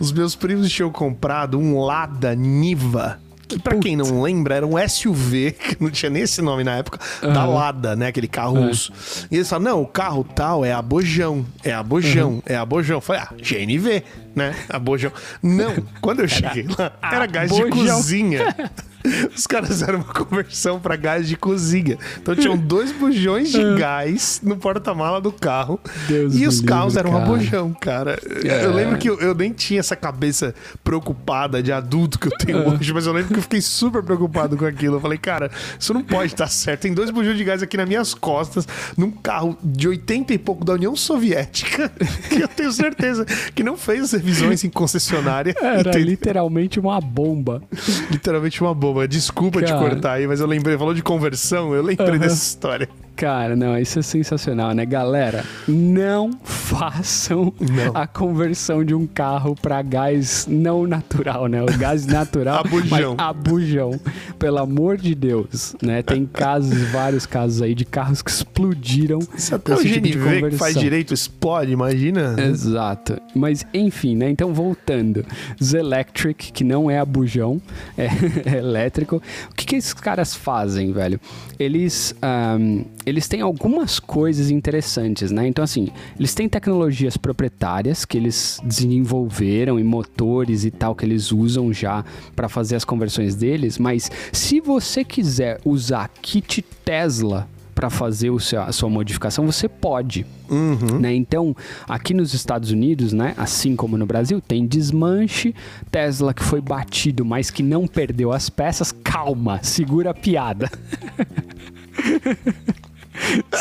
os 0.00 0.10
meus 0.10 0.34
primos 0.34 0.70
tinham 0.72 0.90
comprado 0.90 1.58
um 1.58 1.78
Lada 1.78 2.34
Niva 2.34 3.20
que 3.48 3.58
para 3.58 3.78
quem 3.78 3.96
não 3.96 4.22
lembra, 4.22 4.56
era 4.56 4.66
um 4.66 4.76
SUV, 4.88 5.52
que 5.52 5.76
não 5.80 5.90
tinha 5.90 6.10
nem 6.10 6.22
esse 6.22 6.42
nome 6.42 6.64
na 6.64 6.76
época, 6.76 6.98
uhum. 7.22 7.32
da 7.32 7.46
Lada, 7.46 7.94
né? 7.94 8.08
Aquele 8.08 8.28
carro 8.28 8.56
uhum. 8.56 8.68
russo. 8.68 8.92
E 9.30 9.36
eles 9.36 9.48
falaram, 9.48 9.76
não, 9.76 9.82
o 9.82 9.86
carro 9.86 10.24
tal 10.24 10.64
é 10.64 10.72
a 10.72 10.82
Bojão, 10.82 11.46
é 11.62 11.72
a 11.72 11.82
Bojão, 11.82 12.30
uhum. 12.30 12.42
é 12.44 12.56
a 12.56 12.64
Bojão. 12.64 12.96
Eu 12.96 13.00
falei, 13.00 13.22
ah, 13.22 13.32
GNV, 13.36 14.02
né? 14.34 14.54
A 14.68 14.78
Bojão. 14.78 15.12
Não, 15.42 15.74
quando 16.00 16.20
eu 16.20 16.28
cheguei 16.28 16.66
lá, 16.76 16.92
era 17.02 17.26
gás 17.26 17.50
Bojão. 17.50 17.70
de 17.70 17.72
cozinha. 17.72 18.54
Os 19.34 19.46
caras 19.46 19.68
fizeram 19.68 20.00
uma 20.00 20.12
conversão 20.12 20.80
para 20.80 20.96
gás 20.96 21.28
de 21.28 21.36
cozinha. 21.36 21.98
Então 22.20 22.34
tinham 22.34 22.56
dois 22.58 22.92
bujões 22.92 23.50
de 23.50 23.60
ah. 23.60 23.74
gás 23.74 24.40
no 24.42 24.56
porta-mala 24.56 25.20
do 25.20 25.32
carro. 25.32 25.80
Deus 26.08 26.34
e 26.34 26.46
os 26.46 26.60
carros 26.60 26.94
livre, 26.94 27.08
eram 27.08 27.18
cara. 27.18 27.30
um 27.30 27.36
bujão, 27.36 27.74
cara. 27.74 28.18
É. 28.44 28.64
Eu 28.64 28.72
lembro 28.72 28.98
que 28.98 29.08
eu, 29.08 29.18
eu, 29.20 29.34
nem 29.34 29.52
tinha 29.52 29.80
essa 29.80 29.96
cabeça 29.96 30.54
preocupada 30.82 31.62
de 31.62 31.72
adulto 31.72 32.18
que 32.18 32.28
eu 32.28 32.32
tenho 32.38 32.58
é. 32.58 32.68
hoje, 32.68 32.92
mas 32.92 33.06
eu 33.06 33.12
lembro 33.12 33.32
que 33.32 33.38
eu 33.38 33.42
fiquei 33.42 33.60
super 33.60 34.02
preocupado 34.02 34.56
com 34.56 34.64
aquilo. 34.64 34.96
Eu 34.96 35.00
falei, 35.00 35.18
cara, 35.18 35.50
isso 35.78 35.92
não 35.92 36.02
pode 36.02 36.32
estar 36.32 36.48
certo. 36.48 36.82
Tem 36.82 36.94
dois 36.94 37.10
bujões 37.10 37.36
de 37.36 37.44
gás 37.44 37.62
aqui 37.62 37.76
nas 37.76 37.88
minhas 37.88 38.14
costas, 38.14 38.66
num 38.96 39.10
carro 39.10 39.56
de 39.62 39.88
80 39.88 40.34
e 40.34 40.38
pouco 40.38 40.64
da 40.64 40.74
União 40.74 40.94
Soviética, 40.96 41.90
que 42.28 42.40
eu 42.40 42.48
tenho 42.48 42.72
certeza 42.72 43.24
que 43.54 43.62
não 43.62 43.76
fez 43.76 44.04
as 44.04 44.12
revisões 44.12 44.64
em 44.64 44.70
concessionária. 44.70 45.54
Era 45.60 45.96
literalmente 45.98 46.78
uma 46.78 47.00
bomba. 47.00 47.62
literalmente 48.10 48.60
uma 48.60 48.74
bomba. 48.74 48.95
Desculpa 49.08 49.60
Cara... 49.60 49.72
te 49.72 49.78
cortar 49.78 50.12
aí, 50.12 50.26
mas 50.26 50.40
eu 50.40 50.46
lembrei, 50.46 50.78
falou 50.78 50.94
de 50.94 51.02
conversão, 51.02 51.74
eu 51.74 51.82
lembrei 51.82 52.12
uhum. 52.12 52.18
dessa 52.18 52.36
história. 52.36 52.88
Cara, 53.16 53.56
não, 53.56 53.78
isso 53.78 53.98
é 53.98 54.02
sensacional, 54.02 54.74
né? 54.74 54.84
Galera, 54.84 55.42
não 55.66 56.32
façam 56.44 57.50
não. 57.58 57.92
a 57.94 58.06
conversão 58.06 58.84
de 58.84 58.94
um 58.94 59.06
carro 59.06 59.54
para 59.54 59.80
gás 59.80 60.46
não 60.46 60.86
natural, 60.86 61.46
né? 61.46 61.62
O 61.62 61.78
gás 61.78 62.04
natural, 62.06 62.60
abujão. 62.60 63.14
abujão. 63.16 64.00
Pelo 64.38 64.58
amor 64.58 64.98
de 64.98 65.14
Deus, 65.14 65.74
né? 65.82 66.02
Tem 66.02 66.26
casos, 66.26 66.76
vários 66.90 67.24
casos 67.24 67.62
aí 67.62 67.74
de 67.74 67.86
carros 67.86 68.20
que 68.20 68.30
explodiram. 68.30 69.20
Isso 69.34 69.54
até 69.54 69.74
o 69.74 69.78
tipo 69.78 70.08
GNV 70.08 70.50
que 70.50 70.56
faz 70.58 70.74
direito 70.74 71.14
explode, 71.14 71.72
imagina. 71.72 72.36
Exato. 72.38 73.18
Mas, 73.34 73.64
enfim, 73.72 74.14
né? 74.14 74.28
Então, 74.28 74.52
voltando. 74.52 75.24
Zelectric, 75.62 76.52
que 76.52 76.64
não 76.64 76.90
é 76.90 76.98
abujão, 76.98 77.62
é, 77.96 78.08
é 78.44 78.58
elétrico. 78.58 79.22
O 79.50 79.54
que, 79.54 79.64
que 79.64 79.76
esses 79.76 79.94
caras 79.94 80.34
fazem, 80.34 80.92
velho? 80.92 81.18
Eles... 81.58 82.14
Um, 82.22 82.84
eles 83.06 83.28
têm 83.28 83.40
algumas 83.40 84.00
coisas 84.00 84.50
interessantes, 84.50 85.30
né? 85.30 85.46
Então, 85.46 85.62
assim, 85.62 85.88
eles 86.18 86.34
têm 86.34 86.48
tecnologias 86.48 87.16
proprietárias 87.16 88.04
que 88.04 88.18
eles 88.18 88.60
desenvolveram 88.64 89.78
e 89.78 89.84
motores 89.84 90.64
e 90.64 90.72
tal 90.72 90.94
que 90.94 91.06
eles 91.06 91.30
usam 91.30 91.72
já 91.72 92.04
para 92.34 92.48
fazer 92.48 92.74
as 92.74 92.84
conversões 92.84 93.36
deles, 93.36 93.78
mas 93.78 94.10
se 94.32 94.60
você 94.60 95.04
quiser 95.04 95.60
usar 95.64 96.10
kit 96.20 96.62
Tesla 96.84 97.48
para 97.76 97.90
fazer 97.90 98.30
o 98.30 98.40
seu, 98.40 98.62
a 98.62 98.72
sua 98.72 98.88
modificação, 98.88 99.44
você 99.44 99.68
pode. 99.68 100.26
Uhum. 100.48 100.98
Né? 100.98 101.14
Então, 101.14 101.54
aqui 101.86 102.14
nos 102.14 102.32
Estados 102.32 102.70
Unidos, 102.70 103.12
né, 103.12 103.34
assim 103.36 103.76
como 103.76 103.98
no 103.98 104.06
Brasil, 104.06 104.40
tem 104.40 104.66
desmanche, 104.66 105.54
Tesla 105.92 106.32
que 106.32 106.42
foi 106.42 106.60
batido, 106.60 107.24
mas 107.24 107.50
que 107.50 107.62
não 107.62 107.86
perdeu 107.86 108.32
as 108.32 108.48
peças. 108.48 108.90
Calma, 108.90 109.60
segura 109.62 110.10
a 110.10 110.14
piada. 110.14 110.70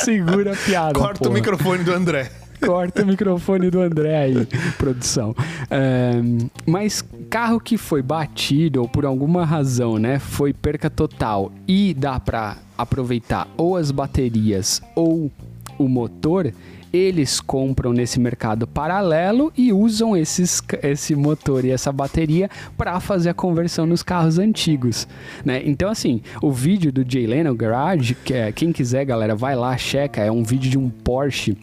Segura 0.06 0.54
a 0.54 0.56
piada. 0.56 1.00
Corta 1.00 1.20
porra. 1.20 1.32
o 1.32 1.34
microfone 1.34 1.84
do 1.84 1.91
André. 1.91 2.32
Corta 2.63 3.04
o 3.04 3.06
microfone 3.06 3.70
do 3.70 3.82
André 3.82 4.18
aí, 4.18 4.48
produção. 4.78 5.36
Mas 6.65 7.04
carro 7.30 7.60
que 7.60 7.78
foi 7.78 8.02
batido 8.02 8.82
ou 8.82 8.88
por 8.88 9.06
alguma 9.06 9.46
razão, 9.46 10.00
né, 10.00 10.20
foi 10.20 10.54
perca 10.54 10.89
total 10.89 11.52
e 11.68 11.94
dá 11.94 12.20
para 12.20 12.58
aproveitar 12.78 13.48
ou 13.58 13.76
as 13.76 13.91
baterias 13.91 14.82
ou 14.96 15.32
o 15.78 15.88
motor, 15.88 16.54
eles 16.96 17.40
compram 17.40 17.94
nesse 17.94 18.20
mercado 18.20 18.66
paralelo 18.66 19.52
e 19.58 19.72
usam 19.72 20.16
esses, 20.16 20.62
esse 20.82 21.16
motor 21.16 21.66
e 21.66 21.72
essa 21.72 21.92
bateria 21.92 22.50
para 22.78 23.00
fazer 23.00 23.30
a 23.30 23.34
conversão 23.34 23.86
nos 23.86 24.02
carros 24.02 24.40
antigos, 24.40 25.08
né? 25.44 25.62
Então, 25.66 25.90
assim, 25.90 26.22
o 26.42 26.52
vídeo 26.52 26.92
do 26.92 27.06
Jay 27.08 27.28
Leno 27.28 27.54
Garage, 27.54 28.16
que 28.16 28.34
é, 28.34 28.52
quem 28.52 28.72
quiser, 28.72 29.06
galera, 29.06 29.36
vai 29.36 29.56
lá, 29.56 29.76
checa, 29.78 30.22
é 30.22 30.32
um 30.32 30.44
vídeo 30.44 30.70
de 30.70 30.78
um 30.78 30.90
Porsche 30.90 31.58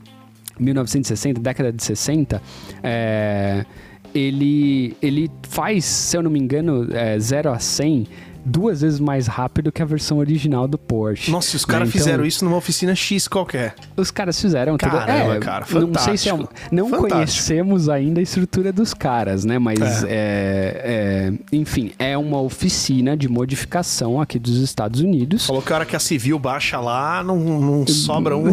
1960, 0.59 1.41
década 1.41 1.73
de 1.73 1.83
60, 1.83 2.41
é, 2.83 3.65
ele, 4.15 4.97
ele 5.03 5.31
faz, 5.49 5.85
se 5.85 6.17
eu 6.17 6.23
não 6.23 6.31
me 6.31 6.39
engano, 6.39 6.89
é, 6.93 7.19
0 7.19 7.51
a 7.51 7.59
100 7.59 8.07
duas 8.45 8.81
vezes 8.81 9.01
mais 9.01 9.27
rápido 9.27 9.71
que 9.71 9.83
a 9.83 9.85
versão 9.85 10.19
original 10.19 10.67
do 10.67 10.79
Porsche. 10.79 11.31
Nossa, 11.31 11.57
os 11.57 11.65
caras 11.65 11.89
né? 11.89 11.93
então, 11.95 12.01
fizeram 12.05 12.25
isso 12.25 12.45
numa 12.45 12.57
oficina 12.57 12.95
X 12.95 13.29
qualquer. 13.29 13.75
Os 13.97 14.11
caras 14.11 14.41
fizeram 14.41 14.77
tudo. 14.77 14.91
Caramba, 14.91 15.37
é, 15.37 15.39
cara, 15.39 15.65
fantástico. 15.65 15.93
Não 15.93 16.01
sei 16.05 16.17
se 16.17 16.29
é 16.29 16.35
um, 16.35 16.47
Não 16.71 16.89
fantástico. 16.89 17.15
conhecemos 17.15 17.89
ainda 17.89 18.21
a 18.21 18.23
estrutura 18.23 18.73
dos 18.73 18.93
caras, 18.95 19.45
né? 19.45 19.59
Mas, 19.59 20.05
é. 20.05 20.09
É, 20.09 20.81
é. 20.85 21.33
enfim, 21.53 21.93
é 21.99 22.17
uma 22.17 22.41
oficina 22.41 23.17
de 23.17 23.29
modificação 23.29 24.21
aqui 24.21 24.39
dos 24.39 24.59
Estados 24.59 25.01
Unidos. 25.01 25.47
Falou 25.47 25.63
que 25.63 25.73
a 25.73 25.77
hora 25.77 25.87
que 25.87 25.97
a 25.97 26.01
civil 26.01 26.39
baixa 26.39 26.81
lá, 26.81 27.23
não, 27.23 27.37
não 27.39 27.87
sobra 27.89 28.37
um. 28.37 28.45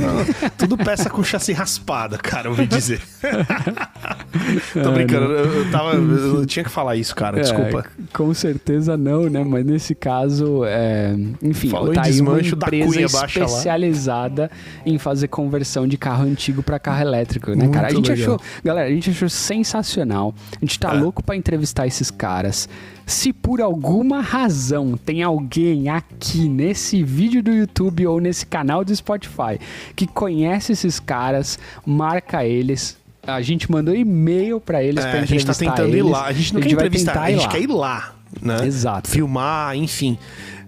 tudo 0.57 0.77
peça 0.77 1.09
com 1.09 1.23
chassi 1.23 1.53
raspada, 1.53 2.17
cara, 2.17 2.47
eu 2.47 2.51
ouvi 2.51 2.67
dizer. 2.67 3.01
Tô 4.83 4.91
brincando, 4.91 5.25
eu, 5.33 5.63
eu, 5.63 5.71
tava, 5.71 5.93
eu 5.95 6.45
tinha 6.45 6.63
que 6.63 6.69
falar 6.69 6.95
isso, 6.95 7.15
cara, 7.15 7.39
é, 7.39 7.41
desculpa. 7.41 7.85
Com 8.13 8.33
certeza 8.33 8.95
não, 8.95 9.29
né? 9.29 9.43
Mas 9.43 9.65
nesse 9.79 9.95
caso, 9.95 10.65
é, 10.65 11.15
enfim, 11.41 11.69
Falou 11.69 11.93
tá 11.93 12.03
aí 12.03 12.19
uma 12.19 12.37
empresa 12.37 13.01
especializada 13.01 14.51
em 14.85 14.97
fazer 14.97 15.29
conversão 15.29 15.87
de 15.87 15.97
carro 15.97 16.25
antigo 16.25 16.61
para 16.61 16.77
carro 16.77 17.01
elétrico, 17.01 17.51
né, 17.51 17.63
Muito 17.63 17.71
cara? 17.71 17.87
A 17.87 17.91
gente 17.91 18.11
legal. 18.11 18.35
achou, 18.35 18.41
galera, 18.61 18.89
a 18.89 18.91
gente 18.91 19.09
achou 19.09 19.29
sensacional. 19.29 20.35
A 20.57 20.59
gente 20.59 20.77
tá 20.77 20.93
é. 20.93 20.99
louco 20.99 21.23
para 21.23 21.37
entrevistar 21.37 21.87
esses 21.87 22.11
caras. 22.11 22.67
Se 23.05 23.31
por 23.31 23.61
alguma 23.61 24.19
razão 24.19 24.97
tem 24.97 25.23
alguém 25.23 25.87
aqui 25.87 26.49
nesse 26.49 27.01
vídeo 27.01 27.41
do 27.41 27.51
YouTube 27.51 28.05
ou 28.05 28.19
nesse 28.19 28.45
canal 28.45 28.83
do 28.83 28.93
Spotify 28.93 29.57
que 29.95 30.05
conhece 30.05 30.73
esses 30.73 30.99
caras, 30.99 31.57
marca 31.85 32.45
eles, 32.45 32.97
a 33.25 33.41
gente 33.41 33.71
mandou 33.71 33.95
e-mail 33.95 34.59
para 34.59 34.83
eles 34.83 35.05
é, 35.05 35.09
pra 35.09 35.19
A 35.21 35.25
gente 35.25 35.45
tá 35.45 35.53
tentando 35.53 35.87
eles. 35.87 35.99
ir 35.99 36.03
lá. 36.03 36.25
A 36.25 36.33
gente 36.33 36.53
não 36.53 36.59
a 36.59 36.63
gente 36.63 36.75
quer 36.75 36.85
entrevistar, 36.85 37.21
a 37.21 37.31
gente 37.31 37.47
quer 37.47 37.61
ir 37.61 37.67
lá 37.67 38.18
né? 38.41 38.65
Exato. 38.65 39.09
Filmar, 39.09 39.75
enfim. 39.75 40.17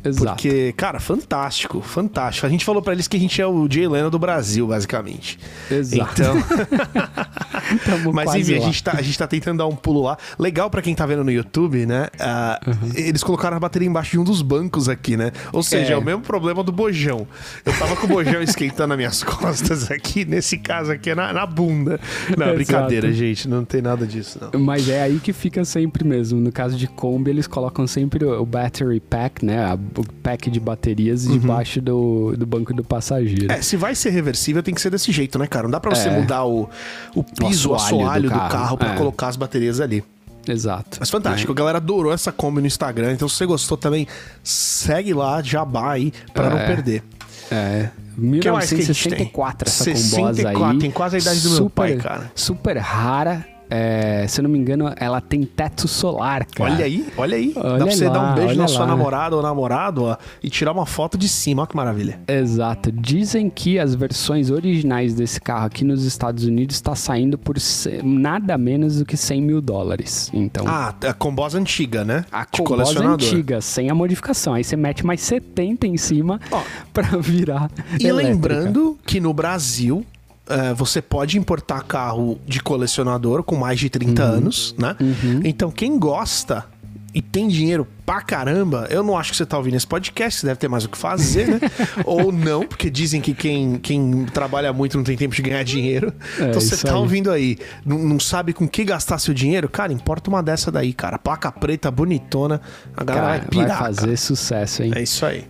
Exato. 0.03 0.25
Porque, 0.25 0.73
cara, 0.73 0.99
fantástico, 0.99 1.81
fantástico. 1.81 2.47
A 2.47 2.49
gente 2.49 2.65
falou 2.65 2.81
para 2.81 2.93
eles 2.93 3.07
que 3.07 3.17
a 3.17 3.19
gente 3.19 3.41
é 3.41 3.45
o 3.45 3.67
Jay 3.69 3.87
Leno 3.87 4.09
do 4.09 4.19
Brasil, 4.19 4.67
basicamente. 4.67 5.39
Exato. 5.69 6.21
Então. 6.21 6.35
Mas 8.13 8.35
enfim, 8.35 8.55
a 8.55 8.59
gente, 8.59 8.83
tá, 8.83 8.93
a 8.97 9.01
gente 9.01 9.17
tá 9.17 9.27
tentando 9.27 9.59
dar 9.59 9.67
um 9.67 9.75
pulo 9.75 10.01
lá. 10.03 10.17
Legal 10.37 10.69
para 10.69 10.81
quem 10.81 10.95
tá 10.95 11.05
vendo 11.05 11.23
no 11.23 11.31
YouTube, 11.31 11.85
né? 11.85 12.07
Uh, 12.15 12.69
uhum. 12.69 12.91
Eles 12.95 13.23
colocaram 13.23 13.57
a 13.57 13.59
bateria 13.59 13.87
embaixo 13.87 14.11
de 14.11 14.19
um 14.19 14.23
dos 14.23 14.41
bancos 14.41 14.89
aqui, 14.89 15.15
né? 15.15 15.31
Ou 15.53 15.63
seja, 15.63 15.91
é, 15.91 15.93
é 15.93 15.97
o 15.97 16.03
mesmo 16.03 16.21
problema 16.21 16.63
do 16.63 16.71
bojão. 16.71 17.27
Eu 17.65 17.73
tava 17.77 17.95
com 17.95 18.05
o 18.05 18.09
bojão 18.09 18.41
esquentando 18.43 18.89
nas 18.89 18.97
minhas 18.97 19.23
costas 19.23 19.91
aqui, 19.91 20.25
nesse 20.25 20.57
caso 20.57 20.91
aqui 20.91 21.11
é 21.11 21.15
na, 21.15 21.31
na 21.31 21.45
bunda. 21.45 21.99
Não, 22.37 22.53
brincadeira, 22.53 23.11
gente. 23.11 23.47
Não 23.47 23.63
tem 23.63 23.81
nada 23.81 24.05
disso, 24.05 24.39
não. 24.41 24.59
Mas 24.59 24.89
é 24.89 25.03
aí 25.03 25.19
que 25.19 25.33
fica 25.33 25.63
sempre 25.63 26.03
mesmo. 26.03 26.39
No 26.39 26.51
caso 26.51 26.77
de 26.77 26.87
Kombi, 26.87 27.29
eles 27.29 27.47
colocam 27.47 27.85
sempre 27.87 28.25
o 28.25 28.45
battery 28.45 28.99
pack, 28.99 29.45
né? 29.45 29.65
A 29.65 29.75
pack 30.23 30.49
de 30.49 30.59
baterias 30.59 31.25
uhum. 31.25 31.37
debaixo 31.37 31.81
do, 31.81 32.35
do 32.37 32.45
banco 32.45 32.73
do 32.73 32.83
passageiro. 32.83 33.51
É, 33.51 33.61
se 33.61 33.75
vai 33.75 33.95
ser 33.95 34.09
reversível, 34.11 34.63
tem 34.63 34.73
que 34.73 34.81
ser 34.81 34.89
desse 34.89 35.11
jeito, 35.11 35.37
né, 35.37 35.47
cara? 35.47 35.63
Não 35.63 35.71
dá 35.71 35.79
pra 35.79 35.93
você 35.93 36.09
é. 36.09 36.19
mudar 36.19 36.45
o, 36.45 36.69
o 37.15 37.23
piso, 37.23 37.71
o 37.71 37.75
assoalho, 37.75 37.97
o 37.97 38.01
assoalho 38.01 38.23
do 38.23 38.29
carro, 38.29 38.47
do 38.47 38.51
carro 38.51 38.77
pra 38.77 38.93
é. 38.93 38.97
colocar 38.97 39.27
as 39.27 39.35
baterias 39.35 39.79
ali. 39.79 40.03
Exato. 40.47 40.97
Mas 40.99 41.09
fantástico, 41.09 41.51
é. 41.51 41.53
a 41.53 41.55
galera 41.55 41.77
adorou 41.77 42.11
essa 42.11 42.31
Kombi 42.31 42.61
no 42.61 42.67
Instagram, 42.67 43.13
então 43.13 43.29
se 43.29 43.35
você 43.35 43.45
gostou 43.45 43.77
também, 43.77 44.07
segue 44.43 45.13
lá, 45.13 45.41
jabá 45.41 45.91
aí, 45.91 46.11
pra 46.33 46.47
é. 46.47 46.49
não 46.49 46.57
perder. 46.57 47.03
É. 47.51 47.89
1964 48.17 49.67
essa 49.67 49.83
64, 49.83 50.65
aí. 50.65 50.77
Tem 50.79 50.91
quase 50.91 51.17
a 51.17 51.19
idade 51.19 51.41
do 51.41 51.49
super, 51.49 51.59
meu 51.59 51.69
pai, 51.69 51.95
cara. 51.97 52.31
Super 52.35 52.77
rara, 52.77 53.45
é, 53.73 54.25
se 54.27 54.41
eu 54.41 54.43
não 54.43 54.49
me 54.49 54.59
engano, 54.59 54.93
ela 54.97 55.21
tem 55.21 55.43
teto 55.43 55.87
solar, 55.87 56.45
cara. 56.45 56.73
Olha 56.73 56.83
aí, 56.83 57.07
olha 57.15 57.37
aí. 57.37 57.53
Olha 57.55 57.77
Dá 57.77 57.85
pra 57.85 57.95
você 57.95 58.05
lá, 58.05 58.13
dar 58.13 58.19
um 58.19 58.35
beijo 58.35 58.55
na 58.55 58.63
lá. 58.63 58.67
sua 58.67 58.85
namorada 58.85 59.35
ou 59.37 59.41
namorado 59.41 60.03
ó, 60.03 60.17
e 60.43 60.49
tirar 60.49 60.73
uma 60.73 60.85
foto 60.85 61.17
de 61.17 61.29
cima. 61.29 61.61
Olha 61.61 61.69
que 61.69 61.75
maravilha. 61.77 62.19
Exato. 62.27 62.91
Dizem 62.91 63.49
que 63.49 63.79
as 63.79 63.95
versões 63.95 64.49
originais 64.49 65.13
desse 65.13 65.39
carro 65.39 65.67
aqui 65.67 65.85
nos 65.85 66.03
Estados 66.03 66.43
Unidos 66.43 66.75
está 66.75 66.95
saindo 66.95 67.37
por 67.37 67.55
nada 68.03 68.57
menos 68.57 68.99
do 68.99 69.05
que 69.05 69.15
100 69.15 69.41
mil 69.41 69.61
dólares. 69.61 70.29
Então, 70.33 70.65
ah, 70.67 70.93
a 71.07 71.13
combosa 71.13 71.57
antiga, 71.57 72.03
né? 72.03 72.25
A 72.29 72.43
combosa 72.43 73.01
antiga, 73.01 73.61
sem 73.61 73.89
a 73.89 73.95
modificação. 73.95 74.53
Aí 74.53 74.65
você 74.65 74.75
mete 74.75 75.05
mais 75.05 75.21
70 75.21 75.87
em 75.87 75.95
cima 75.95 76.41
para 76.91 77.17
virar. 77.19 77.71
E 77.97 78.05
elétrica. 78.05 78.33
lembrando 78.33 78.97
que 79.05 79.21
no 79.21 79.33
Brasil 79.33 80.05
Uh, 80.51 80.75
você 80.75 81.01
pode 81.01 81.37
importar 81.37 81.83
carro 81.83 82.39
de 82.45 82.61
colecionador 82.61 83.43
com 83.43 83.55
mais 83.55 83.79
de 83.79 83.89
30 83.89 84.23
uhum. 84.23 84.31
anos, 84.31 84.75
né? 84.77 84.95
Uhum. 84.99 85.41
Então, 85.45 85.71
quem 85.71 85.97
gosta 85.97 86.65
e 87.13 87.21
tem 87.21 87.47
dinheiro 87.47 87.85
pra 88.05 88.21
caramba, 88.21 88.87
eu 88.89 89.03
não 89.03 89.17
acho 89.17 89.31
que 89.31 89.37
você 89.37 89.45
tá 89.45 89.57
ouvindo 89.57 89.75
esse 89.75 89.85
podcast, 89.85 90.39
você 90.39 90.47
deve 90.47 90.59
ter 90.59 90.69
mais 90.69 90.85
o 90.85 90.89
que 90.89 90.97
fazer, 90.97 91.47
né? 91.47 91.59
Ou 92.05 92.31
não, 92.31 92.65
porque 92.65 92.89
dizem 92.89 93.19
que 93.19 93.33
quem, 93.33 93.77
quem 93.77 94.25
trabalha 94.25 94.71
muito 94.71 94.97
não 94.97 95.03
tem 95.03 95.17
tempo 95.17 95.35
de 95.35 95.41
ganhar 95.41 95.63
dinheiro. 95.63 96.13
É, 96.39 96.49
então 96.49 96.61
você 96.61 96.77
tá 96.85 96.93
aí. 96.93 96.97
ouvindo 96.99 97.29
aí, 97.29 97.57
não, 97.85 97.99
não, 97.99 98.19
sabe 98.19 98.53
com 98.53 98.67
que 98.67 98.85
gastar 98.85 99.19
seu 99.19 99.33
dinheiro? 99.33 99.67
Cara, 99.67 99.91
importa 99.91 100.29
uma 100.29 100.41
dessa 100.41 100.71
daí, 100.71 100.93
cara. 100.93 101.19
Placa 101.19 101.51
preta, 101.51 101.91
bonitona, 101.91 102.61
a 102.95 103.03
galera 103.03 103.25
cara, 103.25 103.39
vai 103.39 103.47
pirar. 103.47 103.67
Vai 103.67 103.87
fazer 103.87 104.01
cara. 104.01 104.17
sucesso, 104.17 104.83
hein? 104.83 104.91
É 104.95 105.03
isso 105.03 105.25
aí. 105.25 105.45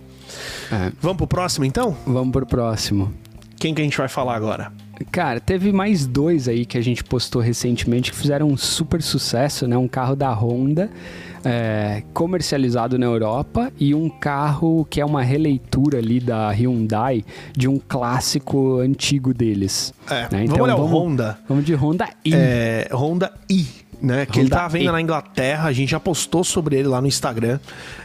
É. 0.70 0.92
Vamos 1.00 1.18
pro 1.18 1.26
próximo, 1.26 1.64
então? 1.64 1.96
Vamos 2.04 2.32
pro 2.32 2.46
próximo. 2.46 3.12
Quem 3.56 3.72
que 3.72 3.80
a 3.80 3.84
gente 3.84 3.96
vai 3.96 4.08
falar 4.08 4.34
agora? 4.34 4.72
Cara, 5.10 5.40
teve 5.40 5.72
mais 5.72 6.06
dois 6.06 6.48
aí 6.48 6.64
que 6.64 6.78
a 6.78 6.82
gente 6.82 7.02
postou 7.02 7.40
recentemente 7.42 8.10
que 8.10 8.16
fizeram 8.16 8.48
um 8.48 8.56
super 8.56 9.02
sucesso, 9.02 9.66
né? 9.66 9.76
Um 9.76 9.88
carro 9.88 10.14
da 10.14 10.32
Honda 10.32 10.90
é, 11.44 12.02
comercializado 12.12 12.98
na 12.98 13.06
Europa 13.06 13.72
e 13.78 13.94
um 13.94 14.08
carro 14.08 14.86
que 14.88 15.00
é 15.00 15.04
uma 15.04 15.22
releitura 15.22 15.98
ali 15.98 16.20
da 16.20 16.50
Hyundai 16.50 17.24
de 17.56 17.68
um 17.68 17.78
clássico 17.78 18.78
antigo 18.78 19.34
deles. 19.34 19.92
É, 20.08 20.28
né? 20.30 20.44
então, 20.44 20.56
vamos 20.56 20.60
olhar 20.60 20.76
vamos, 20.76 20.92
Honda. 20.92 21.38
Vamos 21.48 21.64
de 21.64 21.74
Honda 21.74 22.08
i. 22.24 22.34
É, 22.34 22.88
Honda 22.92 23.32
i 23.50 23.81
né? 24.02 24.26
Que 24.26 24.40
Honda 24.40 24.40
ele 24.40 24.50
tá 24.50 24.68
vendo 24.68 24.88
e... 24.88 24.92
na 24.92 25.00
Inglaterra, 25.00 25.68
a 25.68 25.72
gente 25.72 25.90
já 25.90 26.00
postou 26.00 26.42
sobre 26.42 26.76
ele 26.76 26.88
lá 26.88 27.00
no 27.00 27.06
Instagram. 27.06 27.60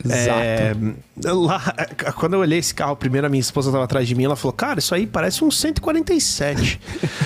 Exato. 0.05 0.39
É, 0.39 0.75
lá, 1.25 1.59
quando 2.15 2.33
eu 2.33 2.39
olhei 2.39 2.59
esse 2.59 2.73
carro 2.73 2.95
primeiro, 2.95 3.25
a 3.25 3.29
minha 3.29 3.41
esposa 3.41 3.71
tava 3.71 3.83
atrás 3.83 4.07
de 4.07 4.13
mim, 4.13 4.25
ela 4.25 4.35
falou, 4.35 4.53
cara, 4.53 4.77
isso 4.77 4.93
aí 4.93 5.07
parece 5.07 5.43
um 5.43 5.49
147. 5.49 6.79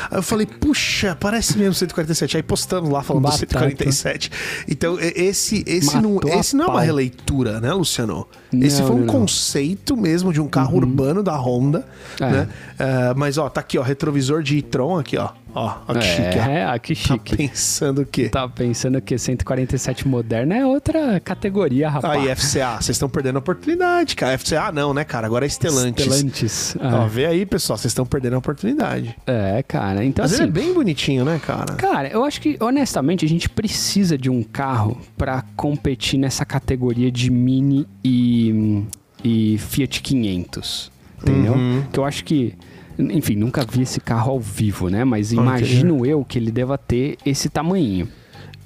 aí 0.10 0.18
eu 0.18 0.24
falei, 0.24 0.46
puxa, 0.46 1.16
parece 1.20 1.58
mesmo 1.58 1.74
147. 1.74 2.38
Aí 2.38 2.44
postamos 2.44 2.90
lá 2.90 3.04
falando 3.04 3.24
Batata. 3.24 3.46
do 3.46 3.52
147. 3.52 4.32
Então, 4.70 4.98
esse, 5.00 5.64
esse, 5.68 6.00
não, 6.00 6.20
esse 6.26 6.56
não 6.56 6.66
é 6.66 6.68
uma 6.70 6.82
releitura, 6.82 7.60
né, 7.60 7.74
Luciano? 7.74 8.26
Não, 8.52 8.66
esse 8.66 8.82
foi 8.82 8.96
um 8.96 9.00
não, 9.00 9.08
conceito 9.08 9.98
mesmo 9.98 10.32
de 10.32 10.40
um 10.40 10.48
carro 10.48 10.72
uhum. 10.72 10.78
urbano 10.78 11.22
da 11.22 11.36
Honda, 11.36 11.86
é. 12.20 12.30
né? 12.30 12.48
Uh, 12.80 13.18
mas, 13.18 13.38
ó, 13.38 13.50
tá 13.50 13.60
aqui, 13.60 13.78
ó, 13.78 13.82
retrovisor 13.82 14.42
de 14.42 14.58
e-tron 14.58 14.98
aqui, 14.98 15.18
ó. 15.18 15.30
Ó, 15.54 15.78
ó 15.88 15.94
que 15.94 16.00
é, 16.00 16.02
chique. 16.02 16.40
É, 16.40 16.68
ó, 16.68 16.80
que 16.80 16.96
tá 16.96 17.02
chique. 17.02 17.32
Tá 17.32 17.38
pensando 17.38 18.02
o 18.02 18.06
quê? 18.06 18.30
Tá 18.30 18.48
pensando 18.48 19.02
que 19.02 19.18
147 19.18 20.08
moderna 20.08 20.56
é 20.56 20.66
outra 20.66 21.20
categoria, 21.20 21.90
rapaz. 21.90 22.22
Aí, 22.22 22.36
FCA, 22.36 22.76
vocês 22.76 22.90
estão 22.90 23.10
perdendo 23.10 23.38
a 23.38 23.40
oportunidade, 23.40 24.16
cara. 24.16 24.38
FCA 24.38 24.72
não, 24.72 24.94
né, 24.94 25.04
cara? 25.04 25.28
Agora 25.28 25.46
é 25.46 25.50
Stellantis. 25.50 26.06
Stellantis. 26.06 26.78
Ó, 26.80 27.06
é. 27.06 27.08
vê 27.08 27.26
aí, 27.26 27.46
pessoal, 27.46 27.78
vocês 27.78 27.92
estão 27.92 28.06
perdendo 28.06 28.36
a 28.36 28.40
oportunidade. 28.40 29.16
É, 29.26 29.64
cara. 29.64 30.04
Então, 30.04 30.24
Mas 30.24 30.34
assim, 30.34 30.44
ele 30.44 30.50
é 30.50 30.54
bem 30.54 30.74
bonitinho, 30.74 31.26
né, 31.26 31.40
cara? 31.46 31.76
Cara, 31.76 32.08
eu 32.08 32.24
acho 32.24 32.40
que, 32.42 32.58
honestamente, 32.60 33.26
a 33.26 33.30
gente 33.30 33.50
precisa 33.50 34.18
de 34.18 34.30
um 34.30 34.44
carro 34.44 35.00
para 35.18 35.44
competir 35.56 36.20
nessa 36.20 36.46
categoria 36.46 37.12
de 37.12 37.30
Mini 37.30 37.88
e, 38.04 38.84
e 39.24 39.58
Fiat 39.58 40.02
500. 40.02 40.92
Entendeu? 41.22 41.54
Uhum. 41.54 41.84
Que 41.92 42.00
eu 42.00 42.06
acho 42.06 42.24
que 42.24 42.56
enfim, 43.02 43.36
nunca 43.36 43.66
vi 43.70 43.82
esse 43.82 44.00
carro 44.00 44.32
ao 44.32 44.40
vivo, 44.40 44.90
né? 44.90 45.04
Mas 45.04 45.32
imagino 45.32 46.00
okay. 46.00 46.14
eu 46.14 46.26
que 46.26 46.38
ele 46.38 46.52
deva 46.52 46.78
ter 46.78 47.18
esse 47.26 47.50
tamanho. 47.50 48.08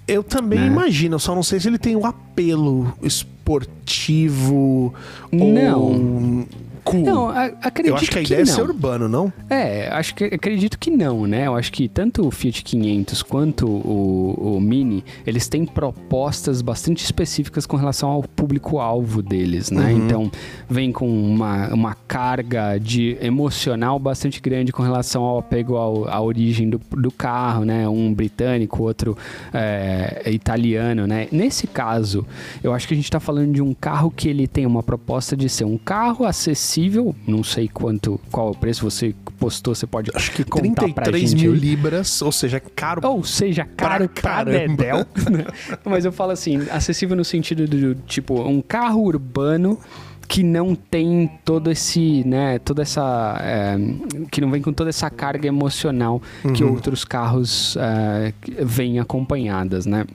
Eu 0.08 0.24
também 0.24 0.60
né? 0.60 0.68
imagino, 0.68 1.20
só 1.20 1.34
não 1.34 1.42
sei 1.42 1.60
se 1.60 1.68
ele 1.68 1.80
tem 1.80 1.96
um 1.96 2.06
apelo 2.06 2.94
esportivo 3.02 4.94
não. 5.32 5.82
ou 5.82 6.48
cool. 6.86 7.04
Não, 7.04 7.28
acredito 7.28 7.88
Eu 7.88 7.96
acho 7.96 8.12
que 8.12 8.20
a 8.20 8.22
ideia 8.22 8.44
que 8.44 8.50
é 8.50 8.54
ser 8.54 8.62
urbano, 8.62 9.10
não? 9.10 9.34
É, 9.50 9.90
acho 9.90 10.14
que 10.14 10.24
acredito 10.26 10.78
que 10.78 10.92
não, 10.92 11.26
né? 11.26 11.48
Eu 11.48 11.56
acho 11.56 11.72
que 11.72 11.90
tanto 11.90 12.26
o 12.26 12.32
Fiat 12.32 12.64
500 12.64 13.24
quanto 13.24 13.68
o, 13.68 14.56
o 14.56 14.62
Mini, 14.62 15.04
eles 15.26 15.48
têm 15.48 15.66
propostas 15.66 16.62
bastante 16.62 17.04
específicas 17.04 17.66
com 17.66 17.76
relação 17.76 18.10
ao 18.10 18.24
público-alvo 18.24 19.22
deles, 19.22 19.72
né? 19.72 19.92
Uhum. 19.92 20.06
Então, 20.06 20.32
vem 20.70 20.92
com 20.92 21.08
uma, 21.08 21.74
uma 21.74 21.96
carga 22.08 22.78
de 22.78 23.18
emocional 23.20 23.98
bastante 23.98 24.40
grande 24.40 24.72
com 24.72 24.84
relação 24.84 25.24
ao 25.24 25.40
apego 25.40 25.76
ao, 25.76 26.08
à 26.08 26.22
origem 26.22 26.70
do, 26.70 26.80
do 26.92 27.12
carro, 27.12 27.66
né? 27.66 27.90
Um 27.90 28.14
britânico, 28.14 28.84
outro 28.84 29.18
é, 29.52 30.24
italiano, 30.28 31.08
né? 31.08 31.28
Nesse 31.32 31.66
caso, 31.66 32.26
eu 32.64 32.74
acho 32.74 32.88
que 32.88 32.94
a 32.94 32.98
gente 32.98 33.06
está 33.06 33.20
falando 33.20 33.54
de 33.54 33.62
um 33.62 33.74
carro 33.74 34.12
que 34.12 34.30
ele 34.30 34.48
tem 34.48 34.68
uma 34.68 34.84
proposta 34.84 35.36
de 35.36 35.50
ser 35.50 35.66
um 35.66 35.78
carro 35.78 36.26
acessível 36.26 36.75
acessível, 36.76 37.16
não 37.26 37.44
sei 37.44 37.68
quanto, 37.68 38.20
qual 38.32 38.50
é 38.50 38.52
o 38.52 38.56
preço 38.56 38.90
você 38.90 39.16
postou, 39.40 39.74
você 39.74 39.88
pode 39.88 40.12
Acho 40.14 40.32
que 40.32 40.44
contar 40.44 40.84
33 40.84 41.34
mil 41.34 41.54
aí. 41.54 41.60
libras, 41.60 42.22
ou 42.22 42.32
seja, 42.32 42.60
caro 42.60 43.02
Ou 43.08 43.24
seja, 43.24 43.66
caro 43.78 44.10
pra, 44.10 44.22
pra 44.22 44.44
Dedel. 44.44 44.98
Né? 44.98 45.46
Mas 45.86 46.04
eu 46.06 46.12
falo 46.12 46.32
assim, 46.32 46.68
acessível 46.70 47.16
no 47.16 47.24
sentido 47.24 47.66
do, 47.68 47.96
tipo, 47.96 48.42
um 48.42 48.62
carro 48.62 49.02
urbano 49.04 49.80
que 50.28 50.44
não 50.44 50.74
tem 50.74 51.30
todo 51.46 51.70
esse, 51.72 52.28
né, 52.28 52.58
toda 52.60 52.82
essa, 52.82 53.38
é, 53.40 53.78
que 54.32 54.42
não 54.42 54.50
vem 54.50 54.62
com 54.62 54.74
toda 54.74 54.90
essa 54.90 55.10
carga 55.10 55.48
emocional 55.48 56.20
uhum. 56.44 56.52
que 56.52 56.64
outros 56.64 57.06
carros 57.06 57.78
é, 57.78 58.34
vêm 58.64 59.00
acompanhadas, 59.00 59.86
né? 59.86 60.06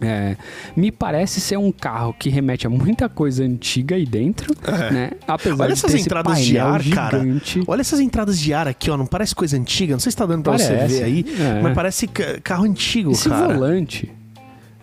É, 0.00 0.36
me 0.74 0.90
parece 0.90 1.40
ser 1.40 1.58
um 1.58 1.70
carro 1.70 2.14
que 2.18 2.30
remete 2.30 2.66
a 2.66 2.70
muita 2.70 3.08
coisa 3.08 3.44
antiga 3.44 3.96
aí 3.96 4.06
dentro, 4.06 4.54
é. 4.62 4.90
né? 4.90 5.10
Apesar 5.28 5.64
Olha 5.64 5.72
essas 5.72 5.94
entradas 5.94 6.40
de 6.40 6.58
ar, 6.58 6.80
gigante. 6.82 7.58
cara. 7.58 7.64
Olha 7.70 7.80
essas 7.82 8.00
entradas 8.00 8.38
de 8.38 8.54
ar 8.54 8.66
aqui, 8.66 8.90
ó. 8.90 8.96
Não 8.96 9.06
parece 9.06 9.34
coisa 9.34 9.56
antiga. 9.56 9.92
Não 9.92 10.00
sei 10.00 10.10
se 10.10 10.16
tá 10.16 10.24
dando 10.24 10.42
pra 10.42 10.52
parece, 10.52 10.72
você 10.72 10.86
ver 10.86 11.04
aí, 11.04 11.24
é. 11.38 11.60
mas 11.62 11.74
parece 11.74 12.06
carro 12.06 12.64
antigo, 12.64 13.12
Esse 13.12 13.28
cara. 13.28 13.44
Esse 13.44 13.54
volante. 13.54 14.12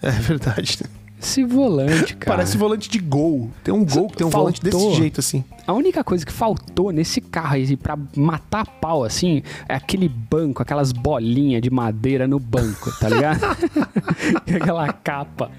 É 0.01 0.11
verdade. 0.11 0.79
Esse 1.19 1.43
volante, 1.43 2.15
cara. 2.17 2.37
Parece 2.37 2.57
volante 2.57 2.89
de 2.89 2.99
gol. 2.99 3.49
Tem 3.63 3.73
um 3.73 3.83
gol 3.83 4.09
que 4.09 4.17
tem 4.17 4.27
um 4.27 4.29
Faltou. 4.29 4.51
volante 4.53 4.61
desse 4.61 4.93
jeito, 4.95 5.19
assim. 5.19 5.43
A 5.67 5.73
única 5.73 6.01
coisa 6.03 6.25
que 6.25 6.31
faltou 6.31 6.91
nesse 6.91 7.19
carro 7.19 7.55
aí 7.55 7.75
pra 7.75 7.97
matar 8.15 8.65
pau, 8.65 9.03
assim, 9.03 9.43
é 9.67 9.75
aquele 9.75 10.07
banco, 10.07 10.61
aquelas 10.61 10.93
bolinhas 10.93 11.61
de 11.61 11.69
madeira 11.69 12.25
no 12.25 12.39
banco, 12.39 12.91
tá 12.99 13.09
ligado? 13.09 13.41
Aquela 14.55 14.91
capa 14.93 15.51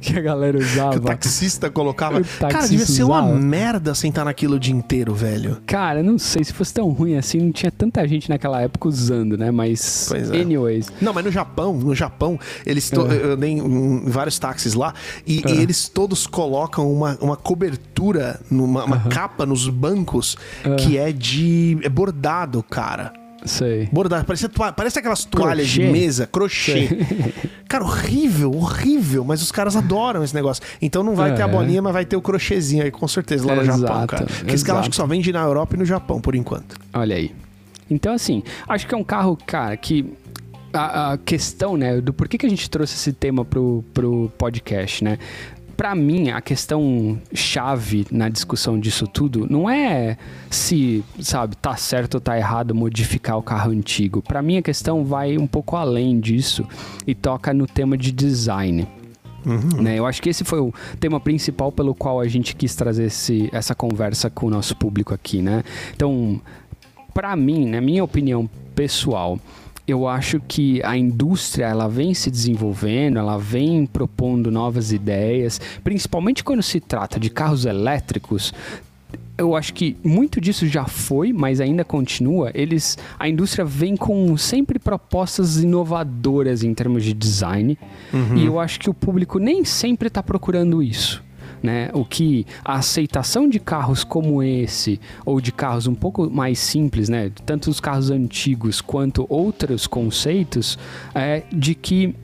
que 0.00 0.18
a 0.18 0.20
galera 0.20 0.58
usava. 0.58 0.92
Que 0.92 0.98
o 0.98 1.02
taxista 1.02 1.70
colocava. 1.70 2.18
O 2.18 2.20
taxista 2.20 2.48
Cara, 2.48 2.68
devia 2.68 2.86
ser 2.86 3.04
usava. 3.04 3.26
uma 3.26 3.38
merda 3.38 3.94
sentar 3.94 4.24
naquilo 4.24 4.56
o 4.56 4.58
dia 4.58 4.74
inteiro, 4.74 5.14
velho. 5.14 5.58
Cara, 5.66 6.02
não 6.02 6.18
sei. 6.18 6.44
Se 6.44 6.52
fosse 6.52 6.74
tão 6.74 6.88
ruim 6.90 7.16
assim, 7.16 7.38
não 7.38 7.52
tinha 7.52 7.70
tanta 7.70 8.06
gente 8.06 8.28
naquela 8.28 8.60
época 8.60 8.88
usando, 8.88 9.36
né? 9.36 9.50
Mas. 9.50 10.10
É. 10.12 10.40
Anyways. 10.40 10.92
Não, 11.00 11.12
mas 11.12 11.24
no 11.24 11.30
Japão, 11.30 11.74
no 11.74 11.94
Japão, 11.94 12.38
eles. 12.66 12.90
To... 12.90 13.06
É. 13.10 13.24
Eu 13.24 13.36
dei 13.36 13.52
em 13.52 14.04
vários 14.06 14.38
táxis 14.38 14.74
lá 14.74 14.94
e, 15.26 15.40
e, 15.40 15.52
é. 15.52 15.62
eles 15.62 15.88
todos 15.88 16.26
colocam 16.26 16.90
uma, 16.92 17.16
uma 17.20 17.36
cobertura, 17.36 18.40
numa, 18.50 18.84
uma 18.84 19.00
capa 19.08 19.43
nos 19.46 19.68
bancos 19.68 20.36
é. 20.64 20.76
que 20.76 20.98
é 20.98 21.12
de 21.12 21.78
é 21.82 21.88
bordado, 21.88 22.62
cara. 22.62 23.12
Sei. 23.44 23.88
Bordado. 23.92 24.24
Parece, 24.24 24.48
parece 24.74 24.98
aquelas 24.98 25.24
toalhas 25.24 25.66
crochê. 25.66 25.86
de 25.86 25.92
mesa, 25.92 26.26
crochê. 26.26 26.88
Sei. 26.88 27.06
Cara, 27.68 27.84
horrível, 27.84 28.52
horrível. 28.54 29.24
Mas 29.24 29.42
os 29.42 29.52
caras 29.52 29.76
adoram 29.76 30.24
esse 30.24 30.34
negócio. 30.34 30.62
Então 30.80 31.02
não 31.02 31.14
vai 31.14 31.30
é. 31.30 31.34
ter 31.34 31.42
a 31.42 31.48
bolinha, 31.48 31.82
mas 31.82 31.92
vai 31.92 32.04
ter 32.04 32.16
o 32.16 32.22
crochêzinho 32.22 32.84
aí, 32.84 32.90
com 32.90 33.06
certeza, 33.06 33.46
lá 33.46 33.56
no 33.56 33.62
exato, 33.62 33.80
Japão, 33.80 34.06
cara. 34.06 34.26
Que 34.26 34.54
esse 34.54 34.64
carro 34.64 34.78
acho 34.78 34.90
que 34.90 34.96
só 34.96 35.06
vende 35.06 35.32
na 35.32 35.42
Europa 35.42 35.74
e 35.74 35.78
no 35.78 35.84
Japão, 35.84 36.20
por 36.20 36.34
enquanto. 36.34 36.76
Olha 36.92 37.16
aí. 37.16 37.34
Então, 37.90 38.14
assim, 38.14 38.42
acho 38.66 38.86
que 38.86 38.94
é 38.94 38.96
um 38.96 39.04
carro, 39.04 39.36
cara, 39.46 39.76
que 39.76 40.06
a, 40.72 41.12
a, 41.12 41.18
questão, 41.18 41.76
né, 41.76 42.00
do 42.00 42.12
porquê 42.12 42.38
que 42.38 42.46
a 42.46 42.48
gente 42.48 42.68
trouxe 42.70 42.94
esse 42.94 43.12
tema 43.12 43.44
pro, 43.44 43.84
pro 43.92 44.30
podcast, 44.38 45.04
né? 45.04 45.18
Para 45.74 45.94
mim, 45.94 46.30
a 46.30 46.40
questão 46.40 47.18
chave 47.32 48.06
na 48.10 48.28
discussão 48.28 48.78
disso 48.78 49.06
tudo 49.06 49.46
não 49.50 49.68
é 49.68 50.16
se, 50.50 51.04
sabe, 51.20 51.56
tá 51.56 51.76
certo 51.76 52.14
ou 52.14 52.20
tá 52.20 52.36
errado 52.36 52.74
modificar 52.74 53.36
o 53.38 53.42
carro 53.42 53.70
antigo. 53.70 54.22
Para 54.22 54.42
mim, 54.42 54.58
a 54.58 54.62
questão 54.62 55.04
vai 55.04 55.36
um 55.36 55.46
pouco 55.46 55.76
além 55.76 56.18
disso 56.20 56.66
e 57.06 57.14
toca 57.14 57.52
no 57.52 57.66
tema 57.66 57.96
de 57.96 58.12
design. 58.12 58.88
Uhum. 59.44 59.82
Né? 59.82 59.98
Eu 59.98 60.06
acho 60.06 60.22
que 60.22 60.30
esse 60.30 60.44
foi 60.44 60.60
o 60.60 60.72
tema 60.98 61.20
principal 61.20 61.70
pelo 61.70 61.94
qual 61.94 62.20
a 62.20 62.26
gente 62.26 62.56
quis 62.56 62.74
trazer 62.74 63.04
esse, 63.04 63.50
essa 63.52 63.74
conversa 63.74 64.30
com 64.30 64.46
o 64.46 64.50
nosso 64.50 64.74
público 64.74 65.12
aqui, 65.12 65.42
né? 65.42 65.62
Então, 65.94 66.40
para 67.12 67.36
mim, 67.36 67.66
na 67.66 67.80
minha 67.80 68.02
opinião 68.02 68.48
pessoal, 68.74 69.38
eu 69.86 70.08
acho 70.08 70.40
que 70.40 70.82
a 70.82 70.96
indústria 70.96 71.66
ela 71.66 71.88
vem 71.88 72.14
se 72.14 72.30
desenvolvendo, 72.30 73.18
ela 73.18 73.38
vem 73.38 73.84
propondo 73.84 74.50
novas 74.50 74.92
ideias, 74.92 75.60
principalmente 75.82 76.42
quando 76.42 76.62
se 76.62 76.80
trata 76.80 77.20
de 77.20 77.28
carros 77.28 77.66
elétricos. 77.66 78.52
Eu 79.36 79.54
acho 79.54 79.74
que 79.74 79.96
muito 80.02 80.40
disso 80.40 80.66
já 80.66 80.86
foi, 80.86 81.32
mas 81.32 81.60
ainda 81.60 81.84
continua. 81.84 82.50
Eles, 82.54 82.96
a 83.18 83.28
indústria 83.28 83.64
vem 83.64 83.96
com 83.96 84.36
sempre 84.36 84.78
propostas 84.78 85.62
inovadoras 85.62 86.62
em 86.62 86.72
termos 86.72 87.04
de 87.04 87.12
design, 87.12 87.78
uhum. 88.12 88.36
e 88.36 88.46
eu 88.46 88.58
acho 88.58 88.80
que 88.80 88.88
o 88.88 88.94
público 88.94 89.38
nem 89.38 89.64
sempre 89.64 90.08
está 90.08 90.22
procurando 90.22 90.82
isso. 90.82 91.22
Né? 91.64 91.88
O 91.94 92.04
que 92.04 92.46
a 92.62 92.74
aceitação 92.74 93.48
de 93.48 93.58
carros 93.58 94.04
como 94.04 94.42
esse, 94.42 95.00
ou 95.24 95.40
de 95.40 95.50
carros 95.50 95.86
um 95.86 95.94
pouco 95.94 96.28
mais 96.28 96.58
simples, 96.58 97.08
né? 97.08 97.32
tanto 97.46 97.70
os 97.70 97.80
carros 97.80 98.10
antigos 98.10 98.82
quanto 98.82 99.24
outros 99.30 99.86
conceitos, 99.86 100.78
é 101.14 101.42
de 101.50 101.74
que 101.74 102.14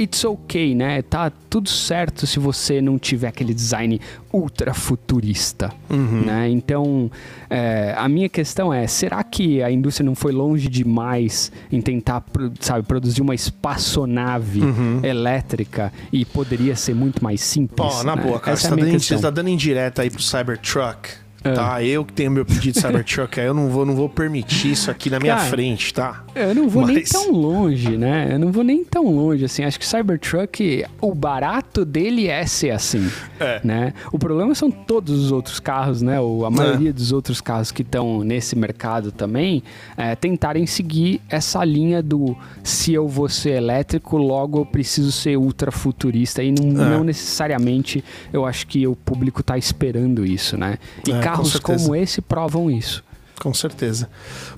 it's 0.00 0.24
ok, 0.24 0.74
né? 0.74 1.02
Tá 1.02 1.30
tudo 1.48 1.68
certo 1.68 2.26
se 2.26 2.38
você 2.38 2.80
não 2.80 2.98
tiver 2.98 3.28
aquele 3.28 3.54
design 3.54 4.00
ultra 4.32 4.74
futurista, 4.74 5.72
uhum. 5.88 6.22
né? 6.26 6.48
Então, 6.48 7.10
é, 7.48 7.94
a 7.96 8.08
minha 8.08 8.28
questão 8.28 8.72
é, 8.72 8.86
será 8.86 9.22
que 9.22 9.62
a 9.62 9.70
indústria 9.70 10.04
não 10.04 10.14
foi 10.14 10.32
longe 10.32 10.68
demais 10.68 11.52
em 11.70 11.80
tentar, 11.80 12.24
sabe, 12.60 12.86
produzir 12.86 13.22
uma 13.22 13.34
espaçonave 13.34 14.60
uhum. 14.60 15.00
elétrica 15.02 15.92
e 16.12 16.24
poderia 16.24 16.74
ser 16.74 16.94
muito 16.94 17.22
mais 17.22 17.40
simples? 17.40 17.76
Pô, 17.76 18.02
na 18.02 18.16
né? 18.16 18.22
boa, 18.22 18.40
cara, 18.40 18.56
você, 18.56 18.66
é 18.66 18.70
tá 18.70 18.76
dando, 18.76 19.00
você 19.00 19.18
tá 19.18 19.30
dando 19.30 19.48
indireta 19.48 20.02
aí 20.02 20.10
pro 20.10 20.22
Cybertruck. 20.22 21.23
É. 21.44 21.52
Tá, 21.52 21.82
eu 21.82 22.06
que 22.06 22.12
tenho 22.14 22.30
meu 22.30 22.44
pedido 22.44 22.72
de 22.72 22.80
Cybertruck, 22.80 23.36
eu 23.38 23.52
não 23.52 23.68
vou, 23.68 23.84
não 23.84 23.94
vou 23.94 24.08
permitir 24.08 24.72
isso 24.72 24.90
aqui 24.90 25.10
na 25.10 25.20
minha 25.20 25.36
Cara, 25.36 25.48
frente, 25.50 25.92
tá? 25.92 26.24
Eu 26.34 26.54
não 26.54 26.70
vou 26.70 26.84
Mas... 26.86 26.94
nem 26.94 27.04
tão 27.04 27.30
longe, 27.30 27.98
né? 27.98 28.30
Eu 28.32 28.38
não 28.38 28.50
vou 28.50 28.64
nem 28.64 28.82
tão 28.82 29.14
longe, 29.14 29.44
assim. 29.44 29.62
Acho 29.62 29.78
que 29.78 29.86
Cybertruck, 29.86 30.86
o 31.02 31.14
barato 31.14 31.84
dele 31.84 32.28
é 32.28 32.46
ser 32.46 32.70
assim, 32.70 33.10
é. 33.38 33.60
né? 33.62 33.92
O 34.10 34.18
problema 34.18 34.54
são 34.54 34.70
todos 34.70 35.22
os 35.22 35.32
outros 35.32 35.60
carros, 35.60 36.00
né? 36.00 36.18
Ou 36.18 36.46
a 36.46 36.50
maioria 36.50 36.88
é. 36.88 36.92
dos 36.92 37.12
outros 37.12 37.42
carros 37.42 37.70
que 37.70 37.82
estão 37.82 38.24
nesse 38.24 38.56
mercado 38.56 39.12
também, 39.12 39.62
é, 39.98 40.16
tentarem 40.16 40.66
seguir 40.66 41.20
essa 41.28 41.62
linha 41.62 42.02
do 42.02 42.34
se 42.62 42.94
eu 42.94 43.06
vou 43.06 43.28
ser 43.28 43.50
elétrico, 43.50 44.16
logo 44.16 44.60
eu 44.60 44.66
preciso 44.66 45.12
ser 45.12 45.36
ultra 45.36 45.70
futurista. 45.70 46.42
E 46.42 46.50
não, 46.50 46.82
é. 46.82 46.90
não 46.90 47.04
necessariamente 47.04 48.02
eu 48.32 48.46
acho 48.46 48.66
que 48.66 48.86
o 48.86 48.96
público 48.96 49.42
tá 49.42 49.58
esperando 49.58 50.24
isso, 50.24 50.56
né? 50.56 50.78
E 51.06 51.12
é, 51.12 51.20
carros 51.36 51.58
como 51.60 51.94
esse 51.94 52.20
provam 52.20 52.70
isso. 52.70 53.02
Com 53.40 53.52
certeza. 53.52 54.08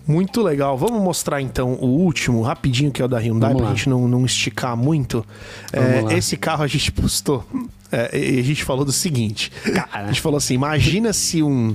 Muito 0.07 0.43
legal. 0.43 0.77
Vamos 0.77 1.03
mostrar 1.03 1.41
então 1.41 1.73
o 1.75 1.87
último, 1.87 2.43
rapidinho, 2.43 2.93
que 2.93 3.01
é 3.01 3.05
o 3.05 3.09
da 3.09 3.19
Hyundai, 3.19 3.55
pra 3.55 3.65
lá. 3.65 3.71
gente 3.71 3.89
não, 3.89 4.07
não 4.07 4.25
esticar 4.25 4.77
muito. 4.77 5.25
É, 5.73 6.15
esse 6.15 6.37
carro 6.37 6.63
a 6.63 6.67
gente 6.67 6.93
postou. 6.93 7.45
É, 7.91 8.17
e 8.17 8.39
a 8.39 8.43
gente 8.43 8.65
falou 8.65 8.85
do 8.85 8.93
seguinte: 8.93 9.51
Cara. 9.65 9.89
a 9.93 10.07
gente 10.09 10.21
falou 10.21 10.37
assim: 10.37 10.55
imagina 10.55 11.13
se 11.13 11.43
um, 11.43 11.75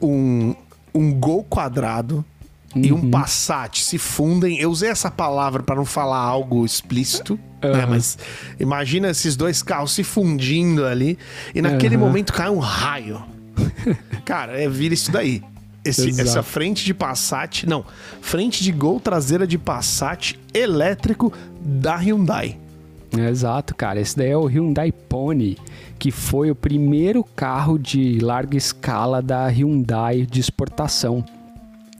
um, 0.00 0.54
um 0.94 1.14
Gol 1.14 1.44
quadrado 1.44 2.24
uhum. 2.74 2.82
e 2.82 2.92
um 2.92 2.96
uhum. 2.96 3.10
Passat 3.10 3.82
se 3.82 3.96
fundem. 3.96 4.58
Eu 4.58 4.70
usei 4.70 4.90
essa 4.90 5.10
palavra 5.10 5.62
para 5.62 5.76
não 5.76 5.84
falar 5.84 6.18
algo 6.18 6.64
explícito. 6.64 7.38
Uhum. 7.62 7.72
Né? 7.72 7.86
Mas 7.86 8.18
imagina 8.58 9.08
esses 9.08 9.36
dois 9.36 9.62
carros 9.62 9.92
se 9.92 10.02
fundindo 10.02 10.84
ali 10.84 11.16
e 11.54 11.62
naquele 11.62 11.96
uhum. 11.96 12.02
momento 12.02 12.32
cai 12.32 12.50
um 12.50 12.58
raio. 12.58 13.22
Cara, 14.24 14.60
é, 14.60 14.68
vira 14.68 14.94
isso 14.94 15.10
daí. 15.10 15.42
Esse, 15.84 16.18
essa 16.18 16.42
frente 16.42 16.82
de 16.82 16.94
Passat, 16.94 17.64
não, 17.66 17.84
frente 18.22 18.64
de 18.64 18.72
Gol 18.72 18.98
traseira 18.98 19.46
de 19.46 19.58
Passat 19.58 20.34
elétrico 20.54 21.30
da 21.60 21.96
Hyundai. 21.96 22.58
Exato, 23.18 23.74
cara. 23.74 24.00
Esse 24.00 24.16
daí 24.16 24.30
é 24.30 24.36
o 24.36 24.46
Hyundai 24.46 24.90
Pony, 24.90 25.58
que 25.98 26.10
foi 26.10 26.50
o 26.50 26.54
primeiro 26.54 27.22
carro 27.22 27.78
de 27.78 28.18
larga 28.18 28.56
escala 28.56 29.22
da 29.22 29.46
Hyundai 29.48 30.26
de 30.26 30.40
exportação. 30.40 31.24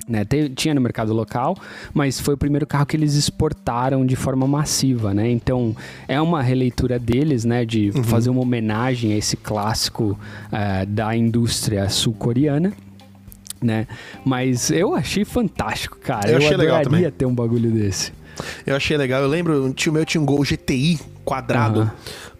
Né, 0.06 0.22
tinha 0.54 0.74
no 0.74 0.82
mercado 0.82 1.14
local, 1.14 1.56
mas 1.94 2.20
foi 2.20 2.34
o 2.34 2.36
primeiro 2.36 2.66
carro 2.66 2.84
que 2.84 2.94
eles 2.94 3.14
exportaram 3.14 4.04
de 4.04 4.14
forma 4.14 4.46
massiva, 4.46 5.14
né? 5.14 5.30
Então 5.30 5.74
é 6.06 6.20
uma 6.20 6.42
releitura 6.42 6.98
deles, 6.98 7.46
né, 7.46 7.64
de 7.64 7.90
uhum. 7.94 8.04
fazer 8.04 8.28
uma 8.28 8.42
homenagem 8.42 9.14
a 9.14 9.16
esse 9.16 9.34
clássico 9.34 10.18
uh, 10.52 10.86
da 10.86 11.16
indústria 11.16 11.88
sul-coreana. 11.88 12.74
Né? 13.62 13.86
Mas 14.22 14.70
eu 14.70 14.94
achei 14.94 15.24
fantástico, 15.24 15.96
cara. 15.98 16.28
Eu, 16.28 16.32
eu 16.32 16.36
achei 16.38 16.56
legal 16.56 16.82
também. 16.82 17.10
ter 17.10 17.24
um 17.24 17.34
bagulho 17.34 17.70
desse. 17.70 18.12
Eu 18.66 18.76
achei 18.76 18.96
legal. 18.96 19.22
Eu 19.22 19.28
lembro, 19.28 19.64
um 19.64 19.72
tio 19.72 19.90
meu 19.90 20.04
tinha 20.04 20.20
um 20.20 20.26
Gol 20.26 20.42
GTI 20.42 21.00
quadrado. 21.24 21.80
Uhum. 21.80 21.90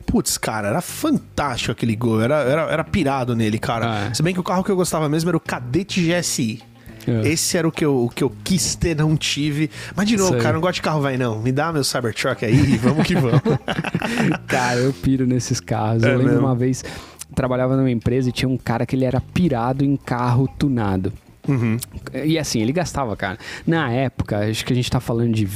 Putz, 0.07 0.37
cara, 0.37 0.69
era 0.69 0.81
fantástico 0.81 1.73
aquele 1.73 1.97
Gol. 1.97 2.21
Era, 2.21 2.37
era, 2.43 2.63
era 2.71 2.85
pirado 2.85 3.35
nele, 3.35 3.59
cara. 3.59 4.09
É. 4.09 4.15
Se 4.15 4.23
bem 4.23 4.35
que 4.35 4.41
o 4.41 4.45
carro 4.45 4.63
que 4.63 4.71
eu 4.71 4.77
gostava 4.77 5.09
mesmo 5.09 5.31
era 5.31 5.37
o 5.37 5.41
Cadete 5.41 6.01
GSI. 6.03 6.63
É. 7.07 7.29
Esse 7.29 7.57
era 7.57 7.67
o 7.67 7.73
que, 7.73 7.85
eu, 7.85 8.05
o 8.05 8.09
que 8.09 8.23
eu 8.25 8.33
quis 8.43 8.75
ter, 8.75 8.97
não 8.97 9.17
tive. 9.17 9.71
Mas 9.95 10.09
de 10.09 10.17
novo, 10.17 10.37
cara, 10.39 10.55
não 10.55 10.61
gosto 10.61 10.77
de 10.77 10.83
carro, 10.83 11.01
vai 11.01 11.17
não. 11.17 11.41
Me 11.41 11.53
dá 11.53 11.73
meu 11.73 11.85
Cybertruck 11.85 12.45
aí 12.45 12.55
e 12.55 12.77
vamos 12.77 13.07
que 13.07 13.15
vamos. 13.15 13.41
cara, 14.47 14.81
eu 14.81 14.93
piro 14.93 15.27
nesses 15.27 15.61
carros. 15.61 16.03
É 16.03 16.09
eu 16.09 16.19
lembro 16.19 16.33
mesmo? 16.33 16.47
uma 16.47 16.55
vez, 16.55 16.85
trabalhava 17.35 17.77
numa 17.77 17.91
empresa 17.91 18.29
e 18.29 18.33
tinha 18.33 18.49
um 18.49 18.57
cara 18.57 18.87
que 18.87 18.97
ele 18.97 19.05
era 19.05 19.21
pirado 19.21 19.85
em 19.85 19.97
carro 19.97 20.49
tunado. 20.59 21.13
Uhum. 21.47 21.77
E 22.25 22.39
assim, 22.39 22.61
ele 22.61 22.73
gastava, 22.73 23.15
cara. 23.17 23.39
Na 23.67 23.91
época, 23.91 24.39
acho 24.49 24.65
que 24.65 24.73
a 24.73 24.77
gente 24.77 24.91
tá 24.91 25.01
falando 25.01 25.35
de 25.35 25.47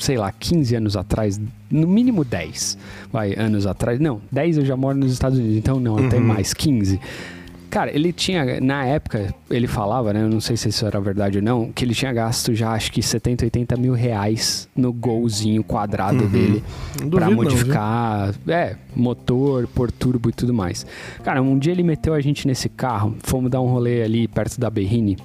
sei 0.00 0.16
lá, 0.16 0.32
15 0.32 0.76
anos 0.76 0.96
atrás, 0.96 1.40
no 1.70 1.86
mínimo 1.86 2.24
10, 2.24 2.78
vai, 3.10 3.34
anos 3.34 3.66
atrás. 3.66 3.98
Não, 3.98 4.20
10 4.30 4.58
eu 4.58 4.64
já 4.64 4.76
moro 4.76 4.96
nos 4.98 5.12
Estados 5.12 5.38
Unidos, 5.38 5.56
então 5.56 5.80
não, 5.80 5.96
uhum. 5.96 6.06
até 6.06 6.18
mais, 6.18 6.52
15. 6.52 7.00
Cara, 7.76 7.94
ele 7.94 8.10
tinha, 8.10 8.58
na 8.58 8.86
época, 8.86 9.34
ele 9.50 9.66
falava, 9.66 10.10
né? 10.10 10.22
Eu 10.22 10.30
não 10.30 10.40
sei 10.40 10.56
se 10.56 10.70
isso 10.70 10.86
era 10.86 10.98
verdade 10.98 11.36
ou 11.36 11.44
não, 11.44 11.70
que 11.70 11.84
ele 11.84 11.92
tinha 11.92 12.10
gasto 12.10 12.54
já 12.54 12.70
acho 12.70 12.90
que 12.90 13.02
70, 13.02 13.44
80 13.44 13.76
mil 13.76 13.92
reais 13.92 14.66
no 14.74 14.94
golzinho 14.94 15.62
quadrado 15.62 16.24
uhum. 16.24 16.30
dele 16.30 16.64
para 17.10 17.28
modificar, 17.28 18.34
não, 18.46 18.54
é, 18.54 18.78
motor, 18.94 19.66
por 19.66 19.92
turbo 19.92 20.30
e 20.30 20.32
tudo 20.32 20.54
mais. 20.54 20.86
Cara, 21.22 21.42
um 21.42 21.58
dia 21.58 21.70
ele 21.70 21.82
meteu 21.82 22.14
a 22.14 22.20
gente 22.22 22.46
nesse 22.46 22.70
carro, 22.70 23.14
fomos 23.22 23.50
dar 23.50 23.60
um 23.60 23.66
rolê 23.66 24.02
ali 24.02 24.26
perto 24.26 24.58
da 24.58 24.70
Berrine. 24.70 25.18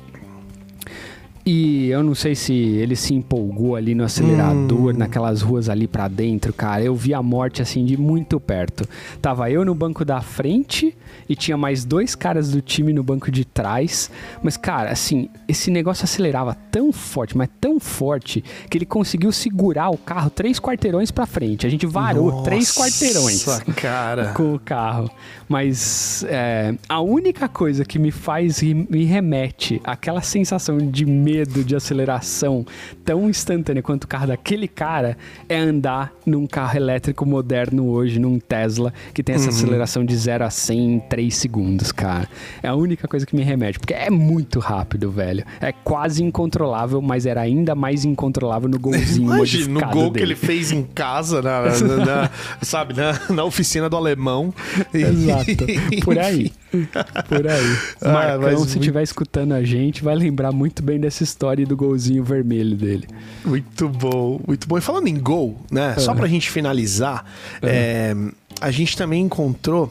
E 1.46 1.89
eu 1.89 2.04
não 2.04 2.14
sei 2.14 2.36
se 2.36 2.54
ele 2.54 2.96
se 2.96 3.16
empolgou 3.16 3.76
ali 3.76 3.96
no 3.96 4.04
acelerador, 4.04 4.94
hum. 4.94 4.98
naquelas 4.98 5.42
ruas 5.42 5.70
ali 5.70 5.88
para 5.88 6.08
dentro, 6.08 6.54
cara. 6.54 6.84
Eu 6.84 6.96
vi 6.96 7.14
a 7.14 7.22
morte 7.22 7.62
assim 7.62 7.84
de 7.84 7.98
muito 7.98 8.39
perto. 8.39 8.88
Tava 9.22 9.50
eu 9.50 9.66
no 9.66 9.74
banco 9.74 10.06
da 10.06 10.22
frente 10.22 10.96
e 11.28 11.36
tinha 11.36 11.58
mais 11.58 11.84
dois 11.84 12.14
caras 12.14 12.52
do 12.52 12.62
time 12.62 12.94
no 12.94 13.02
banco 13.02 13.32
de 13.32 13.44
trás. 13.44 14.12
Mas, 14.44 14.56
cara, 14.56 14.92
assim, 14.92 15.30
esse 15.48 15.72
negócio 15.72 16.04
acelerava 16.04 16.56
tão 16.72 16.92
forte, 16.92 17.36
mas 17.36 17.50
tão 17.60 17.80
forte, 17.80 18.44
que 18.70 18.78
ele 18.78 18.86
conseguiu 18.86 19.32
segurar 19.32 19.89
o 19.89 19.98
carro 19.98 20.30
três 20.30 20.60
quarteirões 20.60 21.10
para 21.10 21.26
frente. 21.26 21.66
A 21.66 21.70
gente 21.70 21.88
varou 21.88 22.32
Nossa, 22.32 22.44
três 22.44 22.72
quarteirões 22.72 23.46
cara. 23.76 24.34
com 24.38 24.54
o 24.54 24.60
carro. 24.60 25.10
Mas 25.50 26.24
é, 26.30 26.76
a 26.88 27.02
única 27.02 27.50
coisa 27.50 27.84
que 27.84 27.98
me 27.98 28.12
faz, 28.12 28.62
me 28.62 29.06
remete 29.06 29.82
àquela 29.84 30.22
sensação 30.22 30.78
de 30.78 31.06
medo 31.06 31.31
medo 31.32 31.64
de 31.64 31.76
aceleração 31.76 32.66
tão 33.06 33.30
instantânea 33.30 33.82
quanto 33.82 34.04
o 34.04 34.08
carro 34.08 34.28
daquele 34.28 34.68
cara 34.68 35.18
é 35.48 35.58
andar 35.58 36.14
num 36.26 36.46
carro 36.46 36.78
elétrico 36.78 37.26
moderno 37.26 37.88
hoje, 37.88 38.20
num 38.20 38.38
Tesla, 38.38 38.94
que 39.14 39.24
tem 39.24 39.36
essa 39.36 39.46
uhum. 39.46 39.56
aceleração 39.56 40.06
de 40.06 40.16
0 40.16 40.44
a 40.44 40.50
100 40.50 40.94
em 40.94 41.00
3 41.00 41.36
segundos, 41.36 41.92
cara. 41.92 42.28
É 42.62 42.68
a 42.68 42.76
única 42.76 43.08
coisa 43.08 43.26
que 43.26 43.36
me 43.36 43.44
remete, 43.44 43.80
porque 43.80 43.94
é 43.94 44.10
muito 44.10 44.60
rápido, 44.60 45.10
velho. 45.10 45.46
É 45.62 45.72
quase 45.72 46.24
incontrolável, 46.24 47.02
mas 47.02 47.26
era 47.26 47.42
ainda 47.42 47.74
mais 47.76 48.04
incontrolável 48.04 48.68
no 48.68 48.80
golzinho 48.80 49.34
Imagina, 49.36 49.80
no 49.80 49.92
gol 49.92 50.10
dele. 50.10 50.14
que 50.14 50.24
ele 50.24 50.36
fez 50.36 50.72
em 50.72 50.84
casa, 50.84 51.42
na, 51.42 51.62
na, 51.80 52.06
na 52.06 52.30
sabe, 52.62 52.94
na, 52.94 53.14
na 53.30 53.44
oficina 53.44 53.90
do 53.90 53.96
alemão. 53.96 54.54
Exato. 54.94 55.66
Por 56.04 56.20
aí. 56.20 56.52
Por 57.28 57.48
aí. 57.48 57.78
Ah, 58.02 58.38
Marcão, 58.38 58.66
se 58.66 58.80
estiver 58.80 59.04
escutando 59.04 59.54
a 59.54 59.64
gente, 59.64 60.04
vai 60.04 60.16
lembrar 60.16 60.52
muito 60.52 60.82
bem 60.82 61.00
dessa 61.00 61.20
história 61.24 61.65
do 61.65 61.76
golzinho 61.76 62.24
vermelho 62.24 62.76
dele. 62.76 63.07
Muito 63.43 63.88
bom, 63.88 64.39
muito 64.45 64.67
bom. 64.67 64.78
E 64.78 64.82
falando 64.82 65.07
em 65.07 65.19
gol, 65.19 65.59
né? 65.72 65.93
Uhum. 65.95 65.99
Só 65.99 66.13
pra 66.13 66.28
gente 66.28 66.49
finalizar, 66.49 67.26
uhum. 67.61 67.69
é, 67.69 68.15
a 68.59 68.72
gente 68.72 68.95
também 68.97 69.24
encontrou 69.24 69.89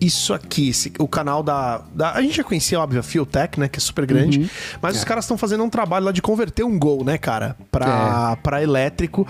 isso 0.00 0.34
aqui, 0.34 0.68
esse, 0.68 0.92
o 0.98 1.08
canal 1.08 1.42
da, 1.42 1.82
da, 1.94 2.12
A 2.12 2.20
gente 2.20 2.36
já 2.36 2.44
conhecia, 2.44 2.78
óbvio, 2.78 3.00
a 3.00 3.02
Fiotech, 3.02 3.58
né? 3.58 3.68
Que 3.68 3.78
é 3.78 3.80
super 3.80 4.04
grande. 4.04 4.40
Uhum. 4.40 4.48
Mas 4.82 4.96
é. 4.96 4.98
os 4.98 5.04
caras 5.04 5.24
estão 5.24 5.38
fazendo 5.38 5.64
um 5.64 5.70
trabalho 5.70 6.04
lá 6.04 6.12
de 6.12 6.20
converter 6.20 6.64
um 6.64 6.78
Gol, 6.78 7.04
né, 7.04 7.16
cara? 7.16 7.56
Pra, 7.70 8.36
é. 8.38 8.42
Pra 8.42 8.62
elétrico. 8.62 9.26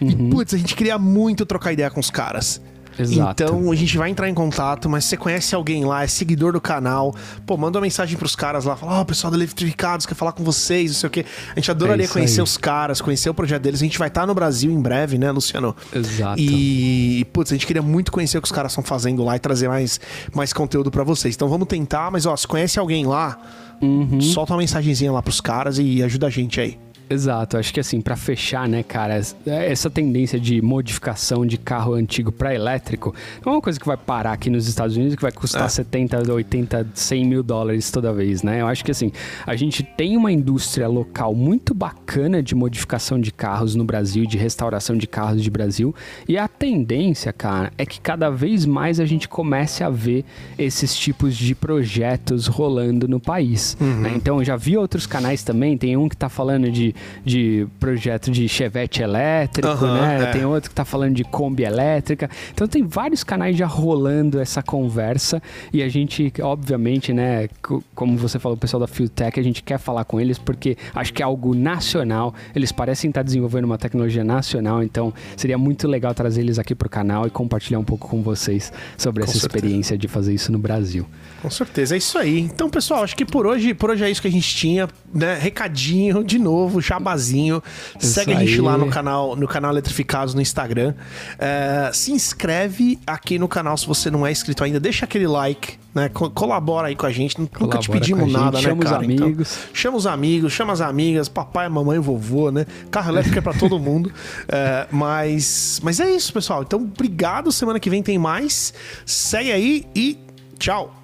E, 0.00 0.04
uhum. 0.04 0.30
putz, 0.30 0.52
a 0.54 0.58
gente 0.58 0.74
queria 0.74 0.98
muito 0.98 1.46
trocar 1.46 1.72
ideia 1.72 1.90
com 1.90 2.00
os 2.00 2.10
caras. 2.10 2.60
Exato. 2.98 3.42
Então 3.42 3.70
a 3.70 3.74
gente 3.74 3.96
vai 3.96 4.10
entrar 4.10 4.28
em 4.28 4.34
contato, 4.34 4.88
mas 4.88 5.04
se 5.04 5.10
você 5.10 5.16
conhece 5.16 5.54
alguém 5.54 5.84
lá, 5.84 6.02
é 6.02 6.06
seguidor 6.06 6.52
do 6.52 6.60
canal, 6.60 7.14
pô, 7.46 7.56
manda 7.56 7.78
uma 7.78 7.82
mensagem 7.82 8.16
pros 8.16 8.36
caras 8.36 8.64
lá, 8.64 8.76
fala, 8.76 8.98
ó, 8.98 9.00
oh, 9.00 9.04
pessoal 9.04 9.30
da 9.30 9.36
Eletrificados 9.36 10.06
quer 10.06 10.14
falar 10.14 10.32
com 10.32 10.44
vocês, 10.44 10.92
não 10.92 10.98
sei 10.98 11.06
o 11.06 11.10
quê. 11.10 11.24
A 11.52 11.54
gente 11.54 11.70
adoraria 11.70 12.04
é 12.04 12.08
conhecer 12.08 12.40
aí. 12.40 12.44
os 12.44 12.56
caras, 12.56 13.00
conhecer 13.00 13.30
o 13.30 13.34
projeto 13.34 13.62
deles. 13.62 13.80
A 13.80 13.84
gente 13.84 13.98
vai 13.98 14.08
estar 14.08 14.26
no 14.26 14.34
Brasil 14.34 14.70
em 14.70 14.80
breve, 14.80 15.18
né, 15.18 15.30
Luciano? 15.30 15.74
Exato. 15.92 16.40
E, 16.40 17.26
putz, 17.32 17.52
a 17.52 17.54
gente 17.54 17.66
queria 17.66 17.82
muito 17.82 18.12
conhecer 18.12 18.38
o 18.38 18.42
que 18.42 18.46
os 18.46 18.52
caras 18.52 18.72
estão 18.72 18.84
fazendo 18.84 19.24
lá 19.24 19.36
e 19.36 19.38
trazer 19.38 19.68
mais, 19.68 20.00
mais 20.34 20.52
conteúdo 20.52 20.90
para 20.90 21.04
vocês. 21.04 21.34
Então 21.34 21.48
vamos 21.48 21.68
tentar, 21.68 22.10
mas 22.10 22.26
ó, 22.26 22.36
se 22.36 22.46
conhece 22.46 22.78
alguém 22.78 23.06
lá, 23.06 23.38
uhum. 23.80 24.20
solta 24.20 24.52
uma 24.52 24.58
mensagenzinha 24.58 25.12
lá 25.12 25.22
pros 25.22 25.40
caras 25.40 25.78
e 25.78 26.02
ajuda 26.02 26.26
a 26.26 26.30
gente 26.30 26.60
aí. 26.60 26.78
Exato, 27.10 27.56
acho 27.56 27.74
que 27.74 27.80
assim, 27.80 28.00
para 28.00 28.14
fechar, 28.14 28.68
né, 28.68 28.84
cara, 28.84 29.20
essa 29.44 29.90
tendência 29.90 30.38
de 30.38 30.62
modificação 30.62 31.44
de 31.44 31.58
carro 31.58 31.94
antigo 31.94 32.30
para 32.30 32.54
elétrico 32.54 33.12
não 33.44 33.52
é 33.52 33.56
uma 33.56 33.60
coisa 33.60 33.80
que 33.80 33.86
vai 33.86 33.96
parar 33.96 34.32
aqui 34.32 34.48
nos 34.48 34.68
Estados 34.68 34.96
Unidos 34.96 35.16
que 35.16 35.22
vai 35.22 35.32
custar 35.32 35.64
é. 35.64 35.68
70, 35.68 36.32
80, 36.32 36.86
100 36.94 37.24
mil 37.26 37.42
dólares 37.42 37.90
toda 37.90 38.12
vez, 38.12 38.44
né? 38.44 38.60
Eu 38.60 38.68
acho 38.68 38.84
que 38.84 38.92
assim, 38.92 39.10
a 39.44 39.56
gente 39.56 39.82
tem 39.82 40.16
uma 40.16 40.30
indústria 40.30 40.86
local 40.86 41.34
muito 41.34 41.74
bacana 41.74 42.40
de 42.40 42.54
modificação 42.54 43.20
de 43.20 43.32
carros 43.32 43.74
no 43.74 43.84
Brasil, 43.84 44.24
de 44.24 44.38
restauração 44.38 44.96
de 44.96 45.08
carros 45.08 45.42
de 45.42 45.50
Brasil, 45.50 45.92
e 46.28 46.38
a 46.38 46.46
tendência, 46.46 47.32
cara, 47.32 47.72
é 47.76 47.84
que 47.84 48.00
cada 48.00 48.30
vez 48.30 48.64
mais 48.64 49.00
a 49.00 49.04
gente 49.04 49.28
comece 49.28 49.82
a 49.82 49.90
ver 49.90 50.24
esses 50.56 50.94
tipos 50.94 51.36
de 51.36 51.56
projetos 51.56 52.46
rolando 52.46 53.08
no 53.08 53.18
país. 53.18 53.76
Uhum. 53.80 54.00
Né? 54.02 54.12
Então, 54.14 54.38
eu 54.38 54.44
já 54.44 54.54
vi 54.54 54.76
outros 54.76 55.06
canais 55.06 55.42
também, 55.42 55.76
tem 55.76 55.96
um 55.96 56.08
que 56.08 56.16
tá 56.16 56.28
falando 56.28 56.70
de 56.70 56.94
de 57.24 57.66
projeto 57.78 58.30
de 58.30 58.48
Chevette 58.48 59.02
elétrico, 59.02 59.68
uhum, 59.68 59.94
né? 59.94 60.22
É. 60.22 60.26
Tem 60.26 60.44
outro 60.44 60.70
que 60.70 60.74
tá 60.74 60.84
falando 60.84 61.14
de 61.14 61.24
Kombi 61.24 61.64
elétrica. 61.64 62.28
Então 62.52 62.66
tem 62.66 62.82
vários 62.82 63.22
canais 63.24 63.56
já 63.56 63.66
rolando 63.66 64.40
essa 64.40 64.62
conversa 64.62 65.42
e 65.72 65.82
a 65.82 65.88
gente, 65.88 66.32
obviamente, 66.42 67.12
né, 67.12 67.48
como 67.94 68.16
você 68.16 68.38
falou, 68.38 68.56
o 68.56 68.60
pessoal 68.60 68.80
da 68.80 68.86
Fueltech, 68.86 69.38
a 69.38 69.42
gente 69.42 69.62
quer 69.62 69.78
falar 69.78 70.04
com 70.04 70.20
eles 70.20 70.38
porque 70.38 70.76
acho 70.94 71.12
que 71.12 71.22
é 71.22 71.24
algo 71.24 71.54
nacional. 71.54 72.34
Eles 72.54 72.72
parecem 72.72 73.10
estar 73.10 73.22
desenvolvendo 73.22 73.64
uma 73.64 73.78
tecnologia 73.78 74.24
nacional, 74.24 74.82
então 74.82 75.12
seria 75.36 75.58
muito 75.58 75.86
legal 75.88 76.14
trazer 76.14 76.40
eles 76.40 76.58
aqui 76.58 76.74
pro 76.74 76.88
canal 76.88 77.26
e 77.26 77.30
compartilhar 77.30 77.78
um 77.78 77.84
pouco 77.84 78.08
com 78.08 78.22
vocês 78.22 78.72
sobre 78.96 79.22
com 79.22 79.30
essa 79.30 79.38
certeza. 79.38 79.56
experiência 79.56 79.98
de 79.98 80.08
fazer 80.08 80.34
isso 80.34 80.50
no 80.52 80.58
Brasil. 80.58 81.06
Com 81.42 81.50
certeza, 81.50 81.94
é 81.94 81.98
isso 81.98 82.18
aí. 82.18 82.38
Então, 82.38 82.68
pessoal, 82.68 83.02
acho 83.02 83.16
que 83.16 83.24
por 83.24 83.46
hoje, 83.46 83.72
por 83.72 83.90
hoje 83.90 84.04
é 84.04 84.10
isso 84.10 84.20
que 84.20 84.28
a 84.28 84.32
gente 84.32 84.54
tinha, 84.54 84.88
né? 85.12 85.38
Recadinho 85.40 86.22
de 86.22 86.38
novo, 86.38 86.80
jabazinho. 86.90 87.62
Isso 87.98 88.12
Segue 88.12 88.32
aí. 88.32 88.38
a 88.38 88.40
gente 88.40 88.60
lá 88.60 88.76
no 88.76 88.88
canal, 88.88 89.36
no 89.36 89.46
canal 89.46 89.70
Eletrificados 89.70 90.34
no 90.34 90.40
Instagram. 90.40 90.94
É, 91.38 91.90
se 91.92 92.12
inscreve 92.12 92.98
aqui 93.06 93.38
no 93.38 93.46
canal 93.46 93.76
se 93.76 93.86
você 93.86 94.10
não 94.10 94.26
é 94.26 94.32
inscrito 94.32 94.64
ainda. 94.64 94.80
Deixa 94.80 95.04
aquele 95.04 95.26
like, 95.26 95.78
né? 95.94 96.08
colabora 96.08 96.88
aí 96.88 96.96
com 96.96 97.06
a 97.06 97.12
gente. 97.12 97.36
Colabora 97.36 97.60
Nunca 97.60 97.78
te 97.78 97.90
pedimos 97.90 98.32
nada, 98.32 98.58
né, 98.58 98.62
chama 98.62 98.82
cara? 98.82 98.96
Chama 98.96 99.06
os 99.06 99.12
então, 99.12 99.26
amigos. 99.26 99.58
Então, 99.62 99.74
chama 99.74 99.96
os 99.96 100.06
amigos, 100.06 100.52
chama 100.52 100.72
as 100.72 100.80
amigas, 100.80 101.28
papai, 101.28 101.68
mamãe, 101.68 101.98
vovô, 101.98 102.50
né? 102.50 102.66
Carro 102.90 103.10
elétrico 103.10 103.38
é 103.38 103.42
pra 103.42 103.54
todo 103.54 103.78
mundo. 103.80 104.12
É, 104.48 104.86
mas, 104.90 105.80
mas 105.82 106.00
é 106.00 106.10
isso, 106.10 106.32
pessoal. 106.32 106.62
Então, 106.62 106.80
obrigado. 106.80 107.52
Semana 107.52 107.78
que 107.78 107.88
vem 107.88 108.02
tem 108.02 108.18
mais. 108.18 108.74
Segue 109.06 109.52
aí 109.52 109.86
e 109.94 110.18
tchau. 110.58 110.94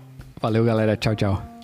Valeu, 0.41 0.64
galera. 0.64 0.97
Tchau, 0.97 1.14
tchau. 1.14 1.55